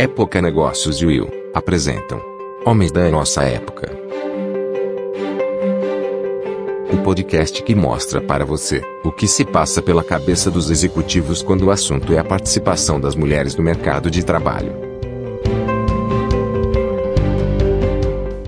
Época 0.00 0.40
Negócios 0.40 1.02
e 1.02 1.04
Will 1.04 1.28
apresentam 1.52 2.22
Homens 2.64 2.90
da 2.90 3.10
Nossa 3.10 3.42
Época. 3.42 3.92
O 6.90 7.02
podcast 7.02 7.62
que 7.62 7.74
mostra 7.74 8.18
para 8.18 8.46
você 8.46 8.80
o 9.04 9.12
que 9.12 9.28
se 9.28 9.44
passa 9.44 9.82
pela 9.82 10.02
cabeça 10.02 10.50
dos 10.50 10.70
executivos 10.70 11.42
quando 11.42 11.66
o 11.66 11.70
assunto 11.70 12.14
é 12.14 12.18
a 12.18 12.24
participação 12.24 12.98
das 12.98 13.14
mulheres 13.14 13.54
no 13.54 13.62
mercado 13.62 14.10
de 14.10 14.24
trabalho. 14.24 14.72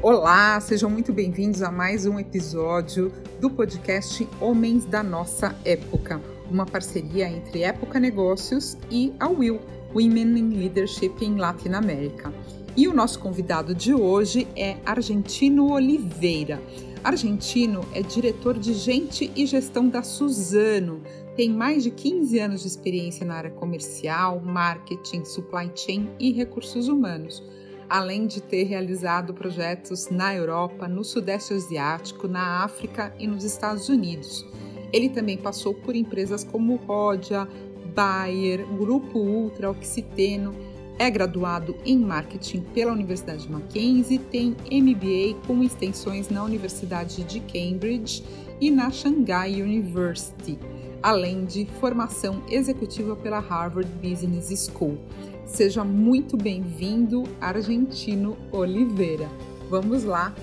Olá, 0.01 0.59
sejam 0.59 0.89
muito 0.89 1.13
bem-vindos 1.13 1.61
a 1.61 1.71
mais 1.71 2.07
um 2.07 2.19
episódio 2.19 3.13
do 3.39 3.51
podcast 3.51 4.27
Homens 4.41 4.87
da 4.87 5.03
Nossa 5.03 5.55
Época, 5.67 6.19
uma 6.51 6.65
parceria 6.65 7.29
entre 7.29 7.63
Época 7.63 8.01
Negócios 8.01 8.79
e 8.91 9.13
a 9.21 9.29
Will, 9.29 9.61
Women 9.95 10.39
in 10.39 10.49
Leadership 10.59 11.15
em 11.23 11.37
Latinoamérica. 11.37 12.33
E 12.77 12.89
o 12.89 12.95
nosso 12.95 13.19
convidado 13.19 13.75
de 13.75 13.93
hoje 13.93 14.49
é 14.57 14.77
Argentino 14.87 15.71
Oliveira. 15.71 16.63
Argentino 17.05 17.81
é 17.93 18.01
diretor 18.01 18.59
de 18.59 18.73
gente 18.73 19.31
e 19.37 19.45
gestão 19.45 19.89
da 19.89 20.03
Suzano. 20.03 21.03
Tem 21.37 21.51
mais 21.51 21.83
de 21.83 21.91
15 21.91 22.39
anos 22.39 22.63
de 22.63 22.69
experiência 22.69 23.27
na 23.27 23.35
área 23.35 23.51
comercial, 23.51 24.41
marketing, 24.41 25.25
supply 25.25 25.71
chain 25.75 26.09
e 26.19 26.33
recursos 26.33 26.89
humanos, 26.89 27.43
além 27.89 28.27
de 28.27 28.41
ter 28.41 28.63
realizado 28.63 29.35
projetos 29.35 30.09
na 30.09 30.35
Europa, 30.35 30.89
no 30.89 31.05
Sudeste 31.05 31.53
Asiático, 31.53 32.29
na 32.29 32.63
África 32.65 33.15
e 33.19 33.27
nos 33.27 33.45
Estados 33.45 33.89
Unidos. 33.89 34.47
Ele 34.93 35.09
também 35.09 35.37
passou 35.37 35.75
por 35.75 35.97
empresas 35.97 36.45
como 36.45 36.77
Rodia, 36.77 37.49
Bayer, 37.95 38.67
Grupo 38.67 39.19
Ultra, 39.19 39.71
Oxiteno, 39.71 40.55
é 40.99 41.11
graduado 41.11 41.77
em 41.85 41.99
marketing 41.99 42.61
pela 42.75 42.93
Universidade 42.93 43.51
Mackenzie, 43.51 44.19
tem 44.19 44.55
MBA 44.71 45.37
com 45.47 45.63
extensões 45.63 46.29
na 46.29 46.45
Universidade 46.45 47.25
de 47.25 47.41
Cambridge 47.41 48.23
e 48.61 48.71
na 48.71 48.91
Shanghai 48.91 49.61
University, 49.61 50.59
além 51.03 51.45
de 51.45 51.67
formação 51.81 52.43
executiva 52.49 53.17
pela 53.17 53.41
Harvard 53.41 53.91
Business 54.01 54.71
School. 54.71 54.99
Seja 55.45 55.83
muito 55.83 56.37
bem-vindo, 56.37 57.25
Argentino 57.41 58.37
Oliveira. 58.53 59.29
Vamos 59.69 60.05
lá 60.05 60.35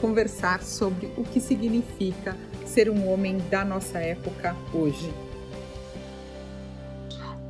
conversar 0.00 0.62
sobre 0.62 1.06
o 1.16 1.22
que 1.22 1.40
significa 1.40 2.36
ser 2.66 2.90
um 2.90 3.08
homem 3.08 3.38
da 3.50 3.64
nossa 3.64 3.98
época 3.98 4.56
hoje. 4.72 5.27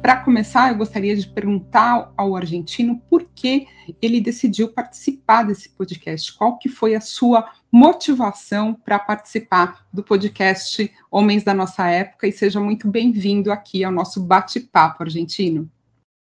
Para 0.09 0.25
começar, 0.25 0.71
eu 0.71 0.79
gostaria 0.79 1.15
de 1.15 1.29
perguntar 1.29 2.11
ao 2.17 2.35
argentino 2.35 2.99
por 3.11 3.29
que 3.35 3.67
ele 4.01 4.23
decidiu 4.23 4.69
participar 4.69 5.43
desse 5.43 5.69
podcast. 5.69 6.33
Qual 6.33 6.57
que 6.57 6.67
foi 6.67 6.95
a 6.95 7.01
sua 7.03 7.47
motivação 7.71 8.73
para 8.73 8.99
participar 8.99 9.87
do 9.93 10.03
podcast 10.03 10.91
Homens 11.11 11.45
da 11.45 11.53
Nossa 11.53 11.87
Época? 11.89 12.27
E 12.27 12.33
seja 12.33 12.59
muito 12.59 12.89
bem-vindo 12.89 13.53
aqui 13.53 13.85
ao 13.85 13.93
nosso 13.93 14.23
bate-papo 14.23 15.03
argentino. 15.03 15.71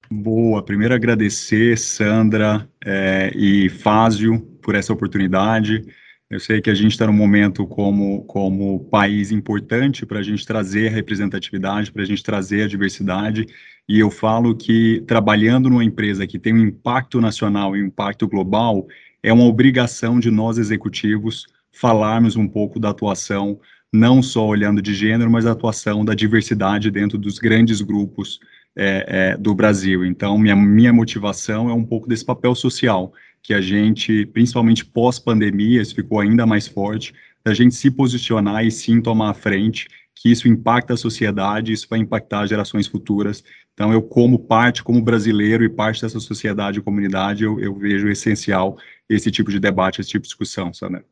Boa, 0.08 0.64
primeiro 0.64 0.94
agradecer, 0.94 1.76
Sandra 1.76 2.70
é, 2.84 3.32
e 3.34 3.68
Fázio, 3.68 4.38
por 4.62 4.76
essa 4.76 4.92
oportunidade. 4.92 5.84
Eu 6.32 6.40
sei 6.40 6.62
que 6.62 6.70
a 6.70 6.74
gente 6.74 6.92
está 6.92 7.06
num 7.06 7.12
momento 7.12 7.66
como, 7.66 8.24
como 8.24 8.86
país 8.86 9.30
importante 9.30 10.06
para 10.06 10.20
a 10.20 10.22
gente 10.22 10.46
trazer 10.46 10.88
a 10.88 10.90
representatividade, 10.90 11.92
para 11.92 12.00
a 12.00 12.06
gente 12.06 12.22
trazer 12.22 12.62
a 12.62 12.66
diversidade, 12.66 13.44
e 13.86 14.00
eu 14.00 14.10
falo 14.10 14.56
que 14.56 15.04
trabalhando 15.06 15.68
numa 15.68 15.84
empresa 15.84 16.26
que 16.26 16.38
tem 16.38 16.54
um 16.54 16.66
impacto 16.68 17.20
nacional 17.20 17.76
e 17.76 17.82
um 17.82 17.86
impacto 17.88 18.26
global, 18.26 18.86
é 19.22 19.30
uma 19.30 19.44
obrigação 19.44 20.18
de 20.18 20.30
nós 20.30 20.56
executivos 20.56 21.44
falarmos 21.70 22.34
um 22.34 22.48
pouco 22.48 22.80
da 22.80 22.88
atuação, 22.88 23.60
não 23.92 24.22
só 24.22 24.46
olhando 24.46 24.80
de 24.80 24.94
gênero, 24.94 25.30
mas 25.30 25.44
a 25.44 25.52
atuação 25.52 26.02
da 26.02 26.14
diversidade 26.14 26.90
dentro 26.90 27.18
dos 27.18 27.38
grandes 27.38 27.82
grupos 27.82 28.40
é, 28.74 29.32
é, 29.34 29.36
do 29.36 29.54
Brasil. 29.54 30.02
Então, 30.02 30.38
minha, 30.38 30.56
minha 30.56 30.94
motivação 30.94 31.68
é 31.68 31.74
um 31.74 31.84
pouco 31.84 32.08
desse 32.08 32.24
papel 32.24 32.54
social 32.54 33.12
que 33.42 33.52
a 33.52 33.60
gente, 33.60 34.26
principalmente 34.26 34.84
pós-pandemia, 34.84 35.82
isso 35.82 35.94
ficou 35.94 36.20
ainda 36.20 36.46
mais 36.46 36.66
forte, 36.66 37.12
da 37.44 37.52
gente 37.52 37.74
se 37.74 37.90
posicionar 37.90 38.64
e 38.64 38.70
sim 38.70 39.00
tomar 39.00 39.30
a 39.30 39.34
frente, 39.34 39.88
que 40.14 40.30
isso 40.30 40.46
impacta 40.46 40.94
a 40.94 40.96
sociedade, 40.96 41.72
isso 41.72 41.88
vai 41.90 41.98
impactar 41.98 42.46
gerações 42.46 42.86
futuras. 42.86 43.42
Então, 43.74 43.92
eu, 43.92 44.00
como 44.00 44.38
parte, 44.38 44.84
como 44.84 45.02
brasileiro 45.02 45.64
e 45.64 45.68
parte 45.68 46.02
dessa 46.02 46.20
sociedade 46.20 46.78
e 46.78 46.82
comunidade, 46.82 47.42
eu, 47.42 47.58
eu 47.58 47.74
vejo 47.74 48.08
essencial 48.08 48.78
esse 49.08 49.30
tipo 49.30 49.50
de 49.50 49.58
debate, 49.58 50.00
esse 50.00 50.10
tipo 50.10 50.22
de 50.22 50.28
discussão, 50.28 50.72
Sandra. 50.72 51.04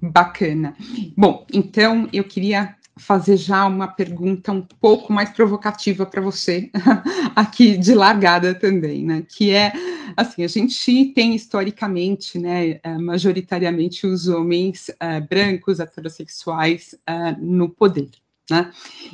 Bacana. 0.00 0.74
Bom, 1.16 1.46
então 1.52 2.08
eu 2.12 2.24
queria 2.24 2.74
fazer 2.98 3.36
já 3.36 3.66
uma 3.66 3.88
pergunta 3.88 4.52
um 4.52 4.62
pouco 4.62 5.12
mais 5.12 5.30
provocativa 5.30 6.04
para 6.04 6.20
você, 6.20 6.70
aqui 7.34 7.76
de 7.76 7.94
largada 7.94 8.54
também, 8.54 9.04
né? 9.04 9.24
Que 9.28 9.52
é 9.52 9.72
assim, 10.16 10.42
a 10.44 10.48
gente 10.48 11.12
tem 11.14 11.34
historicamente, 11.34 12.38
né, 12.38 12.80
eh, 12.82 12.98
majoritariamente 12.98 14.06
os 14.06 14.26
homens 14.26 14.88
uh, 14.88 15.26
brancos, 15.28 15.80
heterossexuais 15.80 16.94
uh, 17.08 17.36
no 17.40 17.68
poder. 17.68 18.10
Né? 18.50 18.70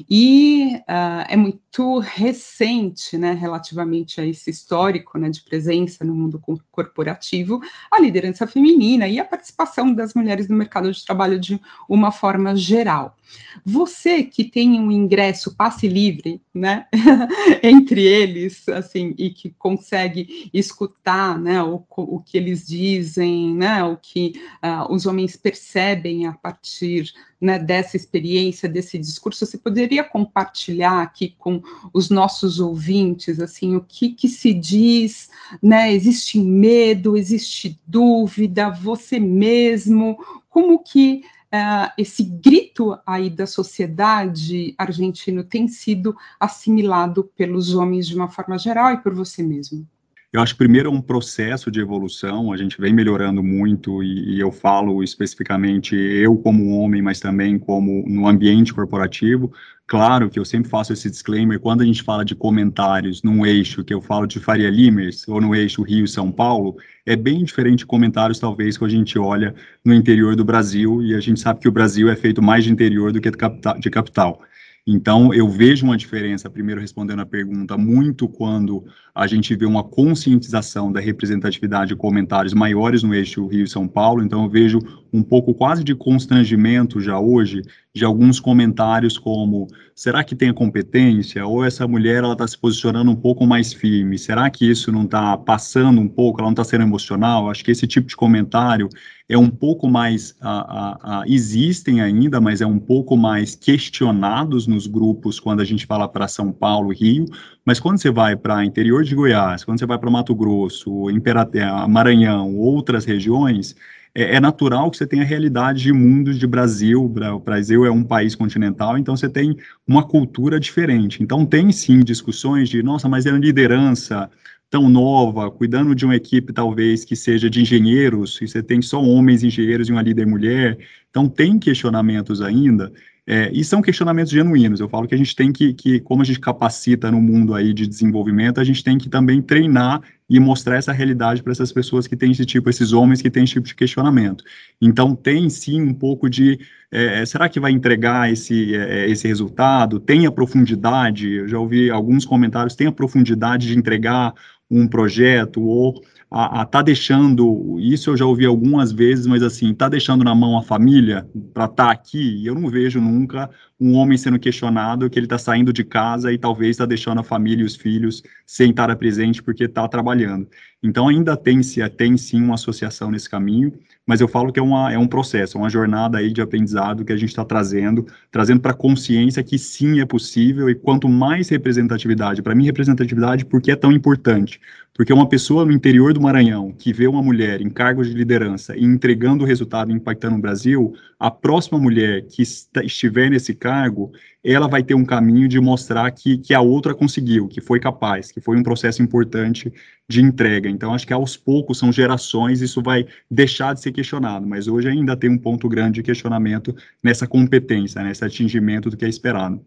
E 0.08 0.76
uh, 0.88 1.26
é 1.28 1.36
muito 1.36 1.98
recente, 1.98 3.18
né, 3.18 3.32
relativamente 3.32 4.20
a 4.20 4.26
esse 4.26 4.48
histórico 4.48 5.18
né, 5.18 5.28
de 5.28 5.42
presença 5.42 6.04
no 6.04 6.14
mundo 6.14 6.40
corporativo, 6.70 7.60
a 7.90 8.00
liderança 8.00 8.46
feminina 8.46 9.08
e 9.08 9.18
a 9.18 9.24
participação 9.24 9.92
das 9.92 10.14
mulheres 10.14 10.48
no 10.48 10.56
mercado 10.56 10.92
de 10.92 11.04
trabalho 11.04 11.40
de 11.40 11.60
uma 11.88 12.12
forma 12.12 12.54
geral. 12.54 13.16
Você 13.64 14.22
que 14.22 14.44
tem 14.44 14.78
um 14.78 14.90
ingresso 14.90 15.56
passe 15.56 15.88
livre, 15.88 16.40
né, 16.52 16.86
entre 17.62 18.02
eles, 18.02 18.68
assim, 18.68 19.14
e 19.18 19.30
que 19.30 19.50
consegue 19.58 20.50
escutar, 20.54 21.38
né, 21.38 21.60
o, 21.60 21.84
o 21.96 22.20
que 22.20 22.36
eles 22.36 22.66
dizem, 22.66 23.54
né, 23.54 23.82
o 23.82 23.96
que 23.96 24.34
uh, 24.62 24.92
os 24.92 25.06
homens 25.06 25.36
percebem 25.36 26.26
a 26.26 26.32
partir 26.32 27.12
né, 27.44 27.58
dessa 27.58 27.94
experiência, 27.94 28.66
desse 28.66 28.98
discurso, 28.98 29.44
você 29.44 29.58
poderia 29.58 30.02
compartilhar 30.02 31.02
aqui 31.02 31.34
com 31.38 31.62
os 31.92 32.08
nossos 32.08 32.58
ouvintes, 32.58 33.38
assim, 33.38 33.76
o 33.76 33.82
que, 33.82 34.08
que 34.10 34.30
se 34.30 34.54
diz, 34.54 35.28
né, 35.62 35.92
existe 35.92 36.40
medo, 36.40 37.18
existe 37.18 37.78
dúvida, 37.86 38.70
você 38.70 39.20
mesmo, 39.20 40.16
como 40.48 40.78
que 40.78 41.22
uh, 41.52 41.92
esse 41.98 42.22
grito 42.22 42.98
aí 43.06 43.28
da 43.28 43.46
sociedade 43.46 44.74
argentina 44.78 45.44
tem 45.44 45.68
sido 45.68 46.16
assimilado 46.40 47.24
pelos 47.36 47.74
homens 47.74 48.08
de 48.08 48.16
uma 48.16 48.30
forma 48.30 48.56
geral 48.56 48.92
e 48.92 49.02
por 49.02 49.14
você 49.14 49.42
mesmo? 49.42 49.86
Eu 50.34 50.40
acho 50.40 50.54
que 50.54 50.58
primeiro 50.58 50.88
é 50.88 50.92
um 50.92 51.00
processo 51.00 51.70
de 51.70 51.78
evolução, 51.78 52.52
a 52.52 52.56
gente 52.56 52.80
vem 52.80 52.92
melhorando 52.92 53.40
muito 53.40 54.02
e, 54.02 54.34
e, 54.34 54.40
eu 54.40 54.50
falo 54.50 55.00
especificamente 55.00 55.94
eu 55.94 56.36
como 56.36 56.70
homem, 56.70 57.00
mas 57.00 57.20
também 57.20 57.56
como 57.56 58.04
no 58.08 58.26
ambiente 58.26 58.74
corporativo. 58.74 59.52
Claro 59.86 60.28
que 60.28 60.36
eu 60.36 60.44
sempre 60.44 60.68
faço 60.68 60.92
esse 60.92 61.08
disclaimer, 61.08 61.60
quando 61.60 61.82
a 61.82 61.84
gente 61.84 62.02
fala 62.02 62.24
de 62.24 62.34
comentários 62.34 63.22
num 63.22 63.46
eixo 63.46 63.84
que 63.84 63.94
eu 63.94 64.02
falo 64.02 64.26
de 64.26 64.40
Faria 64.40 64.68
Limers 64.68 65.24
ou 65.28 65.40
no 65.40 65.54
eixo 65.54 65.82
Rio-São 65.82 66.32
Paulo, 66.32 66.78
é 67.06 67.14
bem 67.14 67.44
diferente 67.44 67.78
de 67.80 67.86
comentários 67.86 68.40
talvez 68.40 68.76
que 68.76 68.84
a 68.84 68.88
gente 68.88 69.16
olha 69.16 69.54
no 69.84 69.94
interior 69.94 70.34
do 70.34 70.44
Brasil 70.44 71.00
e 71.00 71.14
a 71.14 71.20
gente 71.20 71.38
sabe 71.38 71.60
que 71.60 71.68
o 71.68 71.72
Brasil 71.72 72.08
é 72.08 72.16
feito 72.16 72.42
mais 72.42 72.64
de 72.64 72.72
interior 72.72 73.12
do 73.12 73.20
que 73.20 73.30
de 73.30 73.88
capital. 73.88 74.42
Então, 74.86 75.32
eu 75.32 75.48
vejo 75.48 75.86
uma 75.86 75.96
diferença, 75.96 76.50
primeiro 76.50 76.78
respondendo 76.78 77.20
a 77.20 77.26
pergunta, 77.26 77.74
muito 77.78 78.28
quando 78.28 78.84
a 79.14 79.26
gente 79.26 79.56
vê 79.56 79.64
uma 79.64 79.82
conscientização 79.82 80.92
da 80.92 81.00
representatividade 81.00 81.88
de 81.88 81.96
comentários 81.96 82.52
maiores 82.52 83.02
no 83.02 83.14
eixo 83.14 83.46
Rio-São 83.46 83.88
Paulo. 83.88 84.22
Então, 84.22 84.44
eu 84.44 84.50
vejo 84.50 84.78
um 85.10 85.22
pouco 85.22 85.54
quase 85.54 85.82
de 85.82 85.94
constrangimento 85.94 87.00
já 87.00 87.18
hoje 87.18 87.62
de 87.94 88.04
alguns 88.04 88.38
comentários 88.38 89.16
como 89.16 89.68
será 89.94 90.22
que 90.22 90.34
tem 90.34 90.50
a 90.50 90.54
competência? 90.54 91.46
Ou 91.46 91.64
essa 91.64 91.88
mulher 91.88 92.22
ela 92.22 92.32
está 92.32 92.46
se 92.46 92.58
posicionando 92.58 93.10
um 93.10 93.16
pouco 93.16 93.46
mais 93.46 93.72
firme. 93.72 94.18
Será 94.18 94.50
que 94.50 94.68
isso 94.68 94.92
não 94.92 95.04
está 95.04 95.34
passando 95.38 95.98
um 95.98 96.08
pouco? 96.08 96.40
Ela 96.40 96.48
não 96.48 96.52
está 96.52 96.64
sendo 96.64 96.82
emocional? 96.82 97.48
Acho 97.48 97.64
que 97.64 97.70
esse 97.70 97.86
tipo 97.86 98.08
de 98.08 98.16
comentário 98.16 98.88
é 99.28 99.38
um 99.38 99.48
pouco 99.48 99.88
mais 99.88 100.34
a, 100.40 100.50
a, 100.50 101.20
a, 101.20 101.24
existem 101.26 102.00
ainda 102.00 102.40
mas 102.40 102.60
é 102.60 102.66
um 102.66 102.78
pouco 102.78 103.16
mais 103.16 103.54
questionados 103.54 104.66
nos 104.66 104.86
grupos 104.86 105.40
quando 105.40 105.60
a 105.60 105.64
gente 105.64 105.86
fala 105.86 106.08
para 106.08 106.28
São 106.28 106.52
Paulo 106.52 106.92
Rio 106.92 107.26
mas 107.64 107.80
quando 107.80 107.98
você 107.98 108.10
vai 108.10 108.36
para 108.36 108.64
interior 108.64 109.02
de 109.02 109.14
Goiás 109.14 109.64
quando 109.64 109.78
você 109.78 109.86
vai 109.86 109.98
para 109.98 110.10
Mato 110.10 110.34
Grosso 110.34 111.10
Imperatriz, 111.10 111.64
Maranhão 111.88 112.56
outras 112.56 113.04
regiões 113.04 113.74
é, 114.14 114.36
é, 114.36 114.40
natural 114.40 114.90
que 114.90 114.96
você 114.96 115.06
tenha 115.06 115.24
realidade 115.24 115.82
de 115.82 115.92
mundos 115.92 116.38
de 116.38 116.46
Brasil. 116.46 117.04
O 117.04 117.40
Brasil 117.40 117.84
é 117.84 117.90
um 117.90 118.04
país 118.04 118.36
continental, 118.36 118.96
então 118.96 119.16
você 119.16 119.28
tem 119.28 119.56
uma 119.86 120.06
cultura 120.06 120.60
diferente. 120.60 121.20
Então 121.20 121.44
tem 121.44 121.72
sim 121.72 121.98
discussões 121.98 122.68
de, 122.68 122.80
nossa, 122.80 123.08
mas 123.08 123.26
é 123.26 123.30
a 123.30 123.36
liderança 123.36 124.30
tão 124.70 124.88
nova, 124.88 125.50
cuidando 125.50 125.94
de 125.94 126.04
uma 126.04 126.16
equipe 126.16 126.52
talvez 126.52 127.04
que 127.04 127.14
seja 127.14 127.48
de 127.48 127.60
engenheiros, 127.60 128.40
e 128.42 128.48
você 128.48 128.62
tem 128.62 128.82
só 128.82 129.00
homens 129.02 129.42
engenheiros 129.42 129.88
e 129.88 129.92
uma 129.92 130.02
líder 130.02 130.26
mulher, 130.26 130.78
então 131.10 131.28
tem 131.28 131.58
questionamentos 131.58 132.40
ainda, 132.40 132.92
é, 133.26 133.50
e 133.54 133.64
são 133.64 133.80
questionamentos 133.80 134.30
genuínos. 134.30 134.80
Eu 134.80 134.88
falo 134.88 135.08
que 135.08 135.14
a 135.14 135.18
gente 135.18 135.34
tem 135.34 135.50
que, 135.50 135.72
que, 135.72 135.98
como 136.00 136.20
a 136.20 136.24
gente 136.24 136.38
capacita 136.38 137.10
no 137.10 137.22
mundo 137.22 137.54
aí 137.54 137.72
de 137.72 137.86
desenvolvimento, 137.86 138.60
a 138.60 138.64
gente 138.64 138.84
tem 138.84 138.98
que 138.98 139.08
também 139.08 139.40
treinar 139.40 140.02
e 140.28 140.38
mostrar 140.38 140.76
essa 140.76 140.92
realidade 140.92 141.42
para 141.42 141.52
essas 141.52 141.72
pessoas 141.72 142.06
que 142.06 142.16
têm 142.16 142.32
esse 142.32 142.44
tipo, 142.44 142.68
esses 142.68 142.92
homens 142.92 143.22
que 143.22 143.30
têm 143.30 143.44
esse 143.44 143.54
tipo 143.54 143.66
de 143.66 143.74
questionamento. 143.74 144.44
Então, 144.80 145.14
tem 145.14 145.48
sim 145.48 145.80
um 145.80 145.94
pouco 145.94 146.28
de, 146.28 146.58
é, 146.90 147.24
será 147.24 147.48
que 147.48 147.58
vai 147.58 147.72
entregar 147.72 148.30
esse, 148.30 148.74
é, 148.74 149.08
esse 149.08 149.26
resultado? 149.26 149.98
Tem 149.98 150.26
a 150.26 150.32
profundidade? 150.32 151.30
Eu 151.30 151.48
já 151.48 151.58
ouvi 151.58 151.90
alguns 151.90 152.26
comentários, 152.26 152.74
tem 152.74 152.86
a 152.86 152.92
profundidade 152.92 153.68
de 153.68 153.78
entregar 153.78 154.34
um 154.70 154.86
projeto 154.86 155.62
ou 155.62 156.02
a, 156.30 156.62
a 156.62 156.64
tá 156.64 156.82
deixando, 156.82 157.76
isso 157.78 158.10
eu 158.10 158.16
já 158.16 158.26
ouvi 158.26 158.44
algumas 158.44 158.90
vezes, 158.90 159.26
mas 159.26 159.42
assim, 159.42 159.72
tá 159.72 159.88
deixando 159.88 160.24
na 160.24 160.34
mão 160.34 160.58
a 160.58 160.62
família 160.62 161.28
para 161.52 161.66
estar 161.66 161.86
tá 161.86 161.90
aqui, 161.92 162.38
e 162.38 162.46
eu 162.46 162.54
não 162.54 162.68
vejo 162.68 163.00
nunca 163.00 163.48
um 163.84 163.96
homem 163.96 164.16
sendo 164.16 164.38
questionado 164.38 165.10
que 165.10 165.18
ele 165.18 165.26
está 165.26 165.36
saindo 165.36 165.70
de 165.70 165.84
casa 165.84 166.32
e 166.32 166.38
talvez 166.38 166.70
está 166.70 166.86
deixando 166.86 167.20
a 167.20 167.22
família 167.22 167.62
e 167.62 167.66
os 167.66 167.76
filhos 167.76 168.22
sem 168.46 168.70
estar 168.70 168.94
presente 168.96 169.42
porque 169.42 169.64
está 169.64 169.86
trabalhando. 169.86 170.48
Então 170.82 171.06
ainda 171.08 171.36
tem, 171.36 171.60
tem 171.94 172.16
sim 172.16 172.42
uma 172.42 172.54
associação 172.54 173.10
nesse 173.10 173.28
caminho, 173.28 173.74
mas 174.06 174.22
eu 174.22 174.28
falo 174.28 174.50
que 174.50 174.58
é, 174.58 174.62
uma, 174.62 174.90
é 174.90 174.98
um 174.98 175.06
processo, 175.06 175.58
é 175.58 175.60
uma 175.60 175.68
jornada 175.68 176.16
aí 176.16 176.32
de 176.32 176.40
aprendizado 176.40 177.04
que 177.04 177.12
a 177.12 177.16
gente 177.16 177.28
está 177.28 177.44
trazendo, 177.44 178.06
trazendo 178.30 178.60
para 178.60 178.70
a 178.70 178.74
consciência 178.74 179.42
que 179.42 179.58
sim 179.58 180.00
é 180.00 180.06
possível 180.06 180.70
e 180.70 180.74
quanto 180.74 181.06
mais 181.06 181.50
representatividade, 181.50 182.40
para 182.40 182.54
mim 182.54 182.64
representatividade 182.64 183.44
porque 183.44 183.70
é 183.70 183.76
tão 183.76 183.92
importante, 183.92 184.60
porque 184.94 185.12
uma 185.12 185.28
pessoa 185.28 185.64
no 185.64 185.72
interior 185.72 186.14
do 186.14 186.20
Maranhão 186.20 186.72
que 186.72 186.92
vê 186.92 187.08
uma 187.08 187.22
mulher 187.22 187.60
em 187.60 187.68
cargos 187.68 188.06
de 188.06 188.14
liderança 188.14 188.76
e 188.76 188.84
entregando 188.84 189.42
o 189.42 189.46
resultado 189.46 189.90
impactando 189.90 190.36
o 190.36 190.40
Brasil, 190.40 190.94
a 191.18 191.30
próxima 191.30 191.78
mulher 191.78 192.26
que 192.26 192.42
estiver 192.42 193.28
nesse 193.28 193.54
cargo, 193.54 194.12
ela 194.42 194.68
vai 194.68 194.84
ter 194.84 194.94
um 194.94 195.04
caminho 195.04 195.48
de 195.48 195.58
mostrar 195.60 196.08
que, 196.12 196.38
que 196.38 196.54
a 196.54 196.60
outra 196.60 196.94
conseguiu, 196.94 197.48
que 197.48 197.60
foi 197.60 197.80
capaz, 197.80 198.30
que 198.30 198.40
foi 198.40 198.56
um 198.56 198.62
processo 198.62 199.02
importante 199.02 199.72
de 200.08 200.22
entrega. 200.22 200.68
Então, 200.68 200.94
acho 200.94 201.06
que 201.06 201.12
aos 201.12 201.36
poucos, 201.36 201.78
são 201.78 201.90
gerações, 201.90 202.60
isso 202.60 202.80
vai 202.80 203.06
deixar 203.28 203.74
de 203.74 203.80
ser 203.80 203.90
questionado, 203.90 204.46
mas 204.46 204.68
hoje 204.68 204.88
ainda 204.88 205.16
tem 205.16 205.30
um 205.30 205.38
ponto 205.38 205.68
grande 205.68 205.94
de 205.94 206.02
questionamento 206.04 206.74
nessa 207.02 207.26
competência, 207.26 208.02
nesse 208.02 208.24
atingimento 208.24 208.90
do 208.90 208.96
que 208.96 209.04
é 209.04 209.08
esperado. 209.08 209.60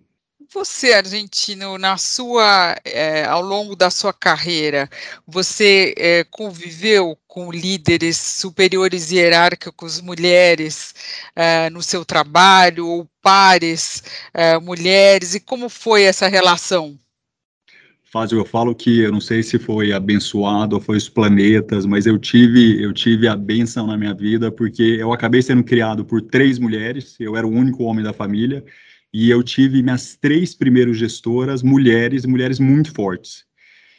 Você, 0.53 0.93
argentino, 0.93 1.77
na 1.77 1.97
sua, 1.97 2.75
é, 2.85 3.25
ao 3.25 3.41
longo 3.41 3.75
da 3.75 3.89
sua 3.89 4.13
carreira, 4.13 4.89
você 5.27 5.93
é, 5.97 6.23
conviveu 6.23 7.17
com 7.27 7.51
líderes 7.51 8.17
superiores 8.17 9.11
hierárquicos, 9.11 9.99
mulheres, 9.99 10.95
é, 11.35 11.69
no 11.69 11.83
seu 11.83 12.05
trabalho, 12.05 12.87
ou 12.87 13.09
pares, 13.21 14.01
mulheres, 14.63 15.35
e 15.35 15.39
como 15.41 15.67
foi 15.67 16.03
essa 16.03 16.29
relação? 16.29 16.97
Fábio, 18.09 18.39
eu 18.39 18.45
falo 18.45 18.73
que 18.73 19.01
eu 19.01 19.11
não 19.11 19.19
sei 19.19 19.43
se 19.43 19.59
foi 19.59 19.91
abençoado 19.91 20.77
ou 20.77 20.81
foi 20.81 20.95
os 20.95 21.09
planetas, 21.09 21.85
mas 21.85 22.05
eu 22.05 22.17
tive 22.17 22.81
eu 22.81 22.93
tive 22.93 23.27
a 23.27 23.35
benção 23.35 23.85
na 23.85 23.97
minha 23.97 24.13
vida 24.13 24.49
porque 24.49 24.81
eu 24.81 25.11
acabei 25.11 25.41
sendo 25.41 25.61
criado 25.61 26.05
por 26.05 26.21
três 26.21 26.57
mulheres, 26.57 27.17
eu 27.19 27.35
era 27.35 27.45
o 27.45 27.51
único 27.51 27.83
homem 27.83 28.01
da 28.01 28.13
família 28.13 28.63
e 29.19 29.31
eu 29.31 29.41
tive 29.41 29.81
minhas 29.81 30.15
três 30.15 30.53
primeiras 30.53 30.95
gestoras 30.95 31.63
mulheres, 31.63 32.23
mulheres 32.23 32.59
muito 32.59 32.93
fortes. 32.93 33.45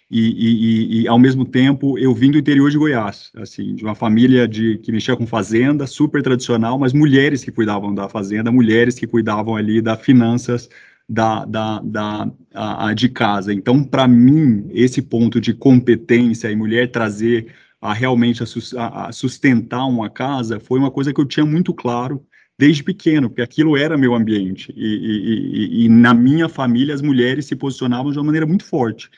E, 0.08 0.20
e, 0.20 1.02
e, 1.02 1.08
ao 1.08 1.18
mesmo 1.18 1.44
tempo 1.44 1.98
eu 1.98 2.14
vim 2.14 2.30
do 2.30 2.38
interior 2.38 2.70
de 2.70 2.78
Goiás, 2.78 3.32
assim, 3.34 3.74
de 3.74 3.82
uma 3.82 3.96
família 3.96 4.46
de 4.46 4.78
que 4.78 4.92
mexia 4.92 5.16
com 5.16 5.26
fazenda, 5.26 5.88
super 5.88 6.22
tradicional, 6.22 6.78
mas 6.78 6.92
mulheres 6.92 7.42
que 7.42 7.50
cuidavam 7.50 7.92
da 7.92 8.08
fazenda, 8.08 8.52
mulheres 8.52 8.94
que 8.94 9.08
cuidavam 9.08 9.56
ali 9.56 9.82
das 9.82 10.00
finanças 10.00 10.68
da, 11.08 11.44
da, 11.44 11.80
da 11.80 12.30
a, 12.54 12.88
a 12.90 12.94
de 12.94 13.08
casa. 13.08 13.52
Então, 13.52 13.82
para 13.82 14.06
mim, 14.06 14.68
esse 14.70 15.02
ponto 15.02 15.40
de 15.40 15.52
competência 15.52 16.48
e 16.48 16.54
mulher 16.54 16.92
trazer 16.92 17.52
a 17.80 17.92
realmente 17.92 18.40
a, 18.76 19.08
a 19.08 19.12
sustentar 19.12 19.84
uma 19.84 20.08
casa 20.08 20.60
foi 20.60 20.78
uma 20.78 20.92
coisa 20.92 21.12
que 21.12 21.20
eu 21.20 21.26
tinha 21.26 21.44
muito 21.44 21.74
claro 21.74 22.24
desde 22.58 22.82
pequeno, 22.82 23.28
porque 23.28 23.42
aquilo 23.42 23.76
era 23.76 23.96
meu 23.96 24.14
ambiente. 24.14 24.74
E, 24.76 24.86
e, 24.86 25.82
e, 25.82 25.84
e, 25.84 25.88
na 25.88 26.12
minha 26.12 26.48
família, 26.48 26.94
as 26.94 27.00
mulheres 27.00 27.46
se 27.46 27.54
posicionavam 27.54 28.10
de 28.10 28.18
uma 28.18 28.24
maneira 28.24 28.46
muito 28.46 28.64
forte. 28.64 29.08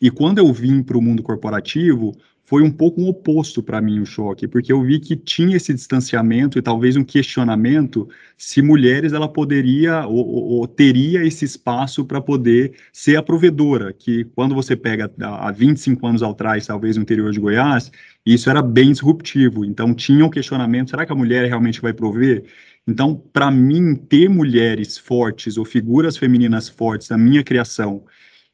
E 0.00 0.10
quando 0.10 0.38
eu 0.38 0.52
vim 0.52 0.82
para 0.82 0.98
o 0.98 1.02
mundo 1.02 1.22
corporativo, 1.22 2.12
foi 2.50 2.64
um 2.64 2.70
pouco 2.72 3.00
um 3.00 3.06
oposto 3.06 3.62
para 3.62 3.80
mim 3.80 4.00
o 4.00 4.04
choque, 4.04 4.48
porque 4.48 4.72
eu 4.72 4.82
vi 4.82 4.98
que 4.98 5.14
tinha 5.14 5.56
esse 5.56 5.72
distanciamento 5.72 6.58
e 6.58 6.62
talvez 6.62 6.96
um 6.96 7.04
questionamento 7.04 8.08
se 8.36 8.60
mulheres 8.60 9.12
ela 9.12 9.28
poderia 9.28 10.04
ou, 10.04 10.26
ou 10.26 10.66
teria 10.66 11.22
esse 11.24 11.44
espaço 11.44 12.04
para 12.04 12.20
poder 12.20 12.72
ser 12.92 13.14
a 13.14 13.22
provedora, 13.22 13.92
que 13.92 14.24
quando 14.34 14.52
você 14.52 14.74
pega 14.74 15.08
há 15.20 15.52
25 15.52 16.04
anos 16.04 16.24
atrás, 16.24 16.66
talvez 16.66 16.96
no 16.96 17.02
interior 17.02 17.30
de 17.30 17.38
Goiás, 17.38 17.92
isso 18.26 18.50
era 18.50 18.60
bem 18.60 18.90
disruptivo. 18.90 19.64
Então 19.64 19.94
tinha 19.94 20.26
um 20.26 20.30
questionamento, 20.30 20.90
será 20.90 21.06
que 21.06 21.12
a 21.12 21.16
mulher 21.16 21.46
realmente 21.46 21.80
vai 21.80 21.92
prover? 21.92 22.46
Então, 22.84 23.14
para 23.32 23.48
mim, 23.48 23.94
ter 23.94 24.28
mulheres 24.28 24.98
fortes 24.98 25.56
ou 25.56 25.64
figuras 25.64 26.16
femininas 26.16 26.68
fortes 26.68 27.10
na 27.10 27.16
minha 27.16 27.44
criação, 27.44 28.02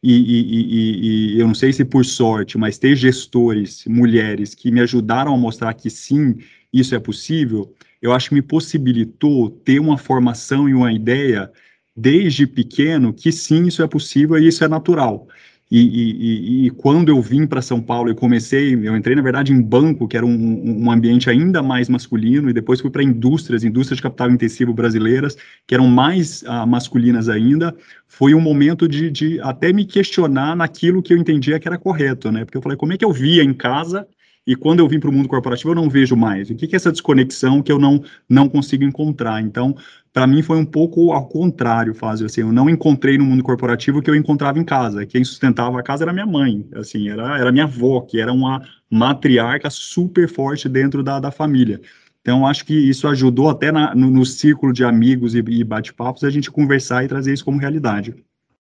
e, 0.02 0.12
e, 0.12 1.36
e, 1.36 1.40
eu 1.40 1.46
não 1.46 1.54
sei 1.54 1.72
se 1.72 1.84
por 1.84 2.04
sorte, 2.04 2.58
mas 2.58 2.78
ter 2.78 2.94
gestores, 2.96 3.84
mulheres, 3.86 4.54
que 4.54 4.70
me 4.70 4.80
ajudaram 4.80 5.34
a 5.34 5.38
mostrar 5.38 5.74
que 5.74 5.90
sim, 5.90 6.36
isso 6.72 6.94
é 6.94 6.98
possível, 6.98 7.74
eu 8.00 8.12
acho 8.12 8.28
que 8.28 8.34
me 8.34 8.42
possibilitou 8.42 9.50
ter 9.50 9.80
uma 9.80 9.98
formação 9.98 10.68
e 10.68 10.74
uma 10.74 10.92
ideia 10.92 11.50
desde 11.96 12.46
pequeno 12.46 13.12
que 13.12 13.32
sim, 13.32 13.66
isso 13.66 13.82
é 13.82 13.88
possível 13.88 14.38
e 14.38 14.46
isso 14.46 14.62
é 14.62 14.68
natural. 14.68 15.26
E, 15.68 15.80
e, 15.80 16.66
e, 16.66 16.70
quando 16.70 17.08
eu 17.08 17.20
vim 17.20 17.44
para 17.44 17.60
São 17.60 17.82
Paulo, 17.82 18.08
eu 18.08 18.14
comecei, 18.14 18.72
eu 18.74 18.96
entrei 18.96 19.16
na 19.16 19.22
verdade 19.22 19.52
em 19.52 19.60
banco, 19.60 20.06
que 20.06 20.16
era 20.16 20.24
um, 20.24 20.84
um 20.84 20.90
ambiente 20.92 21.28
ainda 21.28 21.60
mais 21.60 21.88
masculino, 21.88 22.48
e 22.48 22.52
depois 22.52 22.80
fui 22.80 22.88
para 22.88 23.02
indústrias, 23.02 23.64
indústrias 23.64 23.96
de 23.96 24.02
capital 24.02 24.30
intensivo 24.30 24.72
brasileiras, 24.72 25.36
que 25.66 25.74
eram 25.74 25.88
mais 25.88 26.42
uh, 26.42 26.64
masculinas 26.68 27.28
ainda. 27.28 27.76
Foi 28.06 28.32
um 28.32 28.40
momento 28.40 28.86
de, 28.86 29.10
de, 29.10 29.40
até 29.40 29.72
me 29.72 29.84
questionar 29.84 30.54
naquilo 30.54 31.02
que 31.02 31.12
eu 31.12 31.18
entendia 31.18 31.58
que 31.58 31.66
era 31.66 31.76
correto, 31.76 32.30
né? 32.30 32.44
Porque 32.44 32.56
eu 32.56 32.62
falei, 32.62 32.78
como 32.78 32.92
é 32.92 32.96
que 32.96 33.04
eu 33.04 33.12
via 33.12 33.42
em 33.42 33.52
casa 33.52 34.06
e 34.46 34.54
quando 34.54 34.78
eu 34.78 34.88
vim 34.88 35.00
para 35.00 35.10
o 35.10 35.12
mundo 35.12 35.28
corporativo 35.28 35.70
eu 35.70 35.74
não 35.74 35.90
vejo 35.90 36.14
mais. 36.14 36.48
O 36.48 36.54
que, 36.54 36.66
que 36.66 36.76
é 36.76 36.78
essa 36.78 36.92
desconexão 36.92 37.62
que 37.62 37.72
eu 37.72 37.78
não, 37.78 38.02
não 38.28 38.48
consigo 38.48 38.84
encontrar? 38.84 39.42
Então, 39.42 39.74
para 40.12 40.26
mim 40.26 40.40
foi 40.42 40.56
um 40.56 40.64
pouco 40.64 41.12
ao 41.12 41.26
contrário, 41.26 41.94
Fábio, 41.94 42.26
assim, 42.26 42.42
eu 42.42 42.52
não 42.52 42.70
encontrei 42.70 43.18
no 43.18 43.24
mundo 43.24 43.42
corporativo 43.42 43.98
o 43.98 44.02
que 44.02 44.08
eu 44.08 44.14
encontrava 44.14 44.58
em 44.58 44.64
casa. 44.64 45.04
Quem 45.04 45.24
sustentava 45.24 45.78
a 45.78 45.82
casa 45.82 46.04
era 46.04 46.12
minha 46.12 46.26
mãe, 46.26 46.66
assim, 46.74 47.08
era, 47.08 47.38
era 47.38 47.50
minha 47.50 47.64
avó, 47.64 48.00
que 48.00 48.20
era 48.20 48.32
uma 48.32 48.62
matriarca 48.90 49.68
super 49.68 50.28
forte 50.28 50.68
dentro 50.68 51.02
da, 51.02 51.18
da 51.18 51.30
família. 51.30 51.80
Então, 52.20 52.46
acho 52.46 52.64
que 52.64 52.74
isso 52.74 53.06
ajudou 53.08 53.48
até 53.48 53.70
na, 53.70 53.94
no, 53.94 54.10
no, 54.10 54.24
círculo 54.26 54.72
de 54.72 54.84
amigos 54.84 55.34
e, 55.34 55.38
e 55.38 55.62
bate-papos 55.62 56.24
a 56.24 56.30
gente 56.30 56.50
conversar 56.50 57.04
e 57.04 57.08
trazer 57.08 57.32
isso 57.32 57.44
como 57.44 57.58
realidade. 57.58 58.14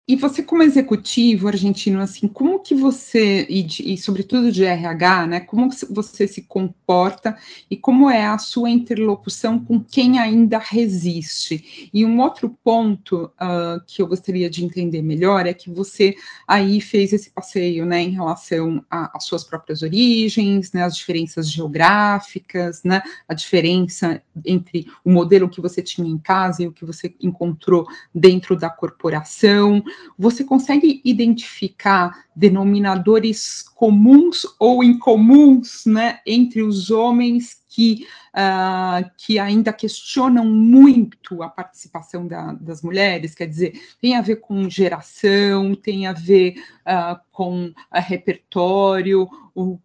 E 0.09 0.15
você, 0.15 0.41
como 0.41 0.63
executivo 0.63 1.49
argentino, 1.49 1.99
assim, 1.99 2.29
como 2.29 2.59
que 2.61 2.73
você, 2.73 3.45
e, 3.49 3.61
de, 3.61 3.91
e, 3.91 3.97
sobretudo 3.97 4.53
de 4.53 4.63
RH, 4.63 5.27
né, 5.27 5.39
como 5.41 5.69
você 5.89 6.25
se 6.25 6.43
comporta 6.43 7.37
e 7.69 7.75
como 7.75 8.09
é 8.09 8.25
a 8.25 8.37
sua 8.37 8.69
interlocução 8.69 9.59
com 9.59 9.83
quem 9.83 10.17
ainda 10.17 10.59
resiste? 10.59 11.89
E 11.93 12.05
um 12.05 12.21
outro 12.21 12.57
ponto 12.63 13.25
uh, 13.35 13.83
que 13.85 14.01
eu 14.01 14.07
gostaria 14.07 14.49
de 14.49 14.63
entender 14.63 15.01
melhor 15.01 15.45
é 15.45 15.53
que 15.53 15.69
você 15.69 16.15
aí 16.47 16.79
fez 16.79 17.11
esse 17.11 17.29
passeio, 17.29 17.85
né, 17.85 18.01
em 18.01 18.11
relação 18.11 18.81
às 18.89 19.25
suas 19.25 19.43
próprias 19.43 19.81
origens, 19.81 20.71
né, 20.71 20.83
as 20.83 20.95
diferenças 20.95 21.51
geográficas, 21.51 22.81
né, 22.81 23.01
a 23.27 23.33
diferença 23.33 24.21
entre 24.45 24.87
o 25.03 25.11
modelo 25.11 25.49
que 25.49 25.59
você 25.59 25.81
tinha 25.81 26.07
em 26.09 26.17
casa 26.17 26.63
e 26.63 26.67
o 26.67 26.71
que 26.71 26.85
você 26.85 27.13
encontrou 27.21 27.85
dentro 28.15 28.55
da 28.55 28.69
corporação, 28.69 29.83
você 30.17 30.43
consegue 30.43 31.01
identificar 31.03 32.25
denominadores 32.35 33.63
comuns 33.75 34.45
ou 34.59 34.83
incomuns 34.83 35.85
né, 35.85 36.19
entre 36.25 36.61
os 36.61 36.89
homens 36.91 37.63
que, 37.69 38.07
uh, 38.33 39.09
que 39.17 39.37
ainda 39.37 39.71
questionam 39.71 40.45
muito 40.45 41.43
a 41.43 41.49
participação 41.49 42.27
da, 42.27 42.53
das 42.53 42.81
mulheres? 42.81 43.35
Quer 43.35 43.47
dizer, 43.47 43.79
tem 44.01 44.15
a 44.15 44.21
ver 44.21 44.37
com 44.37 44.69
geração, 44.69 45.75
tem 45.75 46.07
a 46.07 46.13
ver 46.13 46.55
uh, 46.81 47.19
com 47.31 47.71
a 47.91 47.99
repertório, 47.99 49.27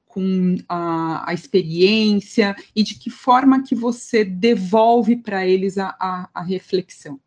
com 0.07 0.57
a, 0.69 1.31
a, 1.31 1.35
experiência 1.35 2.55
e 2.77 2.83
de 2.83 2.95
que 2.99 3.11
forma 3.11 3.63
que 3.63 3.75
você 3.75 4.25
devolve 4.25 5.17
para 5.17 5.47
eles 5.47 5.79
a, 5.79 5.97
a, 5.99 6.29
a 6.35 6.43
reflexão? 6.43 7.19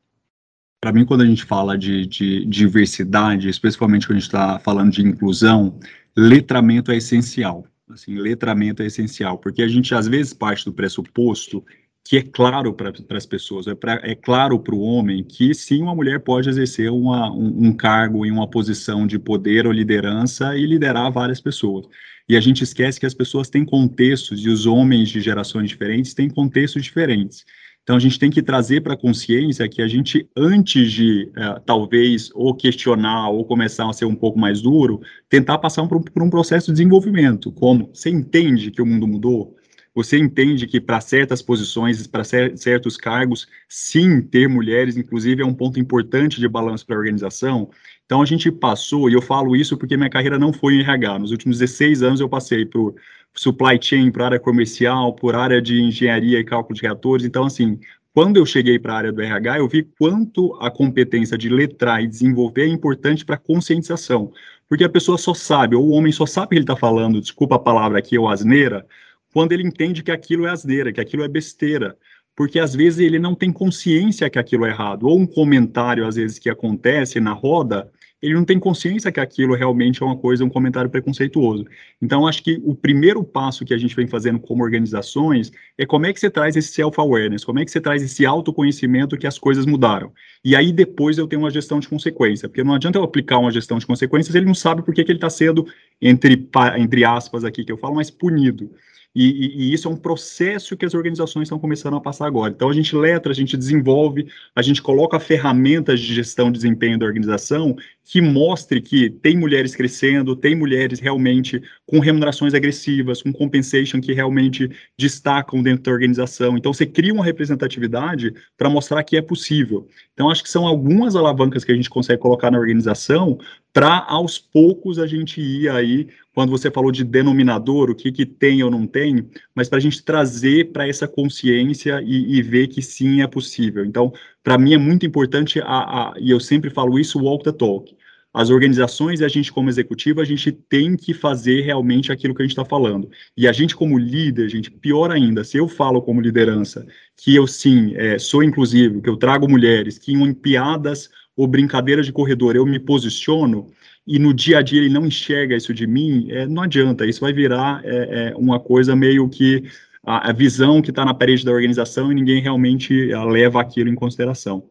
Para 0.85 0.93
mim, 0.93 1.03
quando 1.03 1.21
a 1.21 1.25
gente 1.25 1.43
fala 1.43 1.75
de, 1.75 2.05
de 2.05 2.45
diversidade, 2.45 3.49
especialmente 3.49 4.05
quando 4.05 4.17
a 4.17 4.19
gente 4.19 4.27
está 4.27 4.59
falando 4.59 4.91
de 4.91 5.01
inclusão, 5.01 5.79
letramento 6.15 6.91
é 6.91 6.97
essencial. 6.97 7.65
Assim, 7.89 8.13
letramento 8.13 8.83
é 8.83 8.85
essencial, 8.85 9.39
porque 9.39 9.63
a 9.63 9.67
gente 9.67 9.95
às 9.95 10.07
vezes 10.07 10.31
parte 10.31 10.63
do 10.63 10.71
pressuposto 10.71 11.65
que 12.03 12.17
é 12.17 12.21
claro 12.21 12.71
para 12.71 12.93
as 13.17 13.25
pessoas, 13.25 13.65
é, 13.65 13.73
pra, 13.73 13.99
é 14.03 14.13
claro 14.13 14.59
para 14.59 14.75
o 14.75 14.79
homem 14.79 15.23
que 15.23 15.55
sim, 15.55 15.81
uma 15.81 15.95
mulher 15.95 16.19
pode 16.19 16.49
exercer 16.49 16.91
uma, 16.91 17.31
um, 17.31 17.69
um, 17.69 17.73
cargo 17.73 18.23
em 18.23 18.29
uma 18.29 18.47
posição 18.47 19.07
de 19.07 19.17
poder 19.17 19.65
ou 19.65 19.73
liderança 19.73 20.55
e 20.55 20.67
liderar 20.67 21.11
várias 21.11 21.41
pessoas. 21.41 21.87
E 22.29 22.37
a 22.37 22.39
gente 22.39 22.63
esquece 22.63 22.99
que 22.99 23.07
as 23.07 23.13
pessoas 23.15 23.49
têm 23.49 23.65
contextos, 23.65 24.45
e 24.45 24.49
os 24.49 24.67
homens 24.67 25.09
de 25.09 25.19
gerações 25.19 25.67
diferentes 25.67 26.13
têm 26.13 26.29
contextos 26.29 26.83
diferentes. 26.83 27.43
Então, 27.85 27.95
a 27.95 27.99
gente 27.99 28.17
tem 28.17 28.31
que 28.31 28.41
trazer 28.41 28.81
para 28.81 28.95
a 28.95 28.97
consciência 28.97 29.69
que 29.69 29.79
a 29.79 29.87
gente, 29.87 30.27
antes 30.35 30.91
de, 30.91 31.31
uh, 31.37 31.61
talvez, 31.63 32.31
ou 32.33 32.55
questionar, 32.55 33.29
ou 33.29 33.45
começar 33.45 33.87
a 33.87 33.93
ser 33.93 34.05
um 34.05 34.15
pouco 34.15 34.39
mais 34.39 34.59
duro, 34.59 35.01
tentar 35.29 35.59
passar 35.59 35.87
por, 35.87 36.03
por 36.03 36.23
um 36.23 36.29
processo 36.31 36.71
de 36.71 36.79
desenvolvimento. 36.79 37.51
Como? 37.51 37.91
Você 37.93 38.09
entende 38.09 38.71
que 38.71 38.81
o 38.81 38.87
mundo 38.87 39.07
mudou? 39.07 39.55
Você 39.93 40.17
entende 40.17 40.65
que 40.65 40.81
para 40.81 40.99
certas 40.99 41.43
posições, 41.43 42.07
para 42.07 42.23
certos 42.23 42.97
cargos, 42.97 43.47
sim, 43.69 44.19
ter 44.19 44.49
mulheres, 44.49 44.97
inclusive, 44.97 45.43
é 45.43 45.45
um 45.45 45.53
ponto 45.53 45.79
importante 45.79 46.39
de 46.39 46.47
balanço 46.49 46.87
para 46.87 46.95
a 46.95 46.99
organização? 46.99 47.69
Então, 48.03 48.19
a 48.19 48.25
gente 48.25 48.51
passou, 48.51 49.11
e 49.11 49.13
eu 49.13 49.21
falo 49.21 49.55
isso 49.55 49.77
porque 49.77 49.95
minha 49.95 50.09
carreira 50.09 50.39
não 50.39 50.51
foi 50.51 50.73
em 50.73 50.81
RH. 50.81 51.19
Nos 51.19 51.31
últimos 51.31 51.59
16 51.59 52.01
anos, 52.01 52.19
eu 52.19 52.27
passei 52.27 52.65
por 52.65 52.95
supply 53.35 53.77
chain, 53.81 54.11
por 54.11 54.21
área 54.23 54.39
comercial, 54.39 55.13
por 55.13 55.35
área 55.35 55.61
de 55.61 55.81
engenharia 55.81 56.39
e 56.39 56.43
cálculo 56.43 56.75
de 56.75 56.81
reatores. 56.81 57.25
Então, 57.25 57.43
assim, 57.45 57.79
quando 58.13 58.37
eu 58.37 58.45
cheguei 58.45 58.79
para 58.79 58.93
a 58.93 58.97
área 58.97 59.11
do 59.11 59.21
RH, 59.21 59.59
eu 59.59 59.67
vi 59.67 59.83
quanto 59.99 60.55
a 60.61 60.71
competência 60.71 61.37
de 61.37 61.49
letrar 61.49 62.01
e 62.01 62.07
desenvolver 62.07 62.63
é 62.63 62.67
importante 62.67 63.25
para 63.25 63.35
a 63.35 63.39
conscientização. 63.39 64.31
Porque 64.69 64.85
a 64.85 64.89
pessoa 64.89 65.17
só 65.17 65.33
sabe, 65.33 65.75
ou 65.75 65.85
o 65.85 65.91
homem 65.91 66.11
só 66.11 66.25
sabe 66.25 66.49
que 66.49 66.55
ele 66.55 66.63
está 66.63 66.77
falando, 66.77 67.19
desculpa 67.19 67.55
a 67.55 67.59
palavra 67.59 67.99
aqui, 67.99 68.17
ou 68.17 68.29
asneira, 68.29 68.85
quando 69.33 69.51
ele 69.51 69.67
entende 69.67 70.01
que 70.01 70.11
aquilo 70.11 70.47
é 70.47 70.49
asneira, 70.49 70.93
que 70.93 71.01
aquilo 71.01 71.23
é 71.23 71.27
besteira. 71.27 71.97
Porque 72.35 72.57
às 72.57 72.73
vezes 72.73 72.99
ele 72.99 73.19
não 73.19 73.35
tem 73.35 73.51
consciência 73.51 74.29
que 74.29 74.39
aquilo 74.39 74.65
é 74.65 74.69
errado. 74.69 75.07
Ou 75.07 75.19
um 75.19 75.27
comentário, 75.27 76.07
às 76.07 76.15
vezes, 76.15 76.39
que 76.39 76.49
acontece 76.49 77.19
na 77.19 77.33
roda, 77.33 77.91
ele 78.25 78.33
não 78.33 78.43
tem 78.43 78.59
consciência 78.59 79.11
que 79.11 79.19
aquilo 79.19 79.53
realmente 79.53 80.01
é 80.01 80.05
uma 80.05 80.17
coisa, 80.17 80.43
um 80.43 80.49
comentário 80.49 80.89
preconceituoso. 80.89 81.65
Então, 82.01 82.27
acho 82.27 82.43
que 82.43 82.59
o 82.63 82.73
primeiro 82.73 83.23
passo 83.23 83.63
que 83.63 83.73
a 83.73 83.77
gente 83.77 83.95
vem 83.95 84.07
fazendo 84.07 84.39
como 84.39 84.63
organizações 84.63 85.51
é 85.77 85.85
como 85.85 86.05
é 86.07 86.13
que 86.13 86.19
você 86.19 86.29
traz 86.29 86.55
esse 86.55 86.69
self-awareness, 86.69 87.45
como 87.45 87.59
é 87.59 87.65
que 87.65 87.71
você 87.71 87.79
traz 87.79 88.01
esse 88.01 88.25
autoconhecimento 88.25 89.17
que 89.17 89.27
as 89.27 89.37
coisas 89.37 89.65
mudaram. 89.65 90.11
E 90.43 90.55
aí 90.55 90.71
depois 90.71 91.17
eu 91.17 91.27
tenho 91.27 91.43
uma 91.43 91.51
gestão 91.51 91.79
de 91.79 91.87
consequência, 91.87 92.49
porque 92.49 92.63
não 92.63 92.73
adianta 92.73 92.97
eu 92.97 93.03
aplicar 93.03 93.37
uma 93.37 93.51
gestão 93.51 93.77
de 93.77 93.85
consequências, 93.85 94.33
ele 94.35 94.45
não 94.45 94.55
sabe 94.55 94.81
por 94.81 94.93
que, 94.93 95.03
que 95.03 95.11
ele 95.11 95.17
está 95.17 95.29
sendo, 95.29 95.67
entre, 96.01 96.49
entre 96.77 97.05
aspas 97.05 97.43
aqui 97.43 97.63
que 97.63 97.71
eu 97.71 97.77
falo, 97.77 97.95
mais 97.95 98.09
punido. 98.09 98.71
E, 99.15 99.29
e, 99.29 99.69
e, 99.69 99.73
isso 99.73 99.87
é 99.87 99.91
um 99.91 99.95
processo 99.95 100.75
que 100.75 100.85
as 100.85 100.93
organizações 100.93 101.43
estão 101.43 101.57
começando 101.57 101.95
a 101.95 102.01
passar 102.01 102.27
agora. 102.27 102.51
Então, 102.53 102.69
a 102.69 102.73
gente 102.73 102.93
letra, 102.93 103.31
a 103.31 103.35
gente 103.35 103.55
desenvolve, 103.55 104.27
a 104.53 104.61
gente 104.61 104.81
coloca 104.81 105.17
ferramentas 105.21 106.01
de 106.01 106.13
gestão 106.13 106.51
de 106.51 106.57
desempenho 106.57 106.99
da 106.99 107.05
organização 107.05 107.77
que 108.05 108.21
mostre 108.21 108.79
que 108.79 109.09
tem 109.09 109.35
mulheres 109.35 109.75
crescendo, 109.75 110.35
tem 110.35 110.55
mulheres 110.55 110.99
realmente 110.99 111.59
com 111.87 111.99
remunerações 111.99 112.53
agressivas, 112.53 113.23
com 113.23 113.33
compensation 113.33 113.99
que 113.99 114.13
realmente 114.13 114.69
destacam 114.97 115.63
dentro 115.63 115.85
da 115.85 115.91
organização. 115.91 116.55
Então, 116.55 116.71
você 116.71 116.85
cria 116.85 117.11
uma 117.11 117.25
representatividade 117.25 118.31
para 118.55 118.69
mostrar 118.69 119.03
que 119.03 119.17
é 119.17 119.21
possível. 119.23 119.87
Então, 120.13 120.29
acho 120.29 120.43
que 120.43 120.49
são 120.49 120.67
algumas 120.67 121.15
alavancas 121.15 121.63
que 121.63 121.71
a 121.71 121.75
gente 121.75 121.89
consegue 121.89 122.21
colocar 122.21 122.51
na 122.51 122.59
organização 122.59 123.39
para, 123.73 124.05
aos 124.07 124.37
poucos, 124.37 124.99
a 124.99 125.07
gente 125.07 125.41
ir 125.41 125.67
aí 125.67 126.07
quando 126.35 126.49
você 126.49 126.69
falou 126.69 126.91
de 126.91 127.03
denominador, 127.03 127.89
o 127.89 127.95
que, 127.95 128.11
que 128.11 128.25
tem 128.25 128.61
ou 128.61 128.69
não 128.69 128.85
tem, 128.85 129.27
mas 129.55 129.69
para 129.69 129.77
a 129.77 129.81
gente 129.81 130.03
trazer 130.03 130.71
para 130.73 130.87
essa 130.87 131.07
consciência 131.07 132.01
e, 132.05 132.37
e, 132.37 132.41
ver 132.41 132.67
que 132.67 132.81
sim 132.81 133.21
é 133.21 133.27
possível. 133.27 133.85
Então, 133.85 134.13
para 134.45 134.59
mim 134.59 134.75
é 134.75 134.77
muito 134.77 135.07
importante, 135.07 135.59
a, 135.59 135.65
a, 135.65 136.13
e 136.19 136.29
eu 136.29 136.39
sempre 136.39 136.69
falo 136.69 136.99
isso, 136.99 137.19
walk 137.19 137.43
the 137.43 137.51
talk. 137.51 137.97
As 138.31 138.51
organizações 138.51 139.19
e 139.19 139.25
a 139.25 139.27
gente 139.27 139.51
como 139.51 139.69
executivo, 139.69 140.21
a 140.21 140.23
gente 140.23 140.51
tem 140.51 140.95
que 140.95 141.15
fazer 141.15 141.61
realmente 141.61 142.11
aquilo 142.11 142.35
que 142.35 142.43
a 142.43 142.45
gente 142.45 142.51
está 142.51 142.63
falando. 142.63 143.09
E 143.35 143.47
a 143.47 143.51
gente 143.51 143.75
como 143.75 143.97
líder, 143.97 144.47
gente, 144.47 144.69
pior 144.69 145.09
ainda, 145.09 145.43
se 145.43 145.57
eu 145.57 145.67
falo 145.67 145.99
como 145.99 146.21
liderança 146.21 146.85
que 147.17 147.33
eu 147.33 147.47
sim 147.47 147.95
é, 147.95 148.19
sou 148.19 148.43
inclusivo, 148.43 149.01
que 149.01 149.09
eu 149.09 149.17
trago 149.17 149.49
mulheres, 149.49 149.97
que 149.97 150.13
em 150.13 150.33
piadas 150.33 151.09
ou 151.35 151.47
brincadeiras 151.47 152.05
de 152.05 152.11
corredor 152.11 152.55
eu 152.55 152.67
me 152.67 152.79
posiciono, 152.79 153.71
e 154.05 154.19
no 154.19 154.31
dia 154.31 154.59
a 154.59 154.61
dia 154.61 154.79
ele 154.79 154.93
não 154.93 155.07
enxerga 155.07 155.55
isso 155.55 155.73
de 155.73 155.87
mim, 155.87 156.27
é, 156.29 156.45
não 156.45 156.61
adianta, 156.61 157.07
isso 157.07 157.21
vai 157.21 157.33
virar 157.33 157.81
é, 157.83 158.29
é 158.29 158.35
uma 158.35 158.59
coisa 158.59 158.95
meio 158.95 159.27
que 159.27 159.63
a, 160.05 160.29
a 160.29 160.33
visão 160.33 160.81
que 160.81 160.89
está 160.89 161.03
na 161.03 161.13
parede 161.13 161.43
da 161.43 161.51
organização 161.51 162.11
e 162.11 162.15
ninguém 162.15 162.41
realmente 162.41 163.11
a, 163.13 163.23
leva 163.23 163.61
aquilo 163.61 163.89
em 163.89 163.95
consideração. 163.95 164.69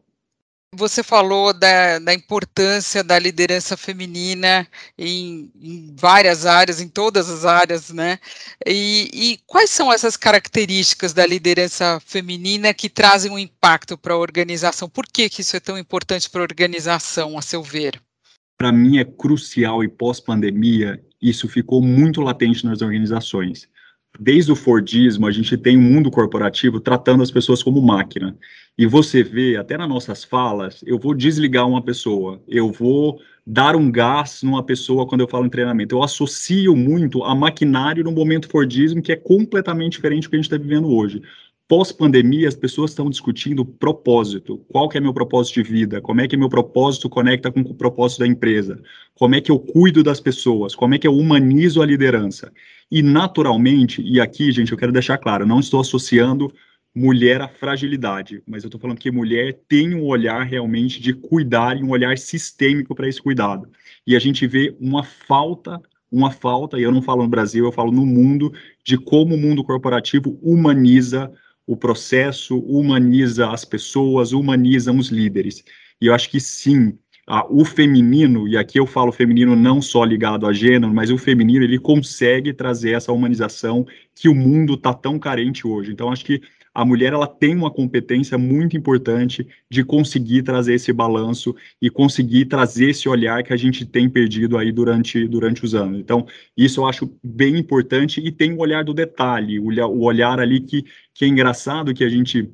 Você 0.73 1.01
falou 1.01 1.53
da, 1.53 1.99
da, 1.99 2.13
importância 2.13 3.01
da 3.01 3.17
liderança 3.17 3.77
feminina 3.77 4.67
em, 4.97 5.49
em, 5.61 5.95
várias 5.97 6.45
áreas, 6.45 6.81
em 6.81 6.89
todas 6.89 7.29
as 7.29 7.45
áreas, 7.45 7.91
né? 7.91 8.19
E, 8.65 9.09
e, 9.13 9.39
quais 9.47 9.69
são 9.69 9.91
essas 9.91 10.17
características 10.17 11.13
da 11.13 11.25
liderança 11.25 12.01
feminina 12.05 12.73
que 12.73 12.89
trazem 12.89 13.31
um 13.31 13.39
impacto 13.39 13.97
para 13.97 14.15
a 14.15 14.17
organização? 14.17 14.89
Por 14.89 15.05
que, 15.05 15.29
que 15.29 15.41
isso 15.41 15.55
é 15.55 15.61
tão 15.61 15.77
importante 15.77 16.29
para 16.29 16.41
a 16.41 16.43
organização, 16.43 17.37
a 17.37 17.41
seu 17.41 17.63
ver? 17.63 18.01
para 18.57 18.71
mim 18.71 18.97
é 18.97 19.05
crucial 19.05 19.83
e 19.83 19.87
pós-pandemia, 19.87 21.01
isso 21.21 21.47
ficou 21.47 21.81
muito 21.81 22.21
latente 22.21 22.65
nas 22.65 22.81
organizações. 22.81 23.67
Desde 24.19 24.51
o 24.51 24.55
Fordismo, 24.55 25.27
a 25.27 25.31
gente 25.31 25.57
tem 25.57 25.77
um 25.77 25.81
mundo 25.81 26.09
corporativo 26.09 26.79
tratando 26.79 27.23
as 27.23 27.31
pessoas 27.31 27.61
como 27.61 27.81
máquina. 27.81 28.37
E 28.77 28.85
você 28.85 29.23
vê, 29.23 29.57
até 29.57 29.77
nas 29.77 29.89
nossas 29.89 30.23
falas, 30.23 30.83
eu 30.85 30.97
vou 30.99 31.13
desligar 31.13 31.67
uma 31.67 31.81
pessoa, 31.81 32.41
eu 32.47 32.71
vou 32.71 33.19
dar 33.45 33.75
um 33.75 33.91
gás 33.91 34.41
numa 34.43 34.63
pessoa 34.63 35.07
quando 35.07 35.21
eu 35.21 35.27
falo 35.27 35.45
em 35.45 35.49
treinamento. 35.49 35.95
Eu 35.95 36.03
associo 36.03 36.75
muito 36.75 37.23
a 37.23 37.35
maquinário 37.35 38.03
no 38.03 38.11
momento 38.11 38.49
Fordismo, 38.49 39.01
que 39.01 39.11
é 39.11 39.15
completamente 39.15 39.93
diferente 39.93 40.23
do 40.23 40.29
que 40.29 40.35
a 40.35 40.39
gente 40.39 40.51
está 40.51 40.57
vivendo 40.57 40.89
hoje. 40.89 41.21
Pós-pandemia, 41.67 42.47
as 42.47 42.55
pessoas 42.55 42.91
estão 42.91 43.09
discutindo 43.09 43.65
propósito. 43.65 44.59
Qual 44.67 44.87
que 44.87 44.99
é 44.99 45.01
meu 45.01 45.11
propósito 45.11 45.63
de 45.63 45.63
vida? 45.63 45.99
Como 45.99 46.21
é 46.21 46.27
que 46.27 46.37
meu 46.37 46.47
propósito 46.47 47.09
conecta 47.09 47.51
com 47.51 47.61
o 47.61 47.73
propósito 47.73 48.19
da 48.19 48.27
empresa? 48.27 48.79
Como 49.15 49.33
é 49.33 49.41
que 49.41 49.51
eu 49.51 49.57
cuido 49.57 50.03
das 50.03 50.19
pessoas? 50.19 50.75
Como 50.75 50.93
é 50.93 50.99
que 50.99 51.07
eu 51.07 51.15
humanizo 51.15 51.81
a 51.81 51.85
liderança? 51.85 52.53
E 52.91 53.01
naturalmente, 53.01 53.99
e 54.03 54.21
aqui, 54.21 54.51
gente, 54.51 54.71
eu 54.71 54.77
quero 54.77 54.91
deixar 54.91 55.17
claro, 55.17 55.47
não 55.47 55.59
estou 55.59 55.81
associando 55.81 56.53
mulher 56.93 57.41
à 57.41 57.47
fragilidade, 57.47 58.43
mas 58.45 58.63
eu 58.63 58.67
estou 58.67 58.79
falando 58.79 58.99
que 58.99 59.09
mulher 59.09 59.59
tem 59.67 59.95
um 59.95 60.03
olhar 60.03 60.43
realmente 60.43 61.01
de 61.01 61.13
cuidar 61.13 61.75
e 61.75 61.83
um 61.83 61.89
olhar 61.89 62.15
sistêmico 62.15 62.93
para 62.93 63.09
esse 63.09 63.19
cuidado. 63.19 63.67
E 64.05 64.15
a 64.15 64.19
gente 64.19 64.45
vê 64.45 64.75
uma 64.79 65.03
falta 65.03 65.81
uma 66.11 66.31
falta, 66.31 66.79
e 66.79 66.83
eu 66.83 66.93
não 66.93 67.01
falo 67.01 67.23
no 67.23 67.29
Brasil, 67.29 67.65
eu 67.65 67.71
falo 67.73 67.91
no 67.91 68.05
mundo, 68.05 68.53
de 68.85 68.97
como 68.97 69.35
o 69.35 69.37
mundo 69.37 69.63
corporativo 69.65 70.39
humaniza 70.41 71.29
o 71.67 71.75
processo, 71.75 72.59
humaniza 72.59 73.49
as 73.49 73.65
pessoas, 73.65 74.31
humaniza 74.33 74.91
os 74.91 75.09
líderes. 75.09 75.63
E 75.99 76.07
eu 76.07 76.13
acho 76.13 76.29
que 76.29 76.39
sim, 76.39 76.97
a, 77.27 77.45
o 77.51 77.65
feminino, 77.65 78.47
e 78.47 78.57
aqui 78.57 78.79
eu 78.79 78.85
falo 78.85 79.11
feminino 79.11 79.55
não 79.55 79.81
só 79.81 80.03
ligado 80.03 80.45
a 80.45 80.53
gênero, 80.53 80.93
mas 80.93 81.09
o 81.09 81.17
feminino, 81.17 81.63
ele 81.63 81.79
consegue 81.79 82.53
trazer 82.53 82.91
essa 82.91 83.11
humanização 83.11 83.85
que 84.13 84.29
o 84.29 84.35
mundo 84.35 84.75
está 84.75 84.93
tão 84.93 85.17
carente 85.17 85.65
hoje. 85.65 85.91
Então, 85.91 86.11
acho 86.11 86.25
que 86.25 86.41
a 86.75 86.83
mulher 86.83 87.13
ela 87.13 87.25
tem 87.25 87.55
uma 87.55 87.71
competência 87.71 88.37
muito 88.37 88.75
importante 88.75 89.47
de 89.71 89.81
conseguir 89.81 90.43
trazer 90.43 90.73
esse 90.73 90.91
balanço 90.91 91.55
e 91.81 91.89
conseguir 91.89 92.45
trazer 92.45 92.89
esse 92.89 93.07
olhar 93.07 93.41
que 93.43 93.53
a 93.53 93.57
gente 93.57 93.85
tem 93.85 94.09
perdido 94.09 94.57
aí 94.57 94.73
durante, 94.73 95.25
durante 95.25 95.63
os 95.63 95.73
anos. 95.73 95.97
Então, 95.97 96.27
isso 96.55 96.81
eu 96.81 96.85
acho 96.85 97.09
bem 97.23 97.57
importante 97.57 98.19
e 98.19 98.29
tem 98.29 98.51
o 98.51 98.59
olhar 98.59 98.83
do 98.83 98.93
detalhe, 98.93 99.57
o 99.57 100.01
olhar 100.01 100.37
ali 100.37 100.59
que, 100.59 100.83
que 101.13 101.23
é 101.23 101.27
engraçado 101.29 101.93
que 101.93 102.03
a 102.03 102.09
gente 102.09 102.51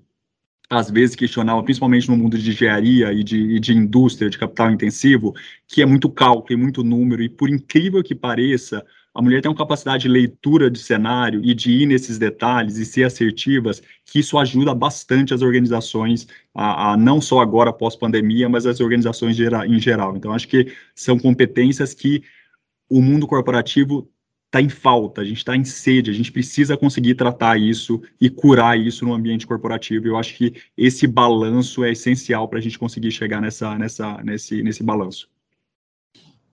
às 0.70 0.90
vezes 0.90 1.16
questionava, 1.16 1.63
principalmente 1.63 2.08
no 2.08 2.16
mundo 2.16 2.38
de 2.38 2.51
engenharia 2.51 3.12
e 3.12 3.24
de, 3.24 3.38
e 3.56 3.60
de 3.60 3.74
indústria, 3.74 4.30
de 4.30 4.38
capital 4.38 4.72
intensivo, 4.72 5.34
que 5.68 5.82
é 5.82 5.86
muito 5.86 6.10
cálculo 6.10 6.54
e 6.54 6.62
muito 6.62 6.84
número, 6.84 7.22
e 7.24 7.28
por 7.28 7.50
incrível 7.50 8.01
que 8.01 8.16
pareça, 8.16 8.86
a 9.13 9.22
mulher 9.22 9.41
tem 9.41 9.51
uma 9.51 9.58
capacidade 9.58 10.03
de 10.03 10.10
leitura 10.10 10.72
de 10.72 10.80
cenário 10.80 11.41
e 11.44 11.53
de 11.53 11.72
ir 11.72 11.86
nesses 11.86 12.18
detalhes 12.18 12.77
e 12.77 12.86
ser 12.86 13.03
assertivas, 13.03 13.82
que 14.06 14.20
isso 14.20 14.38
ajuda 14.38 14.74
bastante 14.74 15.34
as 15.34 15.41
organizações, 15.41 16.27
a, 16.53 16.94
a 16.94 16.98
não 16.98 17.20
só 17.20 17.39
agora 17.39 17.74
pós-pandemia, 17.74 18.48
mas 18.48 18.65
as 18.65 18.80
organizações 18.80 19.38
em 19.39 19.80
geral. 19.80 20.15
Então, 20.15 20.32
acho 20.34 20.48
que 20.48 20.74
são 20.96 21.20
competências 21.20 21.94
que 21.94 22.24
o 22.89 23.01
mundo 23.01 23.27
corporativo 23.27 24.10
está 24.46 24.62
em 24.62 24.70
falta, 24.70 25.22
a 25.22 25.25
gente 25.25 25.38
está 25.38 25.56
em 25.56 25.63
sede, 25.63 26.12
a 26.12 26.13
gente 26.13 26.32
precisa 26.32 26.75
conseguir 26.75 27.15
tratar 27.15 27.58
isso 27.58 28.01
e 28.20 28.30
curar 28.30 28.77
isso 28.77 29.06
no 29.06 29.13
ambiente 29.13 29.48
corporativo. 29.48 30.08
Eu 30.08 30.18
acho 30.18 30.36
que 30.36 30.53
esse 30.77 31.08
balanço 31.08 31.84
é 31.86 31.91
essencial 31.91 32.48
para 32.48 32.60
a 32.60 32.62
gente 32.62 32.77
conseguir 32.77 33.12
chegar 33.12 33.41
nessa, 33.41 33.77
nessa, 33.77 34.22
nesse, 34.24 34.62
nesse 34.62 34.84
balanço. 34.84 35.30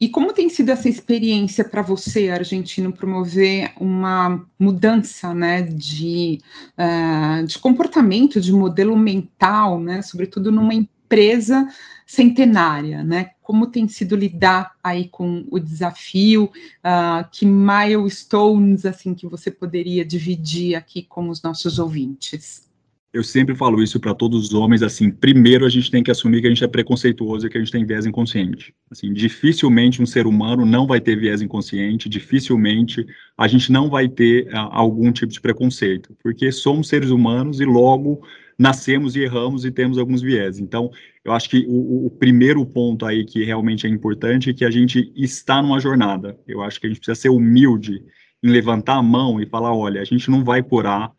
E 0.00 0.08
como 0.08 0.32
tem 0.32 0.48
sido 0.48 0.70
essa 0.70 0.88
experiência 0.88 1.64
para 1.64 1.82
você, 1.82 2.28
argentino, 2.28 2.92
promover 2.92 3.72
uma 3.80 4.46
mudança 4.58 5.34
né, 5.34 5.62
de, 5.62 6.40
uh, 6.78 7.44
de 7.44 7.58
comportamento, 7.58 8.40
de 8.40 8.52
modelo 8.52 8.96
mental, 8.96 9.80
né, 9.80 10.00
sobretudo 10.02 10.52
numa 10.52 10.72
empresa 10.72 11.66
centenária, 12.06 13.02
né? 13.02 13.30
Como 13.42 13.66
tem 13.66 13.88
sido 13.88 14.14
lidar 14.14 14.74
aí 14.82 15.08
com 15.08 15.44
o 15.50 15.58
desafio? 15.58 16.44
Uh, 16.44 17.28
que 17.30 17.44
milestones 17.44 18.86
assim 18.86 19.14
que 19.14 19.26
você 19.26 19.50
poderia 19.50 20.04
dividir 20.04 20.74
aqui 20.74 21.02
com 21.02 21.28
os 21.28 21.42
nossos 21.42 21.78
ouvintes? 21.78 22.67
Eu 23.18 23.24
sempre 23.24 23.52
falo 23.52 23.82
isso 23.82 23.98
para 23.98 24.14
todos 24.14 24.44
os 24.44 24.54
homens, 24.54 24.80
assim, 24.80 25.10
primeiro 25.10 25.66
a 25.66 25.68
gente 25.68 25.90
tem 25.90 26.04
que 26.04 26.10
assumir 26.10 26.40
que 26.40 26.46
a 26.46 26.50
gente 26.50 26.62
é 26.62 26.68
preconceituoso 26.68 27.46
e 27.46 27.50
que 27.50 27.58
a 27.58 27.60
gente 27.60 27.72
tem 27.72 27.84
viés 27.84 28.06
inconsciente. 28.06 28.72
Assim, 28.88 29.12
dificilmente 29.12 30.00
um 30.00 30.06
ser 30.06 30.24
humano 30.24 30.64
não 30.64 30.86
vai 30.86 31.00
ter 31.00 31.18
viés 31.18 31.42
inconsciente, 31.42 32.08
dificilmente 32.08 33.04
a 33.36 33.48
gente 33.48 33.72
não 33.72 33.90
vai 33.90 34.08
ter 34.08 34.48
a, 34.54 34.60
ah, 34.60 34.68
algum 34.70 35.10
tipo 35.10 35.32
de 35.32 35.40
preconceito, 35.40 36.16
porque 36.22 36.52
somos 36.52 36.86
seres 36.86 37.10
humanos 37.10 37.58
e 37.58 37.64
logo 37.64 38.22
nascemos 38.56 39.16
e 39.16 39.20
erramos 39.22 39.64
e 39.64 39.72
temos 39.72 39.98
alguns 39.98 40.22
viés. 40.22 40.60
Então, 40.60 40.88
eu 41.24 41.32
acho 41.32 41.50
que 41.50 41.66
o, 41.68 42.06
o 42.06 42.10
primeiro 42.10 42.64
ponto 42.64 43.04
aí 43.04 43.24
que 43.24 43.42
realmente 43.42 43.84
é 43.84 43.90
importante 43.90 44.50
é 44.50 44.54
que 44.54 44.64
a 44.64 44.70
gente 44.70 45.12
está 45.16 45.60
numa 45.60 45.80
jornada. 45.80 46.38
Eu 46.46 46.62
acho 46.62 46.80
que 46.80 46.86
a 46.86 46.88
gente 46.88 47.00
precisa 47.00 47.20
ser 47.20 47.30
humilde 47.30 48.00
em 48.44 48.48
levantar 48.48 48.94
a 48.94 49.02
mão 49.02 49.40
e 49.40 49.46
falar, 49.46 49.74
olha, 49.74 50.00
a 50.00 50.04
gente 50.04 50.30
não 50.30 50.44
vai 50.44 50.62
curar 50.62 51.12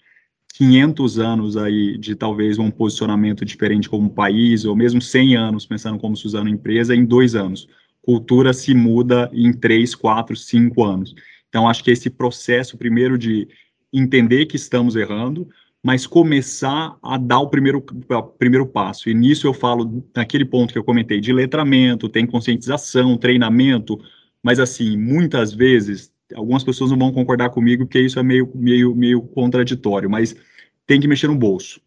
500 0.53 1.19
anos 1.19 1.57
aí 1.57 1.97
de 1.97 2.15
talvez 2.15 2.57
um 2.57 2.69
posicionamento 2.69 3.45
diferente 3.45 3.89
como 3.89 4.09
país, 4.09 4.65
ou 4.65 4.75
mesmo 4.75 5.01
100 5.01 5.35
anos 5.35 5.65
pensando 5.65 5.97
como 5.97 6.17
Suzano 6.17 6.49
empresa, 6.49 6.95
em 6.95 7.05
dois 7.05 7.35
anos. 7.35 7.67
Cultura 8.01 8.53
se 8.53 8.73
muda 8.73 9.29
em 9.33 9.53
três, 9.53 9.95
quatro, 9.95 10.35
cinco 10.35 10.83
anos. 10.83 11.13
Então, 11.47 11.67
acho 11.67 11.83
que 11.83 11.91
esse 11.91 12.09
processo, 12.09 12.77
primeiro, 12.77 13.17
de 13.17 13.47
entender 13.91 14.45
que 14.45 14.55
estamos 14.55 14.95
errando, 14.95 15.47
mas 15.81 16.05
começar 16.05 16.97
a 17.01 17.17
dar 17.17 17.39
o 17.39 17.49
primeiro, 17.49 17.83
o 18.09 18.23
primeiro 18.23 18.65
passo. 18.67 19.09
E 19.09 19.13
nisso 19.13 19.47
eu 19.47 19.53
falo, 19.53 20.03
naquele 20.15 20.45
ponto 20.45 20.73
que 20.73 20.79
eu 20.79 20.83
comentei, 20.83 21.19
de 21.19 21.31
letramento, 21.31 22.09
tem 22.09 22.25
conscientização, 22.25 23.17
treinamento, 23.17 23.99
mas 24.43 24.59
assim, 24.59 24.97
muitas 24.97 25.53
vezes, 25.53 26.11
algumas 26.33 26.63
pessoas 26.63 26.91
não 26.91 26.97
vão 26.97 27.11
concordar 27.11 27.49
comigo, 27.49 27.85
porque 27.85 27.99
isso 27.99 28.19
é 28.19 28.23
meio, 28.23 28.51
meio, 28.55 28.95
meio 28.95 29.21
contraditório, 29.21 30.09
mas 30.09 30.35
tem 30.85 30.99
que 30.99 31.07
mexer 31.07 31.27
no 31.27 31.35
bolso. 31.35 31.81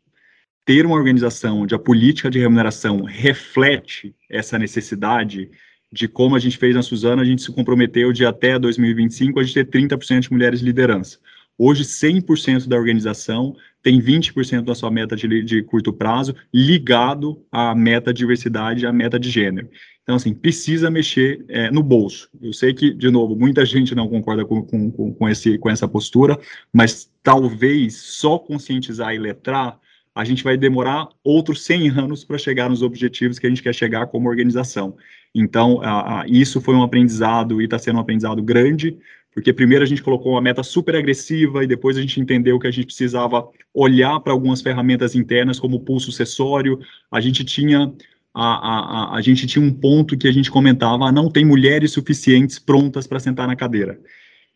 Ter 0.65 0.87
uma 0.87 0.97
organização 0.97 1.61
onde 1.61 1.75
a 1.75 1.79
política 1.79 2.31
de 2.31 2.39
remuneração 2.39 3.03
reflete 3.03 4.15
essa 4.31 4.59
necessidade 4.59 5.51
de 5.93 6.09
como 6.09 6.35
a 6.35 6.39
gente 6.39 6.57
fez 6.57 6.75
na 6.75 6.83
Suzana, 6.83 7.21
a 7.21 7.25
gente 7.25 7.43
se 7.43 7.53
comprometeu 7.53 8.13
de 8.13 8.25
até 8.25 8.59
2025 8.59 9.39
a 9.39 9.43
gente 9.43 9.55
ter 9.55 9.67
30% 9.67 10.21
de 10.21 10.33
mulheres 10.33 10.61
de 10.61 10.65
liderança. 10.65 11.19
Hoje, 11.59 11.85
100% 11.85 12.67
da 12.67 12.77
organização 12.77 13.55
tem 13.83 14.01
20% 14.01 14.63
da 14.63 14.75
sua 14.75 14.91
meta 14.91 15.17
de, 15.17 15.43
de, 15.43 15.63
curto 15.63 15.93
prazo 15.93 16.35
ligado 16.53 17.45
à 17.51 17.75
meta 17.75 18.13
de 18.13 18.19
diversidade, 18.19 18.87
à 18.87 18.93
meta 18.93 19.19
de 19.19 19.29
gênero. 19.29 19.69
Então, 20.03 20.17
assim, 20.17 20.33
precisa 20.35 20.91
mexer 20.91 21.45
é, 21.49 21.71
no 21.71 21.83
bolso. 21.83 22.29
Eu 22.41 22.53
sei 22.53 22.73
que, 22.73 22.93
de 22.93 23.11
novo, 23.11 23.37
muita 23.37 23.65
gente 23.65 23.95
não 23.95 24.09
concorda 24.09 24.45
com, 24.45 24.63
com, 24.63 25.15
com, 25.15 25.29
esse, 25.29 25.59
com 25.59 25.71
essa 25.71 25.87
postura, 25.87 26.39
mas 26.73 27.11
talvez 27.23 27.97
só 27.97 28.39
conscientizar 28.39 29.15
e 29.15 29.19
letrar, 29.19 29.79
a 30.15 30.25
gente 30.25 30.45
vai 30.45 30.57
demorar 30.57 31.09
outros 31.25 31.65
100 31.65 31.91
anos 31.91 32.25
para 32.25 32.37
chegar 32.37 32.69
nos 32.69 32.83
objetivos 32.83 33.39
que 33.39 33.47
a 33.47 33.49
gente 33.49 33.63
quer 33.63 33.75
chegar 33.75 34.07
como 34.09 34.29
organização. 34.29 34.97
Então, 35.35 35.81
a, 35.83 36.23
a, 36.23 36.27
isso 36.27 36.61
foi 36.61 36.75
um 36.75 36.83
aprendizado 36.83 37.61
e 37.61 37.65
está 37.65 37.79
sendo 37.79 37.97
um 37.97 38.01
aprendizado 38.01 38.43
grande, 38.43 38.99
porque 39.35 39.53
primeiro 39.53 39.83
a 39.85 39.87
gente 39.87 40.03
colocou 40.03 40.33
uma 40.33 40.41
meta 40.41 40.63
super 40.63 40.95
agressiva 40.95 41.65
e 41.65 41.67
depois 41.67 41.97
a 41.97 42.01
gente 42.01 42.21
entendeu 42.21 42.59
que 42.59 42.67
a 42.67 42.71
gente 42.71 42.87
precisava 42.87 43.49
olhar 43.73 44.21
para 44.21 44.33
algumas 44.33 44.61
ferramentas 44.61 45.15
internas 45.15 45.59
como 45.59 45.77
o 45.77 45.81
pulso 45.81 46.07
sucessório, 46.07 46.79
a 47.11 47.21
gente 47.21 47.45
tinha 47.45 47.93
a, 48.35 49.13
a, 49.15 49.17
a, 49.17 49.21
gente 49.21 49.47
tinha 49.47 49.65
um 49.65 49.73
ponto 49.73 50.17
que 50.17 50.27
a 50.27 50.33
gente 50.33 50.51
comentava, 50.51 51.07
ah, 51.07 51.13
não 51.13 51.31
tem 51.31 51.45
mulheres 51.45 51.93
suficientes 51.93 52.59
prontas 52.59 53.07
para 53.07 53.21
sentar 53.21 53.47
na 53.47 53.55
cadeira. 53.55 53.99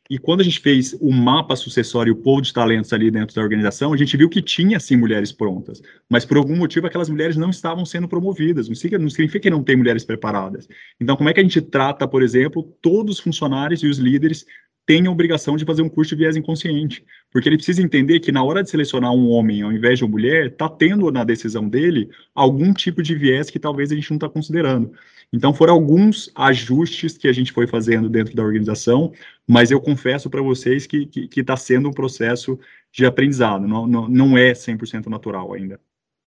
E 0.08 0.18
quando 0.18 0.40
a 0.40 0.44
gente 0.44 0.60
fez 0.60 0.96
o 1.00 1.12
mapa 1.12 1.56
sucessório, 1.56 2.12
o 2.12 2.16
pool 2.16 2.40
de 2.40 2.52
talentos 2.52 2.92
ali 2.92 3.10
dentro 3.10 3.34
da 3.34 3.42
organização, 3.42 3.92
a 3.92 3.96
gente 3.96 4.16
viu 4.16 4.28
que 4.28 4.40
tinha, 4.40 4.78
sim, 4.78 4.96
mulheres 4.96 5.32
prontas. 5.32 5.82
Mas, 6.08 6.24
por 6.24 6.36
algum 6.36 6.56
motivo, 6.56 6.86
aquelas 6.86 7.08
mulheres 7.08 7.36
não 7.36 7.50
estavam 7.50 7.84
sendo 7.84 8.08
promovidas. 8.08 8.68
Não 8.68 8.74
significa, 8.74 9.02
não 9.02 9.10
significa 9.10 9.40
que 9.40 9.50
não 9.50 9.62
tem 9.62 9.76
mulheres 9.76 10.04
preparadas. 10.04 10.68
Então, 11.00 11.16
como 11.16 11.28
é 11.28 11.32
que 11.32 11.40
a 11.40 11.42
gente 11.42 11.60
trata, 11.60 12.06
por 12.06 12.22
exemplo, 12.22 12.62
todos 12.80 13.16
os 13.16 13.20
funcionários 13.20 13.82
e 13.82 13.86
os 13.86 13.98
líderes 13.98 14.46
tem 14.86 15.06
a 15.06 15.10
obrigação 15.10 15.56
de 15.56 15.64
fazer 15.64 15.82
um 15.82 15.88
curso 15.88 16.14
de 16.14 16.22
viés 16.22 16.36
inconsciente, 16.36 17.04
porque 17.30 17.48
ele 17.48 17.56
precisa 17.56 17.82
entender 17.82 18.20
que 18.20 18.30
na 18.30 18.42
hora 18.44 18.62
de 18.62 18.70
selecionar 18.70 19.12
um 19.12 19.28
homem 19.28 19.62
ao 19.62 19.72
invés 19.72 19.98
de 19.98 20.04
uma 20.04 20.12
mulher, 20.12 20.46
está 20.46 20.68
tendo 20.68 21.10
na 21.10 21.24
decisão 21.24 21.68
dele 21.68 22.08
algum 22.32 22.72
tipo 22.72 23.02
de 23.02 23.14
viés 23.16 23.50
que 23.50 23.58
talvez 23.58 23.90
a 23.90 23.96
gente 23.96 24.10
não 24.10 24.16
está 24.16 24.28
considerando. 24.28 24.92
Então 25.32 25.52
foram 25.52 25.74
alguns 25.74 26.30
ajustes 26.36 27.18
que 27.18 27.26
a 27.26 27.32
gente 27.32 27.52
foi 27.52 27.66
fazendo 27.66 28.08
dentro 28.08 28.34
da 28.36 28.44
organização, 28.44 29.12
mas 29.46 29.72
eu 29.72 29.80
confesso 29.80 30.30
para 30.30 30.40
vocês 30.40 30.86
que 30.86 31.10
está 31.36 31.56
sendo 31.56 31.88
um 31.88 31.92
processo 31.92 32.58
de 32.92 33.04
aprendizado, 33.04 33.66
não, 33.66 33.86
não, 33.86 34.08
não 34.08 34.38
é 34.38 34.52
100% 34.52 35.06
natural 35.06 35.52
ainda. 35.52 35.80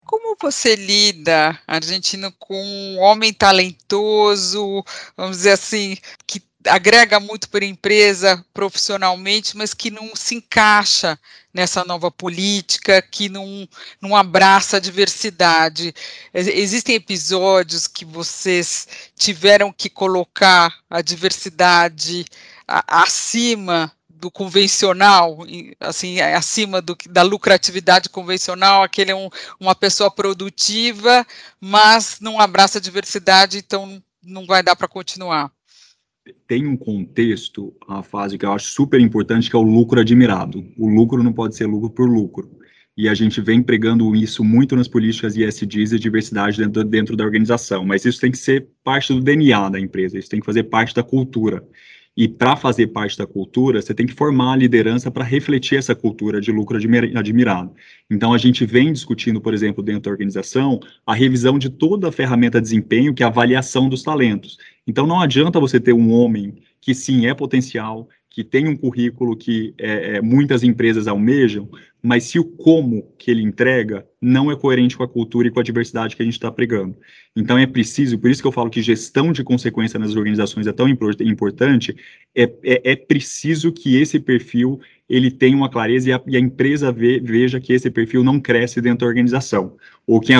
Como 0.05 0.37
você 0.41 0.73
lida, 0.73 1.59
argentino, 1.67 2.31
com 2.39 2.55
um 2.55 2.99
homem 2.99 3.33
talentoso, 3.33 4.81
vamos 5.17 5.37
dizer 5.37 5.51
assim, 5.51 5.97
que 6.25 6.39
agrega 6.69 7.19
muito 7.19 7.49
para 7.49 7.63
a 7.63 7.67
empresa 7.67 8.43
profissionalmente, 8.53 9.55
mas 9.55 9.73
que 9.73 9.89
não 9.89 10.15
se 10.15 10.35
encaixa 10.35 11.19
nessa 11.53 11.83
nova 11.83 12.11
política, 12.11 13.01
que 13.01 13.29
não, 13.29 13.67
não 14.01 14.15
abraça 14.15 14.77
a 14.77 14.79
diversidade. 14.79 15.93
Existem 16.33 16.95
episódios 16.95 17.87
que 17.87 18.05
vocês 18.05 18.87
tiveram 19.15 19.73
que 19.73 19.89
colocar 19.89 20.73
a 20.89 21.01
diversidade 21.01 22.25
acima 22.67 23.91
do 24.09 24.31
convencional, 24.31 25.39
assim, 25.79 26.19
acima 26.19 26.81
do, 26.81 26.97
da 27.09 27.21
lucratividade 27.21 28.09
convencional, 28.09 28.83
aquele 28.83 29.11
é 29.11 29.15
um, 29.15 29.29
uma 29.59 29.75
pessoa 29.75 30.09
produtiva, 30.09 31.25
mas 31.59 32.17
não 32.19 32.39
abraça 32.39 32.79
a 32.79 32.81
diversidade, 32.81 33.59
então 33.59 34.01
não 34.23 34.45
vai 34.45 34.63
dar 34.63 34.75
para 34.75 34.87
continuar 34.87 35.51
tem 36.47 36.67
um 36.67 36.77
contexto, 36.77 37.73
a 37.87 38.01
fase 38.01 38.37
que 38.37 38.45
eu 38.45 38.51
acho 38.51 38.67
super 38.67 38.99
importante, 38.99 39.49
que 39.49 39.55
é 39.55 39.59
o 39.59 39.63
lucro 39.63 39.99
admirado. 39.99 40.65
O 40.77 40.87
lucro 40.87 41.23
não 41.23 41.33
pode 41.33 41.55
ser 41.55 41.65
lucro 41.65 41.89
por 41.89 42.09
lucro. 42.09 42.49
E 42.97 43.07
a 43.07 43.13
gente 43.13 43.39
vem 43.39 43.61
pregando 43.61 44.15
isso 44.15 44.43
muito 44.43 44.75
nas 44.75 44.87
políticas 44.87 45.37
ISDs 45.37 45.91
e 45.91 45.99
diversidade 45.99 46.57
dentro, 46.57 46.83
dentro 46.83 47.15
da 47.15 47.23
organização, 47.23 47.85
mas 47.85 48.05
isso 48.05 48.19
tem 48.19 48.31
que 48.31 48.39
ser 48.39 48.67
parte 48.83 49.13
do 49.13 49.21
DNA 49.21 49.69
da 49.69 49.79
empresa, 49.79 50.17
isso 50.17 50.29
tem 50.29 50.39
que 50.39 50.45
fazer 50.45 50.63
parte 50.63 50.95
da 50.95 51.03
cultura. 51.03 51.63
E 52.17 52.27
para 52.27 52.55
fazer 52.55 52.87
parte 52.87 53.15
da 53.15 53.27
cultura, 53.27 53.79
você 53.79 53.93
tem 53.93 54.07
que 54.07 54.13
formar 54.13 54.53
a 54.53 54.55
liderança 54.55 55.11
para 55.11 55.23
refletir 55.23 55.77
essa 55.77 55.93
cultura 55.93 56.41
de 56.41 56.51
lucro 56.51 56.75
admirado. 57.15 57.71
Então, 58.09 58.33
a 58.33 58.39
gente 58.39 58.65
vem 58.65 58.91
discutindo, 58.91 59.39
por 59.39 59.53
exemplo, 59.53 59.83
dentro 59.83 60.01
da 60.01 60.09
organização, 60.09 60.79
a 61.05 61.13
revisão 61.13 61.59
de 61.59 61.69
toda 61.69 62.09
a 62.09 62.11
ferramenta 62.11 62.59
de 62.59 62.63
desempenho, 62.63 63.13
que 63.13 63.21
é 63.21 63.25
a 63.27 63.29
avaliação 63.29 63.87
dos 63.87 64.01
talentos. 64.01 64.57
Então, 64.87 65.05
não 65.05 65.21
adianta 65.21 65.59
você 65.59 65.79
ter 65.79 65.93
um 65.93 66.11
homem 66.11 66.55
que 66.81 66.95
sim 66.95 67.27
é 67.27 67.35
potencial, 67.35 68.09
que 68.37 68.43
tem 68.43 68.67
um 68.67 68.77
currículo 68.77 69.35
que 69.35 69.73
é, 69.79 70.17
é, 70.17 70.21
muitas 70.21 70.61
empresas 70.61 71.07
almejam, 71.07 71.67
mas 72.03 72.25
se 72.25 72.37
o 72.37 72.43
como 72.43 73.11
que 73.17 73.31
ele 73.31 73.41
entrega 73.41 74.05
não 74.21 74.51
é 74.51 74.55
coerente 74.55 74.95
com 74.95 75.01
a 75.01 75.07
cultura 75.07 75.47
e 75.47 75.51
com 75.51 75.59
a 75.59 75.63
diversidade 75.63 76.15
que 76.15 76.21
a 76.21 76.25
gente 76.25 76.35
está 76.35 76.51
pregando. 76.51 76.95
Então 77.35 77.57
é 77.57 77.65
preciso, 77.65 78.19
por 78.19 78.29
isso 78.29 78.39
que 78.39 78.47
eu 78.47 78.51
falo 78.51 78.69
que 78.69 78.79
gestão 78.79 79.31
de 79.31 79.43
consequência 79.43 79.97
nas 79.97 80.15
organizações 80.15 80.67
é 80.67 80.71
tão 80.71 80.87
importante, 80.87 81.95
é, 82.35 82.43
é, 82.63 82.91
é 82.91 82.95
preciso 82.95 83.71
que 83.71 83.99
esse 83.99 84.19
perfil 84.19 84.79
ele 85.09 85.31
tenha 85.31 85.57
uma 85.57 85.67
clareza 85.67 86.07
e 86.07 86.13
a, 86.13 86.21
e 86.27 86.37
a 86.37 86.39
empresa 86.39 86.91
ve, 86.91 87.19
veja 87.19 87.59
que 87.59 87.73
esse 87.73 87.89
perfil 87.89 88.23
não 88.23 88.39
cresce 88.39 88.79
dentro 88.79 88.99
da 88.99 89.07
organização, 89.07 89.75
ou 90.05 90.19
que 90.19 90.31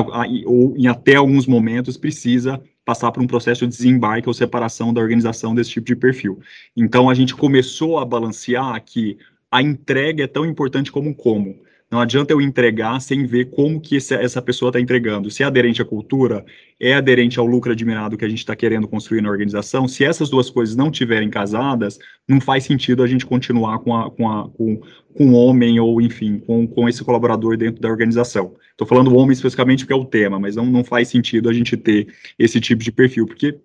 ou 0.46 0.78
em 0.78 0.86
até 0.86 1.16
alguns 1.16 1.48
momentos 1.48 1.98
precisa 1.98 2.62
passar 2.88 3.12
por 3.12 3.22
um 3.22 3.28
processo 3.28 3.68
de 3.68 3.76
desembarque 3.76 4.30
ou 4.30 4.34
separação 4.34 4.94
da 4.94 5.02
organização 5.02 5.54
desse 5.54 5.72
tipo 5.72 5.88
de 5.88 5.96
perfil. 5.98 6.40
Então, 6.74 7.10
a 7.10 7.14
gente 7.14 7.36
começou 7.36 8.00
a 8.00 8.06
balancear 8.06 8.82
que 8.82 9.18
a 9.52 9.62
entrega 9.62 10.24
é 10.24 10.28
tão 10.28 10.46
importante 10.46 10.90
como 10.90 11.10
o 11.10 11.14
como. 11.14 11.60
Não 11.90 12.02
adianta 12.02 12.34
eu 12.34 12.42
entregar 12.42 13.00
sem 13.00 13.26
ver 13.26 13.46
como 13.46 13.80
que 13.80 13.96
essa 13.96 14.42
pessoa 14.42 14.70
está 14.70 14.80
entregando. 14.80 15.32
Se 15.32 15.42
é 15.42 15.46
aderente 15.46 15.82
à 15.82 15.86
cultura, 15.86 16.46
é 16.78 16.94
aderente 16.94 17.40
ao 17.40 17.46
lucro 17.46 17.72
admirado 17.72 18.18
que 18.18 18.26
a 18.26 18.30
gente 18.30 18.40
está 18.40 18.56
querendo 18.58 18.90
construir 18.90 19.22
na 19.22 19.30
organização. 19.30 19.88
Se 19.88 20.04
essas 20.04 20.30
duas 20.30 20.50
coisas 20.50 20.76
não 20.76 20.90
estiverem 20.90 21.30
casadas, 21.30 21.98
não 22.28 22.42
faz 22.42 22.66
sentido 22.66 23.04
a 23.04 23.08
gente 23.08 23.26
continuar 23.26 23.80
com, 23.80 23.96
a, 23.96 24.12
com, 24.12 24.30
a, 24.30 24.50
com, 24.50 24.82
com 25.14 25.28
o 25.28 25.34
homem 25.34 25.80
ou, 25.80 26.02
enfim, 26.02 26.40
com, 26.40 26.68
com 26.68 26.90
esse 26.90 27.02
colaborador 27.06 27.56
dentro 27.56 27.82
da 27.82 27.88
organização. 27.88 28.54
Estou 28.72 28.86
falando 28.86 29.16
homem 29.16 29.32
especificamente 29.32 29.86
porque 29.86 29.94
é 29.94 29.96
o 29.96 30.06
tema, 30.06 30.38
mas 30.38 30.58
não, 30.58 30.66
não 30.66 30.84
faz 30.84 31.08
sentido 31.08 31.50
a 31.50 31.54
gente 31.54 31.78
ter 31.78 32.14
esse 32.38 32.60
tipo 32.60 32.84
de 32.84 32.92
perfil, 32.92 33.26
porque 33.26 33.58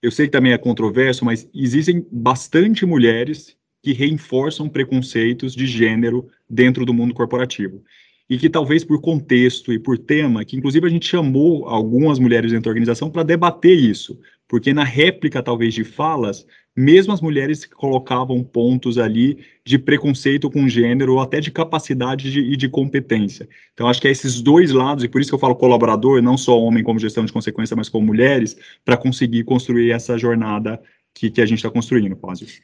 eu 0.00 0.12
sei 0.12 0.26
que 0.26 0.32
também 0.32 0.52
é 0.52 0.58
controverso, 0.58 1.24
mas 1.24 1.48
existem 1.52 2.06
bastante 2.12 2.86
mulheres 2.86 3.56
que 3.82 3.92
reforçam 3.92 4.68
preconceitos 4.68 5.54
de 5.54 5.66
gênero 5.66 6.28
dentro 6.48 6.84
do 6.84 6.94
mundo 6.94 7.14
corporativo. 7.14 7.82
E 8.28 8.36
que 8.36 8.50
talvez 8.50 8.84
por 8.84 9.00
contexto 9.00 9.72
e 9.72 9.78
por 9.78 9.96
tema, 9.96 10.44
que 10.44 10.56
inclusive 10.56 10.86
a 10.86 10.90
gente 10.90 11.06
chamou 11.06 11.66
algumas 11.66 12.18
mulheres 12.18 12.50
dentro 12.50 12.64
da 12.64 12.70
organização 12.70 13.10
para 13.10 13.22
debater 13.22 13.78
isso, 13.78 14.18
porque 14.46 14.74
na 14.74 14.84
réplica 14.84 15.42
talvez 15.42 15.72
de 15.72 15.84
falas, 15.84 16.46
mesmo 16.76 17.12
as 17.12 17.20
mulheres 17.20 17.64
colocavam 17.64 18.44
pontos 18.44 18.98
ali 18.98 19.38
de 19.64 19.78
preconceito 19.78 20.50
com 20.50 20.68
gênero 20.68 21.14
ou 21.14 21.20
até 21.20 21.40
de 21.40 21.50
capacidade 21.50 22.30
de, 22.30 22.40
e 22.40 22.56
de 22.56 22.68
competência. 22.68 23.48
Então 23.74 23.88
acho 23.88 24.00
que 24.00 24.08
é 24.08 24.10
esses 24.10 24.40
dois 24.40 24.70
lados, 24.70 25.02
e 25.02 25.08
por 25.08 25.20
isso 25.20 25.30
que 25.30 25.34
eu 25.34 25.40
falo 25.40 25.56
colaborador, 25.56 26.22
não 26.22 26.36
só 26.36 26.58
homem 26.60 26.84
como 26.84 27.00
gestão 27.00 27.24
de 27.24 27.32
consequência, 27.32 27.74
mas 27.74 27.88
como 27.88 28.06
mulheres, 28.06 28.56
para 28.84 28.96
conseguir 28.96 29.44
construir 29.44 29.90
essa 29.90 30.16
jornada 30.16 30.80
que, 31.12 31.30
que 31.30 31.40
a 31.40 31.46
gente 31.46 31.58
está 31.58 31.70
construindo, 31.70 32.14
quase. 32.14 32.62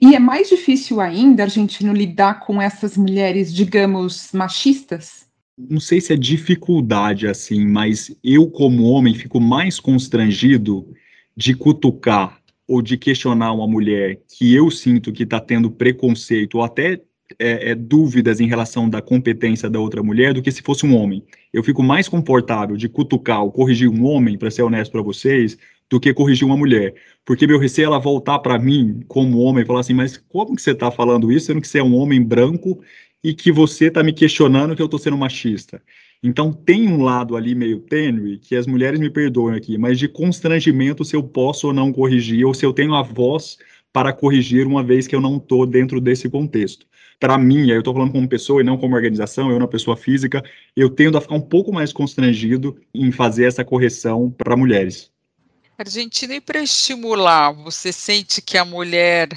E 0.00 0.14
é 0.14 0.18
mais 0.18 0.48
difícil 0.48 1.00
ainda, 1.00 1.42
argentino, 1.42 1.92
lidar 1.92 2.40
com 2.40 2.60
essas 2.60 2.96
mulheres, 2.96 3.52
digamos, 3.52 4.30
machistas? 4.32 5.26
Não 5.56 5.80
sei 5.80 6.00
se 6.00 6.12
é 6.12 6.16
dificuldade 6.16 7.26
assim, 7.26 7.66
mas 7.66 8.14
eu, 8.22 8.48
como 8.48 8.84
homem, 8.84 9.14
fico 9.14 9.40
mais 9.40 9.78
constrangido 9.78 10.86
de 11.36 11.54
cutucar 11.54 12.40
ou 12.66 12.80
de 12.80 12.96
questionar 12.96 13.52
uma 13.52 13.66
mulher 13.66 14.20
que 14.28 14.54
eu 14.54 14.70
sinto 14.70 15.12
que 15.12 15.24
está 15.24 15.40
tendo 15.40 15.70
preconceito 15.70 16.58
ou 16.58 16.64
até 16.64 17.00
é, 17.38 17.70
é, 17.70 17.74
dúvidas 17.74 18.40
em 18.40 18.46
relação 18.46 18.88
da 18.88 19.00
competência 19.00 19.68
da 19.68 19.78
outra 19.78 20.02
mulher 20.02 20.34
do 20.34 20.42
que 20.42 20.50
se 20.50 20.62
fosse 20.62 20.86
um 20.86 20.96
homem. 20.96 21.22
Eu 21.52 21.62
fico 21.62 21.82
mais 21.82 22.08
confortável 22.08 22.76
de 22.76 22.88
cutucar 22.88 23.42
ou 23.42 23.52
corrigir 23.52 23.88
um 23.88 24.04
homem, 24.04 24.38
para 24.38 24.50
ser 24.50 24.62
honesto 24.62 24.92
para 24.92 25.02
vocês, 25.02 25.56
do 25.90 25.98
que 25.98 26.14
corrigir 26.14 26.46
uma 26.46 26.56
mulher. 26.56 26.94
Porque 27.24 27.46
meu 27.46 27.58
receio 27.58 27.86
é 27.86 27.86
ela 27.86 27.98
voltar 27.98 28.38
para 28.38 28.58
mim 28.58 29.00
como 29.08 29.40
homem 29.40 29.64
e 29.64 29.66
falar 29.66 29.80
assim, 29.80 29.94
mas 29.94 30.16
como 30.16 30.54
que 30.54 30.62
você 30.62 30.70
está 30.70 30.90
falando 30.90 31.32
isso, 31.32 31.46
sendo 31.46 31.60
que 31.60 31.68
você 31.68 31.80
é 31.80 31.82
um 31.82 31.96
homem 31.96 32.22
branco 32.22 32.80
e 33.22 33.34
que 33.34 33.50
você 33.50 33.86
está 33.86 34.02
me 34.02 34.12
questionando 34.12 34.76
que 34.76 34.80
eu 34.80 34.86
estou 34.86 35.00
sendo 35.00 35.18
machista? 35.18 35.82
Então 36.22 36.52
tem 36.52 36.86
um 36.88 37.02
lado 37.02 37.36
ali 37.36 37.54
meio 37.54 37.80
tênue, 37.80 38.38
que 38.38 38.54
as 38.54 38.66
mulheres 38.66 39.00
me 39.00 39.10
perdoem 39.10 39.56
aqui, 39.56 39.76
mas 39.78 39.98
de 39.98 40.06
constrangimento 40.06 41.04
se 41.04 41.16
eu 41.16 41.22
posso 41.22 41.68
ou 41.68 41.72
não 41.72 41.92
corrigir, 41.92 42.46
ou 42.46 42.54
se 42.54 42.64
eu 42.64 42.72
tenho 42.72 42.94
a 42.94 43.02
voz 43.02 43.58
para 43.92 44.12
corrigir 44.12 44.66
uma 44.66 44.82
vez 44.82 45.06
que 45.06 45.16
eu 45.16 45.20
não 45.20 45.38
estou 45.38 45.66
dentro 45.66 46.00
desse 46.00 46.28
contexto. 46.28 46.86
Para 47.18 47.36
mim, 47.36 47.68
eu 47.70 47.80
estou 47.80 47.92
falando 47.92 48.12
como 48.12 48.28
pessoa 48.28 48.60
e 48.60 48.64
não 48.64 48.78
como 48.78 48.94
organização, 48.94 49.50
eu 49.50 49.56
uma 49.56 49.68
pessoa 49.68 49.96
física, 49.96 50.42
eu 50.76 50.88
tendo 50.88 51.18
a 51.18 51.20
ficar 51.20 51.34
um 51.34 51.40
pouco 51.40 51.72
mais 51.72 51.92
constrangido 51.92 52.76
em 52.94 53.10
fazer 53.10 53.44
essa 53.44 53.64
correção 53.64 54.30
para 54.30 54.56
mulheres. 54.56 55.10
Argentina, 55.80 56.34
e 56.34 56.40
para 56.40 56.62
estimular, 56.62 57.52
você 57.52 57.90
sente 57.90 58.42
que 58.42 58.58
a 58.58 58.64
mulher, 58.66 59.28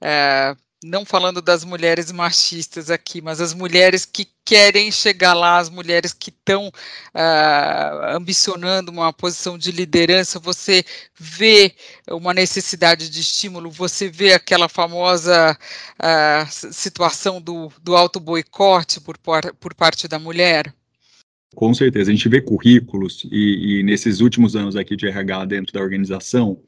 é, 0.00 0.56
não 0.82 1.04
falando 1.04 1.40
das 1.40 1.64
mulheres 1.64 2.10
machistas 2.10 2.90
aqui, 2.90 3.20
mas 3.20 3.40
as 3.40 3.54
mulheres 3.54 4.04
que 4.04 4.28
querem 4.44 4.90
chegar 4.90 5.34
lá, 5.34 5.58
as 5.58 5.70
mulheres 5.70 6.12
que 6.12 6.30
estão 6.30 6.66
uh, 6.68 8.16
ambicionando 8.16 8.90
uma 8.90 9.12
posição 9.12 9.56
de 9.56 9.70
liderança, 9.70 10.40
você 10.40 10.84
vê 11.14 11.74
uma 12.10 12.34
necessidade 12.34 13.08
de 13.08 13.20
estímulo, 13.20 13.70
você 13.70 14.08
vê 14.08 14.34
aquela 14.34 14.68
famosa 14.68 15.56
uh, 16.00 16.72
situação 16.72 17.40
do, 17.40 17.72
do 17.80 17.96
auto-boicote 17.96 19.00
por, 19.00 19.16
por 19.60 19.74
parte 19.74 20.08
da 20.08 20.18
mulher? 20.18 20.74
Com 21.54 21.72
certeza, 21.72 22.10
a 22.10 22.14
gente 22.14 22.28
vê 22.28 22.40
currículos 22.40 23.26
e, 23.30 23.80
e 23.80 23.82
nesses 23.82 24.20
últimos 24.20 24.56
anos 24.56 24.76
aqui 24.76 24.96
de 24.96 25.06
RH 25.06 25.44
dentro 25.46 25.72
da 25.72 25.80
organização, 25.80 26.60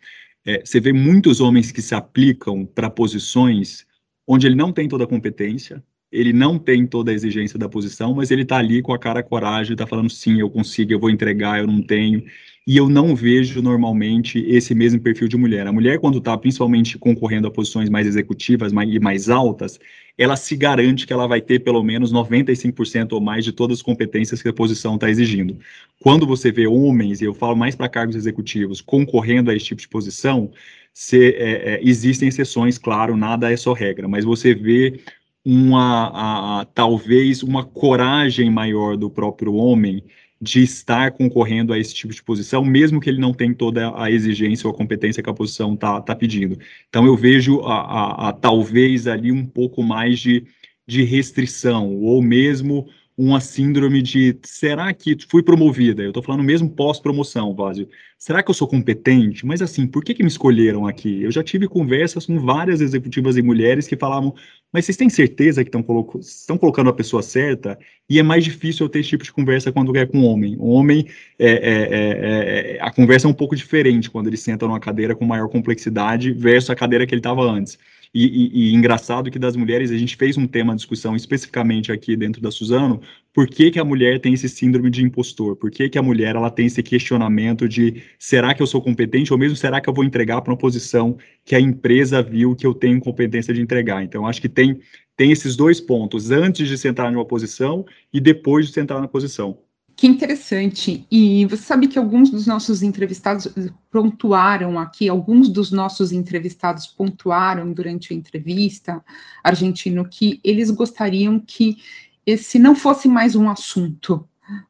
é, 0.45 0.65
você 0.65 0.81
vê 0.81 0.93
muitos 0.93 1.41
homens 1.41 1.73
que 1.73 1.83
se 1.83 1.95
aplicam 1.95 2.65
para 2.65 2.89
posições 2.89 3.87
onde 4.27 4.47
ele 4.47 4.55
não 4.55 4.73
tem 4.73 4.89
toda 4.89 5.05
a 5.05 5.07
competência, 5.07 5.83
ele 6.11 6.33
não 6.33 6.59
tem 6.59 6.87
toda 6.87 7.11
a 7.11 7.15
exigência 7.15 7.59
da 7.59 7.69
posição, 7.69 8.15
mas 8.15 8.31
ele 8.31 8.43
está 8.43 8.59
ali 8.59 8.81
com 8.81 8.93
a 8.93 8.99
cara 8.99 9.21
a 9.21 9.23
coragem, 9.23 9.73
está 9.73 9.87
falando 9.87 10.11
sim, 10.11 10.41
eu 10.41 10.51
consigo, 10.51 10.93
eu 10.93 11.01
vou 11.01 11.11
entregar, 11.11 11.59
eu 11.59 11.67
não 11.67 11.83
tenho. 11.83 12.25
E 12.67 12.77
eu 12.77 12.89
não 12.89 13.15
vejo 13.15 13.63
normalmente 13.63 14.41
esse 14.41 14.75
mesmo 14.75 15.01
perfil 15.01 15.29
de 15.29 15.37
mulher. 15.37 15.69
A 15.69 15.73
mulher, 15.73 16.01
quando 16.01 16.19
está 16.19 16.37
principalmente 16.37 16.99
concorrendo 16.99 17.47
a 17.47 17.51
posições 17.51 17.89
mais 17.89 18.09
executivas 18.09 18.73
e 18.73 18.99
mais 18.99 19.31
altas, 19.31 19.79
ela 20.19 20.35
se 20.35 20.57
garante 20.57 21.07
que 21.07 21.13
ela 21.13 21.29
vai 21.29 21.41
ter 21.41 21.61
pelo 21.61 21.81
menos 21.85 22.13
95% 22.13 23.13
ou 23.13 23.21
mais 23.21 23.45
de 23.45 23.53
todas 23.53 23.79
as 23.79 23.83
competências 23.83 24.43
que 24.43 24.49
a 24.49 24.53
posição 24.53 24.97
está 24.97 25.09
exigindo. 25.09 25.57
Quando 26.01 26.27
você 26.27 26.51
vê 26.51 26.67
homens, 26.67 27.21
e 27.21 27.25
eu 27.25 27.35
falo 27.35 27.55
mais 27.55 27.77
para 27.77 27.89
cargos 27.89 28.17
executivos, 28.17 28.81
concorrendo 28.81 29.51
a 29.51 29.55
esse 29.55 29.67
tipo 29.67 29.81
de 29.81 29.89
posição, 29.89 30.51
se, 30.93 31.35
é, 31.37 31.75
é, 31.75 31.81
existem 31.85 32.29
exceções, 32.29 32.79
claro, 32.79 33.17
nada 33.17 33.53
é 33.53 33.57
só 33.57 33.75
regra, 33.75 34.09
mas 34.09 34.25
você 34.25 34.55
vê 34.55 34.99
uma, 35.45 36.09
a, 36.09 36.61
a, 36.63 36.65
talvez 36.65 37.45
uma 37.45 37.65
coragem 37.65 38.51
maior 38.51 38.97
do 38.97 39.09
próprio 39.09 39.55
homem 39.55 40.03
de 40.41 40.63
estar 40.63 41.13
concorrendo 41.13 41.73
a 41.73 41.79
esse 41.79 41.95
tipo 41.95 42.13
de 42.13 42.23
posição, 42.23 42.65
mesmo 42.65 43.01
que 43.01 43.09
ele 43.09 43.21
não 43.21 43.33
tenha 43.33 43.55
toda 43.55 43.93
a 44.01 44.11
exigência 44.11 44.67
ou 44.69 44.75
a 44.75 44.77
competência 44.77 45.23
que 45.23 45.31
a 45.31 45.35
posição 45.35 45.75
está 45.75 46.01
tá 46.01 46.15
pedindo. 46.15 46.59
Então, 46.89 47.07
eu 47.07 47.17
vejo, 47.17 47.61
a, 47.61 47.81
a, 47.81 48.29
a, 48.29 48.33
talvez, 48.33 49.07
ali 49.07 49.33
um 49.33 49.47
pouco 49.47 49.83
mais 49.83 50.19
de, 50.21 50.45
de 50.87 51.03
restrição, 51.05 51.95
ou 51.97 52.23
mesmo 52.23 52.87
uma 53.17 53.41
síndrome 53.41 54.03
de 54.03 54.39
será 54.43 54.93
que 54.93 55.17
fui 55.29 55.43
promovida? 55.43 56.03
Eu 56.03 56.11
estou 56.11 56.23
falando 56.23 56.45
mesmo 56.45 56.69
pós-promoção, 56.69 57.55
Vázio. 57.55 57.89
Será 58.19 58.43
que 58.43 58.51
eu 58.51 58.55
sou 58.55 58.69
competente? 58.69 59.47
Mas 59.47 59.63
assim, 59.63 59.87
por 59.87 60.05
que, 60.05 60.13
que 60.13 60.23
me 60.23 60.29
escolheram 60.29 60.87
aqui? 60.87 61.23
Eu 61.23 61.31
já 61.31 61.43
tive 61.43 61.67
conversas 61.67 62.27
com 62.27 62.39
várias 62.39 62.83
executivas 62.83 63.39
e 63.39 63.43
mulheres 63.43 63.87
que 63.87 63.97
falavam, 63.97 64.35
mas 64.71 64.85
vocês 64.85 64.99
têm 64.99 65.09
certeza 65.09 65.65
que 65.65 65.69
estão 65.69 65.83
colo 65.83 66.21
colocando 66.61 66.91
a 66.91 66.93
pessoa 66.93 67.23
certa? 67.23 67.79
E 68.09 68.19
é 68.19 68.23
mais 68.23 68.45
difícil 68.45 68.85
eu 68.85 68.91
ter 68.91 69.01
esse 69.01 69.09
tipo 69.11 69.25
de 69.25 69.33
conversa 69.33 69.73
quando 69.73 69.97
é 69.97 70.05
com 70.05 70.23
homem. 70.25 70.55
O 70.59 70.69
homem, 70.69 71.07
é, 71.39 71.51
é, 71.51 71.53
é, 71.53 72.77
é 72.77 72.79
a 72.83 72.91
conversa 72.91 73.27
é 73.27 73.31
um 73.31 73.35
pouco 73.35 73.57
diferente 73.57 74.11
quando 74.11 74.27
ele 74.27 74.37
senta 74.37 74.67
numa 74.67 74.81
cadeira 74.81 75.17
com 75.17 75.25
maior 75.25 75.49
complexidade 75.49 76.33
versus 76.33 76.69
a 76.69 76.77
cadeira 76.77 77.07
que 77.07 77.15
ele 77.15 77.21
estava 77.21 77.43
antes. 77.43 77.79
E, 78.19 78.71
e, 78.71 78.75
engraçado 78.75 79.31
que 79.31 79.39
das 79.39 79.57
mulheres, 79.57 79.91
a 79.91 79.99
gente 79.99 80.17
fez 80.17 80.39
um 80.39 80.47
tema 80.47 80.75
discussão 80.75 81.15
especificamente 81.15 81.93
aqui 81.93 82.17
dentro 82.17 82.41
da 82.41 82.51
Suzano, 82.51 82.99
por 83.31 83.47
que, 83.47 83.71
que 83.71 83.79
a 83.79 83.85
mulher 83.85 84.19
tem 84.19 84.33
esse 84.33 84.49
síndrome 84.49 84.89
de 84.89 85.03
impostor? 85.05 85.55
Por 85.55 85.71
que, 85.71 85.87
que 85.91 85.99
a 85.99 86.03
mulher 86.03 86.35
ela 86.35 86.51
tem 86.51 86.65
esse 86.65 86.83
questionamento 86.83 87.69
de 87.69 88.03
será 88.19 88.55
que 88.55 88.63
eu 88.63 88.67
sou 88.67 88.81
competente 88.81 89.35
ou 89.35 89.39
mesmo 89.39 89.55
será 89.55 89.83
que 89.83 89.89
eu 89.91 89.93
vou 89.93 90.03
entregar 90.03 90.41
para 90.41 90.51
uma 90.51 90.57
posição 90.57 91.19
que 91.45 91.55
a 91.55 91.61
empresa 91.61 92.23
viu 92.23 92.57
que 92.57 92.67
eu 92.67 92.73
tenho 92.73 92.99
competência 93.01 93.53
de 93.53 93.61
entregar? 93.61 94.03
Então, 94.03 94.27
acho 94.27 94.41
que 94.41 94.49
tem, 94.49 94.81
tem 95.15 95.31
esses 95.31 95.55
dois 95.55 95.79
pontos, 95.79 96.31
antes 96.31 96.67
de 96.67 96.79
sentar 96.79 97.13
numa 97.13 97.27
posição 97.27 97.85
e 98.11 98.19
depois 98.19 98.67
de 98.67 98.73
sentar 98.73 98.99
na 98.99 99.09
posição. 99.09 99.59
Que 99.97 100.07
interessante. 100.07 101.07
E 101.11 101.47
você 101.47 101.63
sabe 101.63 101.89
que 101.89 101.99
alguns 101.99 102.29
dos 102.29 102.47
nossos 102.47 102.83
entrevistados 102.83 103.49
pontuaram 103.91 104.79
aqui, 104.79 105.09
alguns 105.09 105.49
dos 105.49 105.73
nossos 105.73 106.13
entrevistados 106.13 106.87
pontuaram 106.87 107.73
durante 107.73 108.13
a 108.13 108.17
entrevista, 108.17 109.03
argentino, 109.43 110.07
que 110.07 110.39
eles 110.45 110.71
gostariam 110.71 111.41
que 111.41 111.79
esse 112.27 112.59
não 112.59 112.77
fosse 112.77 113.09
mais 113.09 113.35
um 113.35 113.49
assunto, 113.49 114.29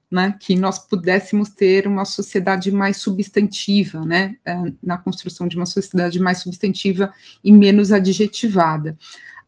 né, 0.08 0.36
que 0.38 0.54
nós 0.54 0.78
pudéssemos 0.78 1.48
ter 1.48 1.88
uma 1.88 2.04
sociedade 2.04 2.70
mais 2.70 2.98
substantiva, 2.98 4.04
né, 4.04 4.36
é, 4.44 4.54
na 4.80 4.96
construção 4.96 5.48
de 5.48 5.56
uma 5.56 5.66
sociedade 5.66 6.20
mais 6.20 6.38
substantiva 6.38 7.12
e 7.42 7.50
menos 7.50 7.90
adjetivada. 7.90 8.96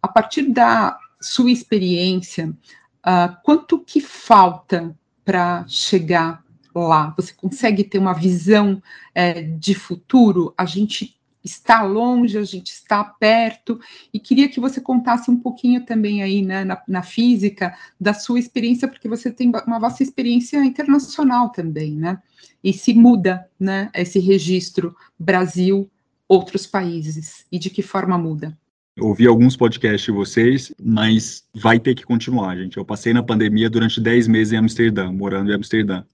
A 0.03 0.09
partir 0.09 0.51
da 0.51 0.99
sua 1.21 1.53
experiência, 1.53 2.49
uh, 2.49 3.37
quanto 3.45 3.79
que 3.79 4.01
falta 4.01 4.97
para 5.29 5.67
chegar 5.69 6.43
lá? 6.75 7.13
Você 7.19 7.35
consegue 7.35 7.85
ter 7.85 7.99
uma 7.99 8.15
visão 8.15 8.83
é, 9.15 9.43
de 9.43 9.75
futuro? 9.75 10.55
A 10.57 10.65
gente 10.65 11.21
está 11.45 11.83
longe, 11.83 12.39
a 12.39 12.45
gente 12.45 12.69
está 12.69 13.05
perto, 13.05 13.79
e 14.11 14.19
queria 14.19 14.49
que 14.49 14.59
você 14.59 14.81
contasse 14.81 15.31
um 15.31 15.39
pouquinho 15.39 15.85
também 15.85 16.23
aí 16.23 16.41
né, 16.41 16.65
na, 16.65 16.83
na, 16.89 17.03
física 17.03 17.77
da 18.01 18.15
sua 18.15 18.39
experiência, 18.39 18.89
porque 18.89 19.07
você 19.07 19.31
tem 19.31 19.53
uma 19.67 19.79
vasta 19.79 20.03
experiência 20.03 20.65
internacional 20.65 21.51
também, 21.51 21.93
né? 21.93 22.23
E 22.65 22.73
se 22.73 22.95
muda, 22.95 23.47
né, 23.61 23.91
esse 23.95 24.19
registro 24.19 24.97
Brasil, 25.19 25.91
outros 26.27 26.67
países, 26.67 27.45
e 27.53 27.59
de 27.59 27.69
que 27.69 27.83
forma 27.83 28.17
muda? 28.17 28.57
Ouvi 29.01 29.27
alguns 29.27 29.57
podcasts 29.57 30.05
de 30.05 30.13
vocês, 30.13 30.73
mas 30.83 31.45
vai 31.55 31.79
ter 31.79 31.95
que 31.95 32.05
continuar, 32.05 32.57
gente. 32.57 32.77
Eu 32.77 32.85
passei 32.85 33.13
na 33.13 33.23
pandemia 33.23 33.71
durante 33.71 34.01
10 34.01 34.29
meses 34.29 34.53
em 34.53 34.57
Amsterdã, 34.57 35.13
morando 35.13 35.51
em 35.51 35.55
Amsterdã. 35.55 36.05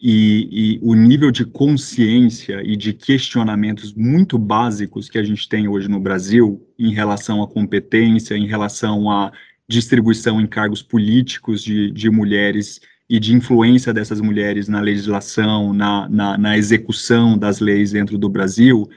E, 0.00 0.48
e, 0.52 0.78
o 0.80 0.94
nível 0.94 1.30
de 1.30 1.44
consciência 1.44 2.62
e 2.62 2.76
de 2.76 2.92
questionamentos 2.92 3.92
muito 3.92 4.38
básicos 4.38 5.08
que 5.08 5.18
a 5.18 5.24
gente 5.24 5.48
tem 5.48 5.66
hoje 5.66 5.88
no 5.88 5.98
Brasil 5.98 6.64
em 6.78 6.92
relação 6.92 7.42
à 7.42 7.48
competência, 7.48 8.36
em 8.36 8.46
relação 8.46 9.10
à 9.10 9.32
distribuição 9.68 10.40
em 10.40 10.46
cargos 10.46 10.82
políticos 10.82 11.62
de, 11.62 11.90
de 11.90 12.08
mulheres 12.10 12.80
e 13.08 13.18
de 13.18 13.34
influência 13.34 13.92
dessas 13.92 14.20
mulheres 14.20 14.68
na 14.68 14.80
legislação, 14.80 15.72
na, 15.72 16.08
na, 16.08 16.38
na 16.38 16.56
execução 16.56 17.36
das 17.36 17.58
leis 17.58 17.90
dentro 17.90 18.16
do 18.16 18.28
Brasil, 18.28 18.88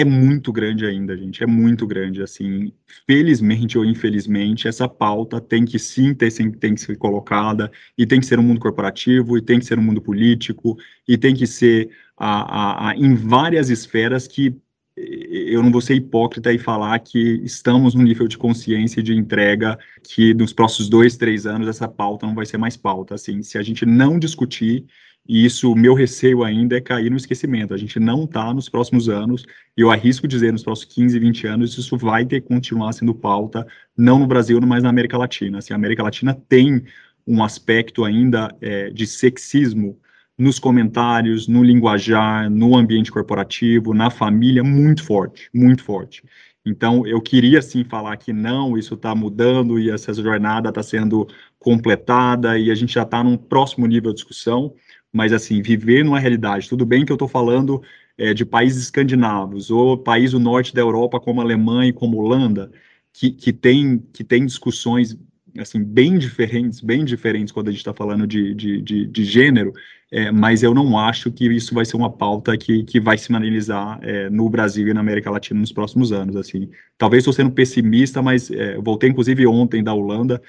é 0.00 0.04
muito 0.04 0.52
grande 0.52 0.86
ainda, 0.86 1.16
gente, 1.16 1.42
é 1.42 1.46
muito 1.46 1.86
grande, 1.86 2.22
assim, 2.22 2.72
felizmente 3.06 3.76
ou 3.76 3.84
infelizmente, 3.84 4.68
essa 4.68 4.88
pauta 4.88 5.40
tem 5.40 5.64
que 5.64 5.78
sim 5.78 6.14
ter, 6.14 6.30
tem 6.58 6.74
que 6.74 6.80
ser 6.80 6.96
colocada, 6.96 7.70
e 7.96 8.06
tem 8.06 8.20
que 8.20 8.26
ser 8.26 8.38
um 8.38 8.42
mundo 8.42 8.60
corporativo, 8.60 9.36
e 9.36 9.42
tem 9.42 9.58
que 9.58 9.64
ser 9.64 9.78
um 9.78 9.82
mundo 9.82 10.00
político, 10.00 10.78
e 11.06 11.18
tem 11.18 11.34
que 11.34 11.46
ser 11.46 11.90
a, 12.16 12.88
a, 12.88 12.90
a, 12.90 12.96
em 12.96 13.14
várias 13.14 13.70
esferas 13.70 14.28
que 14.28 14.56
eu 14.96 15.62
não 15.62 15.70
vou 15.70 15.80
ser 15.80 15.94
hipócrita 15.94 16.52
e 16.52 16.58
falar 16.58 16.98
que 16.98 17.40
estamos 17.44 17.94
num 17.94 18.02
nível 18.02 18.26
de 18.26 18.36
consciência 18.36 19.00
e 19.00 19.02
de 19.02 19.14
entrega 19.14 19.78
que 20.02 20.34
nos 20.34 20.52
próximos 20.52 20.88
dois, 20.88 21.16
três 21.16 21.46
anos 21.46 21.68
essa 21.68 21.86
pauta 21.86 22.26
não 22.26 22.34
vai 22.34 22.46
ser 22.46 22.58
mais 22.58 22.76
pauta, 22.76 23.14
assim, 23.14 23.42
se 23.42 23.58
a 23.58 23.62
gente 23.62 23.86
não 23.86 24.18
discutir 24.18 24.84
e 25.28 25.44
isso, 25.44 25.70
o 25.70 25.76
meu 25.76 25.92
receio 25.92 26.42
ainda 26.42 26.78
é 26.78 26.80
cair 26.80 27.10
no 27.10 27.16
esquecimento. 27.18 27.74
A 27.74 27.76
gente 27.76 28.00
não 28.00 28.24
está 28.24 28.54
nos 28.54 28.68
próximos 28.68 29.10
anos, 29.10 29.44
e 29.76 29.82
eu 29.82 29.90
arrisco 29.90 30.26
dizer 30.26 30.50
nos 30.52 30.62
próximos 30.62 30.94
15, 30.94 31.18
20 31.18 31.46
anos, 31.46 31.76
isso 31.76 31.98
vai 31.98 32.24
ter 32.24 32.40
que 32.40 32.48
continuar 32.48 32.92
sendo 32.94 33.14
pauta, 33.14 33.66
não 33.94 34.18
no 34.18 34.26
Brasil, 34.26 34.58
mas 34.62 34.82
na 34.82 34.88
América 34.88 35.18
Latina. 35.18 35.58
Assim, 35.58 35.74
a 35.74 35.76
América 35.76 36.02
Latina 36.02 36.34
tem 36.48 36.82
um 37.26 37.44
aspecto 37.44 38.06
ainda 38.06 38.56
é, 38.62 38.88
de 38.88 39.06
sexismo 39.06 39.98
nos 40.38 40.58
comentários, 40.58 41.46
no 41.46 41.62
linguajar, 41.62 42.48
no 42.48 42.74
ambiente 42.74 43.12
corporativo, 43.12 43.92
na 43.92 44.08
família, 44.08 44.64
muito 44.64 45.04
forte, 45.04 45.50
muito 45.52 45.84
forte. 45.84 46.22
Então, 46.64 47.06
eu 47.06 47.20
queria 47.20 47.60
sim 47.60 47.84
falar 47.84 48.16
que 48.16 48.32
não, 48.32 48.78
isso 48.78 48.94
está 48.94 49.14
mudando 49.14 49.78
e 49.78 49.90
essa 49.90 50.14
jornada 50.14 50.70
está 50.70 50.82
sendo 50.82 51.26
completada 51.58 52.58
e 52.58 52.70
a 52.70 52.74
gente 52.74 52.94
já 52.94 53.02
está 53.02 53.22
num 53.22 53.36
próximo 53.36 53.86
nível 53.86 54.10
de 54.10 54.16
discussão 54.16 54.74
mas 55.12 55.32
assim, 55.32 55.62
viver 55.62 56.04
numa 56.04 56.18
realidade, 56.18 56.68
tudo 56.68 56.84
bem 56.84 57.04
que 57.04 57.12
eu 57.12 57.16
estou 57.16 57.28
falando 57.28 57.82
é, 58.16 58.34
de 58.34 58.44
países 58.44 58.84
escandinavos, 58.84 59.70
ou 59.70 59.96
país 59.96 60.32
do 60.32 60.40
norte 60.40 60.74
da 60.74 60.80
Europa, 60.80 61.20
como 61.20 61.40
Alemanha 61.40 61.90
e 61.90 61.92
como 61.92 62.18
Holanda, 62.18 62.70
que, 63.12 63.30
que, 63.30 63.52
tem, 63.52 63.98
que 64.12 64.24
tem 64.24 64.44
discussões 64.44 65.16
assim, 65.56 65.82
bem 65.82 66.18
diferentes, 66.18 66.80
bem 66.80 67.04
diferentes 67.04 67.52
quando 67.52 67.68
a 67.68 67.70
gente 67.70 67.80
está 67.80 67.94
falando 67.94 68.26
de, 68.26 68.54
de, 68.54 68.82
de, 68.82 69.06
de 69.06 69.24
gênero, 69.24 69.72
é, 70.10 70.30
mas 70.30 70.62
eu 70.62 70.74
não 70.74 70.98
acho 70.98 71.30
que 71.30 71.46
isso 71.46 71.74
vai 71.74 71.84
ser 71.84 71.96
uma 71.96 72.10
pauta 72.10 72.56
que, 72.56 72.82
que 72.84 73.00
vai 73.00 73.18
se 73.18 73.30
manifestar 73.30 73.98
é, 74.02 74.30
no 74.30 74.48
Brasil 74.48 74.88
e 74.88 74.94
na 74.94 75.00
América 75.00 75.30
Latina 75.30 75.60
nos 75.60 75.72
próximos 75.72 76.12
anos, 76.12 76.36
assim. 76.36 76.70
Talvez 76.96 77.22
estou 77.22 77.32
sendo 77.32 77.50
pessimista, 77.50 78.22
mas 78.22 78.50
é, 78.50 78.76
voltei, 78.78 79.10
inclusive, 79.10 79.46
ontem 79.46 79.82
da 79.82 79.92
Holanda, 79.92 80.40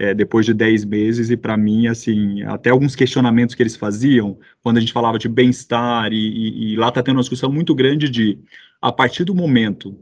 é, 0.00 0.14
depois 0.14 0.46
de 0.46 0.54
10 0.54 0.84
meses, 0.84 1.28
e 1.28 1.36
para 1.36 1.56
mim, 1.56 1.88
assim, 1.88 2.42
até 2.44 2.70
alguns 2.70 2.94
questionamentos 2.94 3.54
que 3.56 3.62
eles 3.62 3.74
faziam, 3.74 4.38
quando 4.62 4.76
a 4.76 4.80
gente 4.80 4.92
falava 4.92 5.18
de 5.18 5.28
bem-estar, 5.28 6.12
e, 6.12 6.16
e, 6.16 6.72
e, 6.72 6.76
lá 6.76 6.88
está 6.88 7.02
tendo 7.02 7.16
uma 7.16 7.22
discussão 7.22 7.50
muito 7.50 7.74
grande 7.74 8.08
de, 8.08 8.38
a 8.80 8.92
partir 8.92 9.24
do 9.24 9.34
momento 9.34 9.98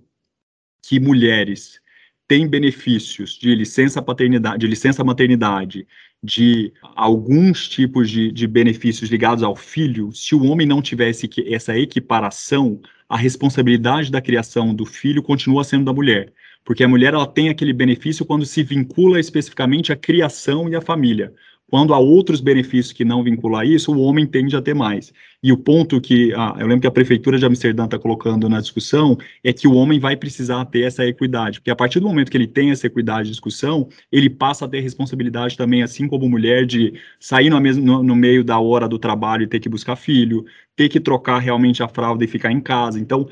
que 0.83 1.01
mulheres 1.01 1.81
têm 2.29 2.47
benefícios 2.47 3.39
de 3.39 3.55
licença 3.55 4.03
paternidade, 4.03 4.59
de 4.59 4.67
licença 4.67 5.03
maternidade, 5.03 5.87
de 6.23 6.75
alguns 6.95 7.67
tipos 7.67 8.11
de, 8.11 8.31
de 8.31 8.47
benefícios 8.47 9.09
ligados 9.09 9.43
ao 9.43 9.57
filho, 9.57 10.13
se 10.13 10.35
o 10.35 10.45
homem 10.45 10.67
não 10.67 10.83
tivesse 10.83 11.27
essa 11.47 11.79
equiparação, 11.79 12.81
a 13.09 13.17
responsabilidade 13.17 14.11
da 14.11 14.21
criação 14.21 14.75
do 14.75 14.85
filho 14.85 15.23
continua 15.23 15.65
sendo 15.65 15.87
da 15.87 15.93
mulher 15.93 16.35
porque 16.67 16.83
a 16.83 16.89
mulher 16.89 17.15
ela 17.15 17.27
tem 17.27 17.49
aquele 17.49 17.73
benefício 17.73 18.27
quando 18.27 18.45
se 18.45 18.65
vincula 18.65 19.21
especificamente 19.21 19.93
à 19.93 19.97
criação 19.97 20.69
e 20.69 20.75
à 20.75 20.81
família. 20.81 21.33
Quando 21.69 21.95
há 21.95 21.99
outros 21.99 22.41
benefícios 22.41 22.93
que 22.93 23.05
não 23.05 23.25
vinculam 23.25 23.61
a 23.61 23.65
isso, 23.65 23.93
o 23.93 24.01
homem 24.01 24.25
tende 24.25 24.57
a 24.57 24.63
ter 24.63 24.75
mais. 24.75 25.13
E 25.43 25.53
o 25.53 25.57
ponto 25.57 26.01
que 26.01 26.33
ah, 26.35 26.57
eu 26.59 26.67
lembro 26.67 26.81
que 26.81 26.87
a 26.87 26.93
prefeitura 26.93 27.39
de 27.39 27.47
Amsterdã 27.47 27.85
está 27.85 27.99
colocando 27.99 28.49
na 28.49 28.61
discussão 28.61 29.17
é 29.43 29.53
que 29.53 29.67
o 29.67 29.75
homem 29.75 29.99
vai 29.99 30.17
precisar 30.17 30.65
ter 30.67 30.83
essa 30.83 31.05
equidade, 31.05 31.61
porque 31.61 31.71
a 31.71 31.77
partir 31.77 31.99
do 32.01 32.07
momento 32.07 32.31
que 32.31 32.37
ele 32.37 32.47
tem 32.47 32.71
essa 32.71 32.87
equidade 32.87 33.25
de 33.25 33.31
discussão, 33.31 33.89
ele 34.11 34.31
passa 34.31 34.65
a 34.65 34.69
ter 34.69 34.81
responsabilidade 34.81 35.57
também, 35.57 35.83
assim 35.83 36.09
como 36.09 36.29
mulher, 36.29 36.67
de 36.67 36.95
sair 37.19 37.51
no, 37.51 37.61
mesmo, 37.61 38.03
no 38.03 38.17
meio 38.17 38.45
da 38.45 38.59
hora 38.59 38.89
do 38.89 38.99
trabalho 38.99 39.43
e 39.43 39.49
ter 39.49 39.59
que 39.59 39.69
buscar 39.69 39.97
filho, 39.97 40.45
ter 40.77 40.89
que 40.89 41.01
trocar 41.01 41.39
realmente 41.39 41.83
a 41.83 41.89
fralda 41.89 42.25
e 42.25 42.29
ficar 42.29 42.53
em 42.53 42.61
casa. 42.61 43.01
Então, 43.01 43.29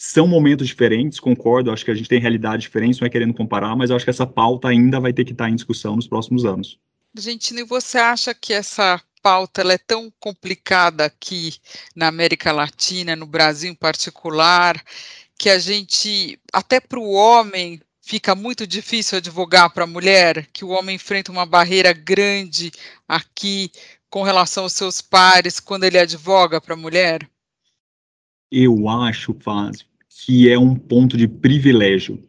são 0.00 0.28
momentos 0.28 0.68
diferentes, 0.68 1.18
concordo, 1.18 1.72
acho 1.72 1.84
que 1.84 1.90
a 1.90 1.94
gente 1.94 2.08
tem 2.08 2.20
realidade 2.20 2.62
diferente, 2.62 3.00
não 3.00 3.06
é 3.08 3.10
querendo 3.10 3.34
comparar, 3.34 3.74
mas 3.74 3.90
acho 3.90 4.04
que 4.04 4.10
essa 4.10 4.24
pauta 4.24 4.68
ainda 4.68 5.00
vai 5.00 5.12
ter 5.12 5.24
que 5.24 5.32
estar 5.32 5.50
em 5.50 5.56
discussão 5.56 5.96
nos 5.96 6.06
próximos 6.06 6.44
anos. 6.44 6.78
Argentina, 7.16 7.60
e 7.60 7.64
você 7.64 7.98
acha 7.98 8.32
que 8.32 8.52
essa 8.52 9.02
pauta 9.20 9.60
é 9.62 9.76
tão 9.76 10.08
complicada 10.20 11.06
aqui 11.06 11.52
na 11.96 12.06
América 12.06 12.52
Latina, 12.52 13.16
no 13.16 13.26
Brasil 13.26 13.72
em 13.72 13.74
particular, 13.74 14.80
que 15.36 15.50
a 15.50 15.58
gente, 15.58 16.38
até 16.52 16.78
para 16.78 17.00
o 17.00 17.10
homem, 17.10 17.80
fica 18.00 18.36
muito 18.36 18.68
difícil 18.68 19.18
advogar 19.18 19.68
para 19.74 19.82
a 19.82 19.88
mulher, 19.88 20.46
que 20.52 20.64
o 20.64 20.68
homem 20.68 20.94
enfrenta 20.94 21.32
uma 21.32 21.44
barreira 21.44 21.92
grande 21.92 22.70
aqui 23.08 23.68
com 24.08 24.22
relação 24.22 24.62
aos 24.62 24.74
seus 24.74 25.02
pares 25.02 25.58
quando 25.58 25.82
ele 25.82 25.98
advoga 25.98 26.60
para 26.60 26.74
a 26.74 26.76
mulher? 26.76 27.28
Eu 28.50 28.88
acho, 28.88 29.34
Faz, 29.40 29.87
que 30.24 30.50
é 30.50 30.58
um 30.58 30.74
ponto 30.74 31.16
de 31.16 31.28
privilégio. 31.28 32.22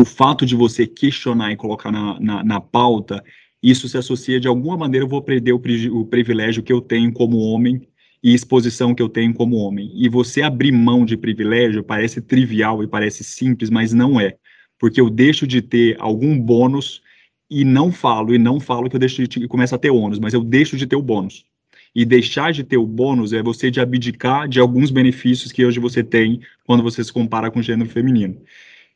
O 0.00 0.04
fato 0.04 0.44
de 0.44 0.56
você 0.56 0.86
questionar 0.86 1.52
e 1.52 1.56
colocar 1.56 1.92
na, 1.92 2.18
na, 2.18 2.44
na 2.44 2.60
pauta, 2.60 3.22
isso 3.62 3.88
se 3.88 3.96
associa 3.96 4.40
de 4.40 4.48
alguma 4.48 4.76
maneira, 4.76 5.04
eu 5.04 5.08
vou 5.08 5.22
perder 5.22 5.52
o, 5.52 5.62
o 5.92 6.04
privilégio 6.04 6.62
que 6.62 6.72
eu 6.72 6.80
tenho 6.80 7.12
como 7.12 7.38
homem 7.38 7.86
e 8.22 8.34
exposição 8.34 8.94
que 8.94 9.02
eu 9.02 9.08
tenho 9.08 9.32
como 9.32 9.56
homem. 9.56 9.90
E 9.94 10.08
você 10.08 10.42
abrir 10.42 10.72
mão 10.72 11.04
de 11.04 11.16
privilégio 11.16 11.84
parece 11.84 12.20
trivial 12.20 12.82
e 12.82 12.88
parece 12.88 13.22
simples, 13.22 13.70
mas 13.70 13.92
não 13.92 14.20
é. 14.20 14.36
Porque 14.78 15.00
eu 15.00 15.08
deixo 15.08 15.46
de 15.46 15.62
ter 15.62 15.96
algum 16.00 16.38
bônus 16.38 17.00
e 17.48 17.64
não 17.64 17.92
falo, 17.92 18.34
e 18.34 18.38
não 18.38 18.58
falo 18.58 18.90
que 18.90 18.96
eu 18.96 19.00
deixo 19.00 19.26
de 19.26 19.46
começa 19.46 19.76
a 19.76 19.78
ter 19.78 19.90
ônus, 19.90 20.18
mas 20.18 20.34
eu 20.34 20.42
deixo 20.42 20.76
de 20.76 20.86
ter 20.86 20.96
o 20.96 21.02
bônus 21.02 21.44
e 21.96 22.04
deixar 22.04 22.52
de 22.52 22.62
ter 22.62 22.76
o 22.76 22.86
bônus 22.86 23.32
é 23.32 23.42
você 23.42 23.70
de 23.70 23.80
abdicar 23.80 24.46
de 24.46 24.60
alguns 24.60 24.90
benefícios 24.90 25.50
que 25.50 25.64
hoje 25.64 25.80
você 25.80 26.04
tem 26.04 26.42
quando 26.66 26.82
você 26.82 27.02
se 27.02 27.10
compara 27.10 27.50
com 27.50 27.60
o 27.60 27.62
gênero 27.62 27.88
feminino. 27.88 28.36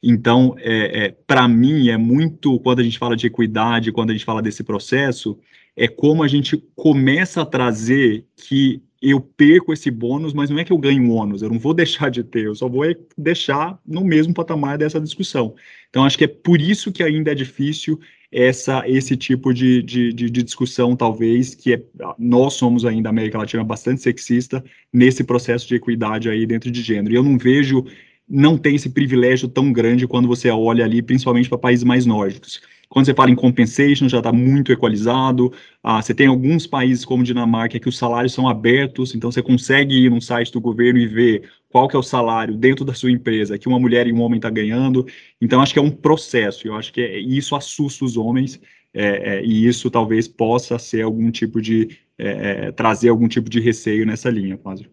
Então, 0.02 0.54
é, 0.58 1.06
é 1.06 1.16
para 1.26 1.48
mim, 1.48 1.88
é 1.88 1.96
muito, 1.96 2.60
quando 2.60 2.80
a 2.80 2.82
gente 2.82 2.98
fala 2.98 3.16
de 3.16 3.26
equidade, 3.26 3.90
quando 3.90 4.10
a 4.10 4.12
gente 4.12 4.24
fala 4.26 4.42
desse 4.42 4.62
processo, 4.62 5.38
é 5.74 5.88
como 5.88 6.22
a 6.22 6.28
gente 6.28 6.62
começa 6.76 7.40
a 7.40 7.46
trazer 7.46 8.26
que 8.36 8.82
eu 9.00 9.18
perco 9.18 9.72
esse 9.72 9.90
bônus, 9.90 10.34
mas 10.34 10.50
não 10.50 10.58
é 10.58 10.64
que 10.64 10.72
eu 10.72 10.76
ganho 10.76 11.10
ônus, 11.10 11.40
eu 11.40 11.48
não 11.48 11.58
vou 11.58 11.72
deixar 11.74 12.10
de 12.10 12.22
ter, 12.22 12.44
eu 12.44 12.54
só 12.54 12.68
vou 12.68 12.84
deixar 13.16 13.80
no 13.86 14.04
mesmo 14.04 14.34
patamar 14.34 14.76
dessa 14.76 15.00
discussão. 15.00 15.54
Então, 15.88 16.04
acho 16.04 16.18
que 16.18 16.24
é 16.24 16.28
por 16.28 16.60
isso 16.60 16.92
que 16.92 17.02
ainda 17.02 17.32
é 17.32 17.34
difícil 17.34 17.98
essa, 18.32 18.84
esse 18.86 19.16
tipo 19.16 19.52
de, 19.52 19.82
de, 19.82 20.12
de, 20.12 20.30
de 20.30 20.42
discussão, 20.42 20.94
talvez, 20.94 21.54
que 21.54 21.74
é, 21.74 21.82
nós 22.18 22.54
somos 22.54 22.84
ainda, 22.84 23.08
a 23.08 23.10
América 23.10 23.38
Latina, 23.38 23.64
bastante 23.64 24.00
sexista 24.02 24.64
nesse 24.92 25.24
processo 25.24 25.66
de 25.66 25.74
equidade 25.74 26.28
aí 26.28 26.46
dentro 26.46 26.70
de 26.70 26.80
gênero. 26.80 27.12
E 27.12 27.16
eu 27.16 27.22
não 27.22 27.36
vejo, 27.36 27.84
não 28.28 28.56
tem 28.56 28.76
esse 28.76 28.88
privilégio 28.90 29.48
tão 29.48 29.72
grande 29.72 30.06
quando 30.06 30.28
você 30.28 30.48
olha 30.48 30.84
ali, 30.84 31.02
principalmente 31.02 31.48
para 31.48 31.58
países 31.58 31.84
mais 31.84 32.06
nórdicos. 32.06 32.60
Quando 32.90 33.06
você 33.06 33.14
fala 33.14 33.30
em 33.30 33.36
compensation, 33.36 34.08
já 34.08 34.18
está 34.18 34.32
muito 34.32 34.72
equalizado. 34.72 35.52
Ah, 35.80 36.02
você 36.02 36.12
tem 36.12 36.26
alguns 36.26 36.66
países 36.66 37.04
como 37.04 37.22
Dinamarca 37.22 37.78
que 37.78 37.88
os 37.88 37.96
salários 37.96 38.32
são 38.32 38.48
abertos, 38.48 39.14
então 39.14 39.30
você 39.30 39.40
consegue 39.40 39.94
ir 40.06 40.10
no 40.10 40.20
site 40.20 40.50
do 40.50 40.60
governo 40.60 40.98
e 40.98 41.06
ver 41.06 41.48
qual 41.68 41.86
que 41.86 41.94
é 41.94 41.98
o 41.98 42.02
salário 42.02 42.56
dentro 42.56 42.84
da 42.84 42.92
sua 42.92 43.12
empresa 43.12 43.56
que 43.56 43.68
uma 43.68 43.78
mulher 43.78 44.08
e 44.08 44.12
um 44.12 44.20
homem 44.20 44.38
está 44.38 44.50
ganhando. 44.50 45.06
Então, 45.40 45.62
acho 45.62 45.72
que 45.72 45.78
é 45.78 45.82
um 45.82 45.90
processo, 45.90 46.66
eu 46.66 46.74
acho 46.74 46.92
que 46.92 47.00
é, 47.00 47.20
isso 47.20 47.54
assusta 47.54 48.04
os 48.04 48.16
homens, 48.16 48.60
é, 48.92 49.36
é, 49.36 49.44
e 49.44 49.66
isso 49.66 49.88
talvez 49.88 50.26
possa 50.26 50.76
ser 50.76 51.02
algum 51.02 51.30
tipo 51.30 51.62
de, 51.62 51.96
é, 52.18 52.66
é, 52.66 52.72
trazer 52.72 53.08
algum 53.08 53.28
tipo 53.28 53.48
de 53.48 53.60
receio 53.60 54.04
nessa 54.04 54.28
linha, 54.28 54.58
quase. 54.58 54.90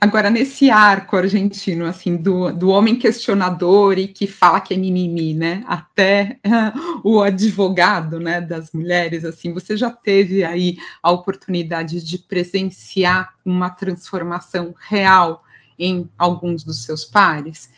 Agora, 0.00 0.30
nesse 0.30 0.70
arco 0.70 1.16
argentino, 1.16 1.86
assim, 1.86 2.16
do, 2.16 2.52
do 2.52 2.68
homem 2.68 2.96
questionador 2.96 3.98
e 3.98 4.08
que 4.08 4.26
fala 4.26 4.60
que 4.60 4.74
é 4.74 4.76
mimimi, 4.76 5.34
né, 5.34 5.64
até 5.66 6.38
uh, 6.46 7.00
o 7.04 7.20
advogado, 7.20 8.20
né, 8.20 8.40
das 8.40 8.72
mulheres, 8.72 9.24
assim, 9.24 9.52
você 9.52 9.76
já 9.76 9.90
teve 9.90 10.44
aí 10.44 10.76
a 11.02 11.10
oportunidade 11.10 12.02
de 12.02 12.18
presenciar 12.18 13.34
uma 13.44 13.70
transformação 13.70 14.74
real 14.88 15.44
em 15.78 16.08
alguns 16.18 16.64
dos 16.64 16.84
seus 16.84 17.04
pares? 17.04 17.70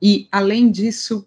E, 0.00 0.28
além 0.30 0.70
disso, 0.70 1.26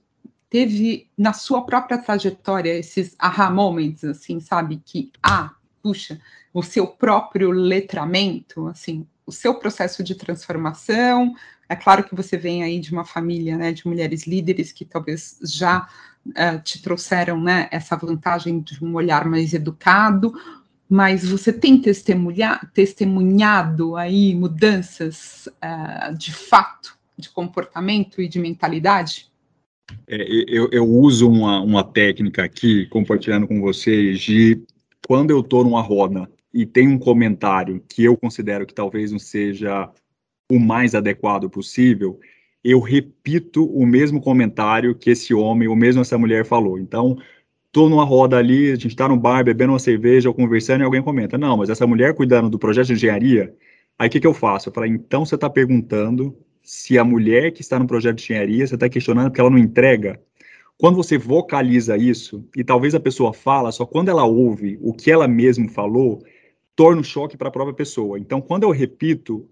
teve 0.49 1.07
na 1.17 1.33
sua 1.33 1.65
própria 1.65 1.97
trajetória 1.97 2.77
esses 2.77 3.15
aha 3.19 3.49
moments, 3.49 4.03
assim, 4.03 4.39
sabe, 4.39 4.81
que, 4.83 5.11
ah, 5.21 5.51
puxa, 5.81 6.19
o 6.53 6.63
seu 6.63 6.87
próprio 6.87 7.51
letramento, 7.51 8.67
assim, 8.67 9.05
o 9.29 9.31
seu 9.31 9.53
processo 9.53 10.03
de 10.03 10.15
transformação. 10.15 11.35
É 11.69 11.75
claro 11.75 12.03
que 12.03 12.15
você 12.15 12.35
vem 12.35 12.63
aí 12.63 12.79
de 12.79 12.91
uma 12.91 13.05
família 13.05 13.55
né, 13.55 13.71
de 13.71 13.87
mulheres 13.87 14.25
líderes 14.25 14.71
que 14.71 14.83
talvez 14.83 15.37
já 15.43 15.87
uh, 16.27 16.59
te 16.63 16.81
trouxeram 16.81 17.39
né, 17.39 17.69
essa 17.71 17.95
vantagem 17.95 18.59
de 18.59 18.83
um 18.83 18.95
olhar 18.95 19.25
mais 19.25 19.53
educado, 19.53 20.33
mas 20.89 21.29
você 21.29 21.53
tem 21.53 21.79
testemunhado 22.73 23.95
aí 23.95 24.33
mudanças 24.33 25.47
uh, 25.47 26.17
de 26.17 26.33
fato, 26.33 26.97
de 27.15 27.29
comportamento 27.29 28.19
e 28.19 28.27
de 28.27 28.39
mentalidade? 28.39 29.29
É, 30.07 30.25
eu, 30.47 30.69
eu, 30.71 30.87
uso 30.87 31.29
uma, 31.29 31.61
uma 31.61 31.83
técnica 31.83 32.43
aqui, 32.43 32.87
compartilhando 32.87 33.47
com 33.47 33.61
vocês, 33.61 34.19
de 34.19 34.59
quando 35.07 35.29
eu 35.29 35.41
estou 35.41 35.63
numa 35.63 35.81
roda 35.81 36.27
e 36.53 36.65
tem 36.65 36.87
um 36.87 36.97
comentário 36.97 37.83
que 37.87 38.03
eu 38.03 38.17
considero 38.17 38.65
que 38.65 38.73
talvez 38.73 39.11
não 39.11 39.19
seja 39.19 39.89
o 40.51 40.59
mais 40.59 40.95
adequado 40.95 41.49
possível, 41.49 42.19
eu 42.63 42.79
repito 42.79 43.65
o 43.65 43.85
mesmo 43.85 44.19
comentário 44.19 44.95
que 44.95 45.11
esse 45.11 45.33
homem 45.33 45.67
ou 45.67 45.75
mesmo 45.75 46.01
essa 46.01 46.17
mulher 46.17 46.45
falou. 46.45 46.79
Então, 46.79 47.17
tô 47.71 47.87
numa 47.87 48.03
roda 48.03 48.37
ali, 48.37 48.71
a 48.71 48.75
gente 48.75 48.87
está 48.87 49.07
no 49.07 49.17
bar 49.17 49.43
bebendo 49.43 49.73
uma 49.73 49.79
cerveja 49.79 50.27
ou 50.29 50.35
conversando 50.35 50.81
e 50.81 50.83
alguém 50.83 51.01
comenta, 51.01 51.37
não, 51.37 51.57
mas 51.57 51.69
essa 51.69 51.87
mulher 51.87 52.15
cuidando 52.15 52.49
do 52.49 52.59
projeto 52.59 52.87
de 52.87 52.93
engenharia, 52.93 53.55
aí 53.97 54.07
o 54.07 54.11
que, 54.11 54.19
que 54.19 54.27
eu 54.27 54.33
faço? 54.33 54.69
Eu 54.69 54.73
falo, 54.73 54.87
então 54.87 55.25
você 55.25 55.35
está 55.35 55.49
perguntando 55.49 56.35
se 56.63 56.97
a 56.97 57.03
mulher 57.03 57.51
que 57.51 57.61
está 57.61 57.79
no 57.79 57.87
projeto 57.87 58.17
de 58.17 58.23
engenharia, 58.23 58.67
você 58.67 58.75
está 58.75 58.89
questionando 58.89 59.29
porque 59.29 59.41
ela 59.41 59.49
não 59.49 59.57
entrega. 59.57 60.19
Quando 60.77 60.95
você 60.95 61.17
vocaliza 61.17 61.97
isso, 61.97 62.45
e 62.55 62.63
talvez 62.63 62.95
a 62.95 62.99
pessoa 62.99 63.33
fala, 63.33 63.71
só 63.71 63.85
quando 63.85 64.09
ela 64.09 64.25
ouve 64.25 64.77
o 64.81 64.93
que 64.93 65.11
ela 65.11 65.27
mesma 65.27 65.67
falou, 65.69 66.23
torna 66.79 67.01
um 67.01 67.03
choque 67.03 67.35
para 67.35 67.49
a 67.49 67.51
própria 67.51 67.75
pessoa. 67.75 68.17
Então, 68.17 68.39
quando 68.39 68.63
eu 68.63 68.71
repito, 68.71 69.49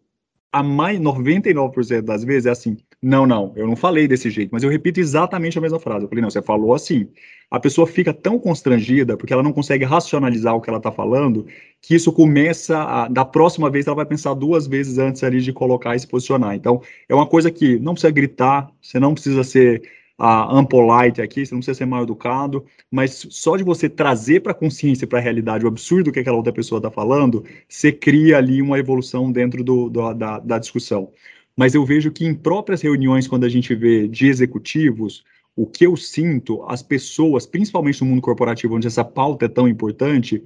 a 0.49 0.63
mais 0.63 0.97
99% 0.97 2.01
das 2.01 2.23
vezes 2.23 2.45
é 2.45 2.51
assim: 2.51 2.77
não, 3.01 3.27
não, 3.27 3.51
eu 3.57 3.67
não 3.67 3.75
falei 3.75 4.07
desse 4.07 4.29
jeito, 4.29 4.49
mas 4.53 4.63
eu 4.63 4.69
repito 4.69 5.01
exatamente 5.01 5.57
a 5.57 5.61
mesma 5.61 5.77
frase. 5.77 6.05
Eu 6.05 6.09
falei, 6.09 6.21
não, 6.21 6.29
você 6.29 6.41
falou 6.41 6.73
assim. 6.73 7.09
A 7.51 7.59
pessoa 7.59 7.85
fica 7.85 8.13
tão 8.13 8.39
constrangida 8.39 9.17
porque 9.17 9.33
ela 9.33 9.43
não 9.43 9.51
consegue 9.51 9.83
racionalizar 9.83 10.55
o 10.55 10.61
que 10.61 10.69
ela 10.69 10.79
está 10.79 10.91
falando, 10.91 11.45
que 11.81 11.95
isso 11.95 12.13
começa 12.13 12.77
a, 12.77 13.07
da 13.09 13.25
próxima 13.25 13.69
vez 13.69 13.87
ela 13.87 13.95
vai 13.95 14.05
pensar 14.05 14.33
duas 14.33 14.65
vezes 14.65 14.97
antes 14.97 15.21
ali 15.21 15.41
de 15.41 15.51
colocar 15.51 15.95
e 15.95 15.99
se 15.99 16.07
posicionar. 16.07 16.55
Então, 16.55 16.81
é 17.09 17.15
uma 17.15 17.27
coisa 17.27 17.51
que 17.51 17.77
não 17.79 17.93
precisa 17.93 18.11
gritar, 18.11 18.69
você 18.81 19.01
não 19.01 19.13
precisa 19.13 19.43
ser 19.43 19.81
a 20.17 20.57
Ampolite 20.57 21.21
aqui, 21.21 21.45
você 21.45 21.53
não 21.53 21.59
precisa 21.59 21.77
ser 21.77 21.85
mal 21.85 22.03
educado, 22.03 22.65
mas 22.89 23.27
só 23.29 23.55
de 23.55 23.63
você 23.63 23.87
trazer 23.87 24.39
para 24.41 24.51
a 24.51 24.55
consciência, 24.55 25.05
para 25.05 25.19
a 25.19 25.21
realidade, 25.21 25.63
o 25.63 25.67
absurdo 25.67 26.11
que 26.11 26.19
aquela 26.19 26.37
outra 26.37 26.51
pessoa 26.51 26.79
está 26.79 26.89
falando, 26.89 27.45
você 27.69 27.91
cria 27.91 28.37
ali 28.37 28.61
uma 28.61 28.79
evolução 28.79 29.31
dentro 29.31 29.63
do, 29.63 29.89
do, 29.89 30.13
da, 30.13 30.39
da 30.39 30.57
discussão. 30.57 31.11
Mas 31.55 31.75
eu 31.75 31.85
vejo 31.85 32.11
que 32.11 32.25
em 32.25 32.33
próprias 32.33 32.81
reuniões, 32.81 33.27
quando 33.27 33.43
a 33.43 33.49
gente 33.49 33.75
vê 33.75 34.07
de 34.07 34.27
executivos, 34.27 35.23
o 35.55 35.65
que 35.65 35.85
eu 35.85 35.95
sinto, 35.95 36.63
as 36.67 36.83
pessoas, 36.83 37.45
principalmente 37.45 38.01
no 38.01 38.07
mundo 38.07 38.21
corporativo, 38.21 38.75
onde 38.75 38.87
essa 38.87 39.03
pauta 39.03 39.45
é 39.45 39.49
tão 39.49 39.67
importante, 39.67 40.43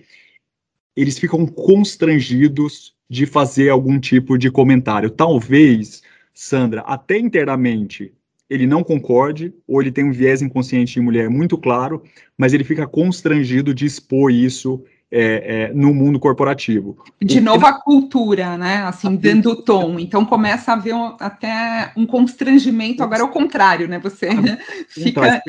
eles 0.96 1.18
ficam 1.20 1.46
constrangidos 1.46 2.94
de 3.10 3.26
fazer 3.26 3.70
algum 3.70 4.00
tipo 4.00 4.38
de 4.38 4.50
comentário. 4.50 5.10
Talvez, 5.10 6.02
Sandra, 6.34 6.82
até 6.82 7.18
internamente, 7.18 8.14
ele 8.52 8.68
não 8.68 8.84
concorde, 8.84 9.54
ou 9.66 9.82
ele 9.82 9.94
tem 9.94 10.04
um 10.04 10.12
viés 10.12 10.42
inconsciente 10.42 10.96
de 10.96 11.00
mulher 11.00 11.30
muito 11.30 11.58
claro, 11.58 12.04
mas 12.38 12.52
ele 12.52 12.66
fica 12.66 12.86
constrangido 12.86 13.74
de 13.74 13.86
expor 13.86 14.30
isso 14.30 14.84
é, 15.10 15.70
é, 15.70 15.74
no 15.74 15.94
mundo 15.94 16.20
corporativo. 16.20 16.98
De 17.22 17.40
o 17.40 17.42
novo, 17.42 17.66
a 17.66 17.72
cultura, 17.72 18.58
né? 18.58 18.84
Assim, 18.84 19.16
dando 19.16 19.52
o 19.52 19.56
tom. 19.56 19.98
Então 19.98 20.26
começa 20.26 20.72
a 20.72 20.76
haver 20.76 20.94
um, 20.94 21.16
até 21.18 21.94
um 21.96 22.06
constrangimento, 22.06 23.02
agora 23.02 23.22
é 23.22 23.24
o 23.24 23.30
contrário, 23.30 23.88
né? 23.88 24.00
Você 24.00 24.28
então, 24.28 24.58
fica. 24.90 25.42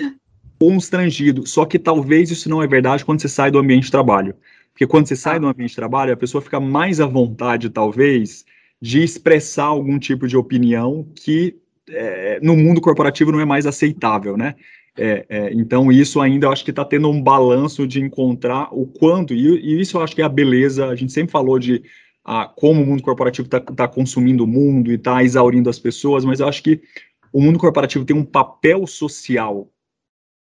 Constrangido. 0.57 1.45
Só 1.45 1.65
que 1.65 1.81
talvez 1.81 2.31
isso 2.31 2.49
não 2.49 2.63
é 2.63 2.69
verdade 2.69 3.05
quando 3.05 3.21
você 3.21 3.29
sai 3.29 3.51
do 3.51 3.59
ambiente 3.59 3.87
de 3.87 3.91
trabalho. 3.91 4.37
Porque 4.73 4.87
quando 4.87 5.09
você 5.09 5.17
sai 5.17 5.37
ah. 5.37 5.41
do 5.41 5.49
ambiente 5.49 5.71
de 5.71 5.77
trabalho, 5.77 6.13
a 6.13 6.17
pessoa 6.17 6.41
fica 6.41 6.61
mais 6.61 7.01
à 7.01 7.07
vontade, 7.07 7.69
talvez, 7.69 8.45
de 8.81 9.03
expressar 9.03 9.65
algum 9.65 9.99
tipo 9.99 10.29
de 10.29 10.37
opinião 10.37 11.05
que 11.17 11.61
é, 11.93 12.41
no 12.43 12.57
mundo 12.57 12.81
corporativo 12.81 13.31
não 13.31 13.41
é 13.41 13.45
mais 13.45 13.67
aceitável, 13.67 14.37
né? 14.37 14.55
É, 14.97 15.25
é, 15.29 15.53
então, 15.55 15.91
isso 15.91 16.21
ainda 16.21 16.47
eu 16.47 16.53
acho 16.53 16.65
que 16.65 16.71
está 16.71 16.85
tendo 16.85 17.09
um 17.09 17.23
balanço 17.23 17.87
de 17.87 18.01
encontrar 18.01 18.69
o 18.73 18.87
quanto, 18.87 19.33
e, 19.33 19.47
e, 19.59 19.81
isso 19.81 19.97
eu 19.97 20.03
acho 20.03 20.15
que 20.15 20.21
é 20.21 20.25
a 20.25 20.29
beleza, 20.29 20.87
a 20.87 20.95
gente 20.95 21.13
sempre 21.13 21.33
falou 21.33 21.59
de 21.59 21.83
ah, 22.25 22.47
como 22.55 22.83
o 22.83 22.87
mundo 22.87 23.03
corporativo 23.03 23.47
está 23.47 23.59
tá 23.59 23.89
consumindo 23.89 24.45
o 24.45 24.47
mundo 24.47 24.91
e 24.91 24.97
está 24.97 25.25
exaurindo 25.25 25.71
as 25.71 25.79
pessoas, 25.79 26.25
mas 26.25 26.41
eu 26.41 26.49
acho 26.49 26.63
que 26.63 26.81
o 27.33 27.41
mundo 27.41 27.59
corporativo 27.59 28.05
tem 28.05 28.15
um 28.15 28.25
papel 28.25 28.87
social 28.87 29.69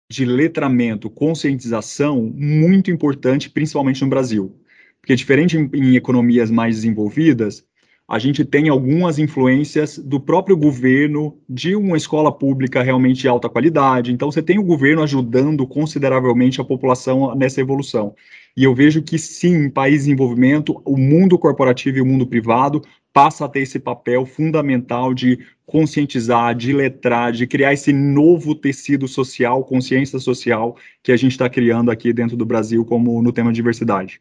de 0.09 0.25
letramento, 0.25 1.09
conscientização 1.09 2.23
muito 2.33 2.89
importante, 2.89 3.49
principalmente 3.49 4.01
no 4.01 4.09
Brasil. 4.09 4.55
Porque 4.99 5.15
diferente 5.15 5.57
em, 5.57 5.69
em 5.73 5.95
economias 5.95 6.49
mais 6.49 6.77
desenvolvidas, 6.77 7.63
a 8.09 8.17
gente 8.17 8.43
tem 8.43 8.69
algumas 8.69 9.19
influências 9.19 9.99
do 9.99 10.19
próprio 10.19 10.57
governo, 10.57 11.37
de 11.47 11.75
uma 11.75 11.95
escola 11.95 12.31
pública 12.31 12.81
realmente 12.81 13.21
de 13.21 13.27
alta 13.27 13.47
qualidade. 13.47 14.11
Então, 14.11 14.31
você 14.31 14.41
tem 14.41 14.57
o 14.57 14.63
governo 14.63 15.03
ajudando 15.03 15.67
consideravelmente 15.67 16.59
a 16.59 16.63
população 16.63 17.35
nessa 17.35 17.61
evolução. 17.61 18.15
E 18.57 18.63
eu 18.63 18.73
vejo 18.73 19.03
que, 19.03 19.19
sim, 19.19 19.65
em 19.65 19.69
países 19.69 20.07
em 20.07 20.15
desenvolvimento, 20.15 20.81
o 20.83 20.97
mundo 20.97 21.37
corporativo 21.37 21.99
e 21.99 22.01
o 22.01 22.05
mundo 22.05 22.25
privado 22.25 22.81
passa 23.13 23.45
a 23.45 23.47
ter 23.47 23.59
esse 23.59 23.79
papel 23.79 24.25
fundamental 24.25 25.13
de 25.13 25.37
conscientizar, 25.67 26.55
de 26.55 26.73
letrar, 26.73 27.31
de 27.31 27.45
criar 27.45 27.73
esse 27.73 27.93
novo 27.93 28.55
tecido 28.55 29.07
social, 29.07 29.63
consciência 29.63 30.17
social 30.17 30.75
que 31.03 31.11
a 31.11 31.17
gente 31.17 31.33
está 31.33 31.47
criando 31.47 31.91
aqui 31.91 32.11
dentro 32.11 32.35
do 32.35 32.45
Brasil, 32.45 32.83
como 32.83 33.21
no 33.21 33.31
tema 33.31 33.53
diversidade. 33.53 34.19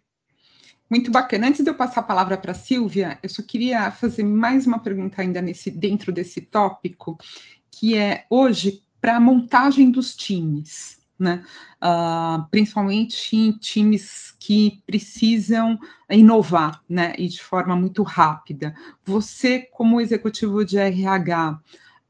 Muito 0.90 1.10
bacana. 1.10 1.48
Antes 1.48 1.62
de 1.62 1.70
eu 1.70 1.74
passar 1.74 2.00
a 2.00 2.04
palavra 2.04 2.38
para 2.38 2.52
a 2.52 2.54
Silvia, 2.54 3.18
eu 3.22 3.28
só 3.28 3.42
queria 3.42 3.90
fazer 3.90 4.22
mais 4.22 4.66
uma 4.66 4.78
pergunta 4.78 5.20
ainda 5.20 5.42
nesse, 5.42 5.70
dentro 5.70 6.10
desse 6.10 6.40
tópico, 6.40 7.18
que 7.70 7.94
é 7.96 8.24
hoje 8.30 8.82
para 9.00 9.16
a 9.16 9.20
montagem 9.20 9.90
dos 9.90 10.16
times, 10.16 10.98
né? 11.18 11.44
Uh, 11.82 12.48
principalmente 12.50 13.36
em 13.36 13.52
times 13.52 14.34
que 14.38 14.82
precisam 14.86 15.78
inovar, 16.10 16.82
né? 16.88 17.14
E 17.18 17.28
de 17.28 17.42
forma 17.42 17.76
muito 17.76 18.02
rápida. 18.02 18.74
Você, 19.04 19.60
como 19.72 20.00
executivo 20.00 20.64
de 20.64 20.78
RH, 20.78 21.50
uh, 21.50 21.58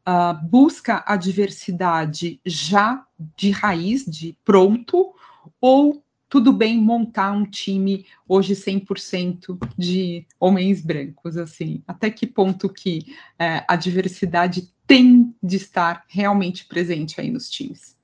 ah, 0.07 0.33
busca 0.35 1.03
a 1.05 1.17
diversidade 1.17 2.41
já 2.47 3.05
de 3.37 3.51
raiz, 3.51 4.05
de 4.05 4.39
pronto, 4.45 5.13
ou 5.61 6.03
tudo 6.29 6.53
bem 6.53 6.79
montar 6.79 7.33
um 7.33 7.45
time 7.45 8.05
hoje 8.29 8.55
100% 8.55 9.59
de 9.77 10.27
homens 10.39 10.83
brancos, 10.83 11.37
assim, 11.37 11.83
até 11.87 12.11
que 12.11 12.27
ponto 12.27 12.69
que 12.69 13.17
é, 13.39 13.65
a 13.67 13.77
diversidade 13.77 14.69
tem 14.87 15.35
de 15.43 15.57
estar 15.57 16.05
realmente 16.09 16.67
presente 16.67 17.21
aí 17.21 17.31
nos 17.31 17.49
times? 17.49 17.97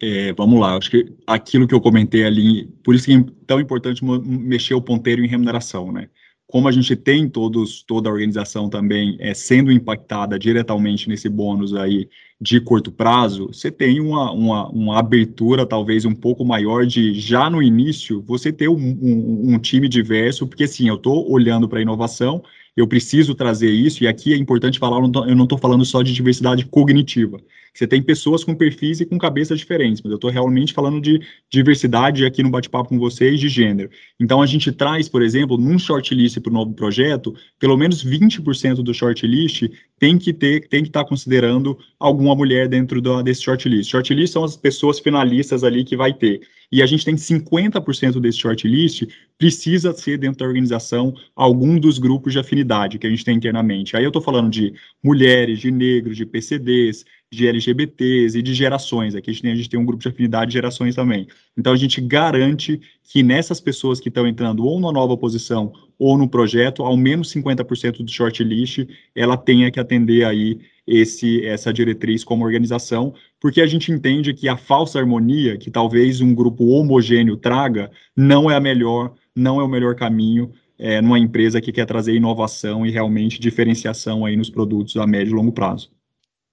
É, 0.00 0.32
vamos 0.32 0.60
lá, 0.60 0.76
acho 0.76 0.90
que 0.90 1.14
aquilo 1.26 1.66
que 1.66 1.74
eu 1.74 1.80
comentei 1.80 2.24
ali, 2.24 2.66
por 2.82 2.94
isso 2.94 3.06
que 3.06 3.14
é 3.14 3.24
tão 3.46 3.60
importante 3.60 4.04
mexer 4.04 4.74
o 4.74 4.82
ponteiro 4.82 5.24
em 5.24 5.28
remuneração, 5.28 5.92
né? 5.92 6.08
Como 6.44 6.68
a 6.68 6.72
gente 6.72 6.96
tem 6.96 7.28
todos, 7.28 7.82
toda 7.82 8.10
a 8.10 8.12
organização 8.12 8.68
também 8.68 9.16
é, 9.20 9.32
sendo 9.32 9.70
impactada 9.70 10.38
diretamente 10.38 11.08
nesse 11.08 11.28
bônus 11.28 11.72
aí 11.72 12.08
de 12.42 12.60
curto 12.60 12.90
prazo, 12.90 13.46
você 13.52 13.70
tem 13.70 14.00
uma, 14.00 14.32
uma, 14.32 14.68
uma, 14.68 14.98
abertura 14.98 15.64
talvez 15.64 16.04
um 16.04 16.12
pouco 16.12 16.44
maior 16.44 16.84
de 16.84 17.14
já 17.14 17.48
no 17.48 17.62
início 17.62 18.20
você 18.26 18.52
ter 18.52 18.68
um, 18.68 18.74
um, 18.74 19.54
um 19.54 19.58
time 19.60 19.88
diverso, 19.88 20.44
porque 20.48 20.66
sim, 20.66 20.88
eu 20.88 20.96
estou 20.96 21.30
olhando 21.30 21.68
para 21.68 21.78
a 21.78 21.82
inovação, 21.82 22.42
eu 22.76 22.86
preciso 22.86 23.34
trazer 23.34 23.70
isso, 23.70 24.02
e 24.02 24.08
aqui 24.08 24.32
é 24.32 24.36
importante 24.36 24.78
falar, 24.78 24.96
eu 24.96 25.36
não 25.36 25.44
estou 25.44 25.58
falando 25.58 25.84
só 25.84 26.02
de 26.02 26.12
diversidade 26.12 26.64
cognitiva. 26.64 27.38
Você 27.74 27.86
tem 27.86 28.02
pessoas 28.02 28.44
com 28.44 28.54
perfis 28.54 29.00
e 29.00 29.06
com 29.06 29.16
cabeças 29.16 29.58
diferentes, 29.58 30.02
mas 30.02 30.10
eu 30.10 30.16
estou 30.16 30.30
realmente 30.30 30.74
falando 30.74 31.00
de 31.00 31.20
diversidade 31.50 32.24
aqui 32.24 32.42
no 32.42 32.50
bate-papo 32.50 32.90
com 32.90 32.98
vocês 32.98 33.40
de 33.40 33.48
gênero. 33.48 33.90
Então 34.20 34.42
a 34.42 34.46
gente 34.46 34.70
traz, 34.70 35.08
por 35.08 35.22
exemplo, 35.22 35.56
num 35.56 35.78
shortlist 35.78 36.38
para 36.40 36.50
o 36.50 36.52
novo 36.52 36.74
projeto, 36.74 37.34
pelo 37.58 37.76
menos 37.76 38.04
20% 38.04 38.76
do 38.82 38.92
shortlist 38.92 39.70
tem 39.98 40.18
que 40.18 40.32
ter, 40.32 40.68
tem 40.68 40.82
que 40.82 40.88
estar 40.88 41.04
tá 41.04 41.08
considerando 41.08 41.78
alguma 41.98 42.34
mulher 42.34 42.68
dentro 42.68 43.00
do, 43.00 43.22
desse 43.22 43.42
shortlist. 43.42 43.90
Shortlist 43.90 44.32
são 44.32 44.44
as 44.44 44.56
pessoas 44.56 44.98
finalistas 44.98 45.64
ali 45.64 45.82
que 45.82 45.96
vai 45.96 46.12
ter 46.12 46.42
e 46.72 46.82
a 46.82 46.86
gente 46.86 47.04
tem 47.04 47.14
50% 47.14 48.18
desse 48.18 48.38
shortlist, 48.38 49.06
precisa 49.36 49.92
ser 49.92 50.16
dentro 50.16 50.38
da 50.38 50.46
organização 50.46 51.14
algum 51.36 51.78
dos 51.78 51.98
grupos 51.98 52.32
de 52.32 52.38
afinidade 52.38 52.98
que 52.98 53.06
a 53.06 53.10
gente 53.10 53.24
tem 53.24 53.36
internamente. 53.36 53.94
Aí 53.94 54.02
eu 54.02 54.08
estou 54.08 54.22
falando 54.22 54.48
de 54.48 54.72
mulheres, 55.04 55.60
de 55.60 55.70
negros, 55.70 56.16
de 56.16 56.24
PCDs, 56.24 57.04
de 57.30 57.46
LGBTs 57.46 58.38
e 58.38 58.42
de 58.42 58.54
gerações. 58.54 59.14
Aqui 59.14 59.30
a 59.30 59.32
gente, 59.34 59.42
tem, 59.42 59.52
a 59.52 59.54
gente 59.54 59.68
tem 59.68 59.78
um 59.78 59.84
grupo 59.84 60.02
de 60.02 60.08
afinidade 60.08 60.50
de 60.50 60.54
gerações 60.54 60.94
também. 60.94 61.26
Então 61.56 61.74
a 61.74 61.76
gente 61.76 62.00
garante 62.00 62.80
que 63.02 63.22
nessas 63.22 63.60
pessoas 63.60 64.00
que 64.00 64.08
estão 64.08 64.26
entrando 64.26 64.64
ou 64.64 64.80
na 64.80 64.90
nova 64.90 65.14
posição 65.16 65.72
ou 65.98 66.16
no 66.16 66.28
projeto, 66.28 66.82
ao 66.82 66.96
menos 66.96 67.30
50% 67.32 68.02
do 68.02 68.10
shortlist, 68.10 68.86
ela 69.14 69.36
tenha 69.36 69.70
que 69.70 69.78
atender 69.78 70.24
aí 70.24 70.58
esse 70.86 71.44
essa 71.46 71.72
diretriz 71.72 72.24
como 72.24 72.44
organização, 72.44 73.14
porque 73.40 73.60
a 73.60 73.66
gente 73.66 73.92
entende 73.92 74.34
que 74.34 74.48
a 74.48 74.56
falsa 74.56 74.98
harmonia 74.98 75.56
que 75.56 75.70
talvez 75.70 76.20
um 76.20 76.34
grupo 76.34 76.66
homogêneo 76.66 77.36
traga 77.36 77.90
não 78.16 78.50
é 78.50 78.56
a 78.56 78.60
melhor 78.60 79.14
não 79.34 79.60
é 79.60 79.64
o 79.64 79.68
melhor 79.68 79.94
caminho 79.94 80.52
é, 80.78 81.00
numa 81.00 81.18
empresa 81.18 81.60
que 81.60 81.72
quer 81.72 81.86
trazer 81.86 82.14
inovação 82.14 82.84
e 82.84 82.90
realmente 82.90 83.40
diferenciação 83.40 84.24
aí 84.24 84.36
nos 84.36 84.50
produtos 84.50 84.96
a 84.96 85.06
médio 85.06 85.32
e 85.32 85.34
longo 85.34 85.52
prazo. 85.52 85.90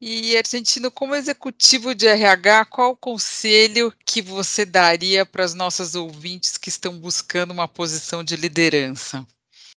E, 0.02 0.38
Argentino, 0.38 0.90
como 0.90 1.14
executivo 1.14 1.94
de 1.94 2.08
RH, 2.08 2.66
qual 2.66 2.92
o 2.92 2.96
conselho 2.96 3.92
que 4.06 4.22
você 4.22 4.66
daria 4.66 5.26
para 5.26 5.44
as 5.44 5.54
nossas 5.54 5.94
ouvintes 5.94 6.58
que 6.58 6.70
estão 6.70 6.98
buscando 6.98 7.52
uma 7.52 7.68
posição 7.68 8.24
de 8.24 8.38
liderança? 8.38 9.28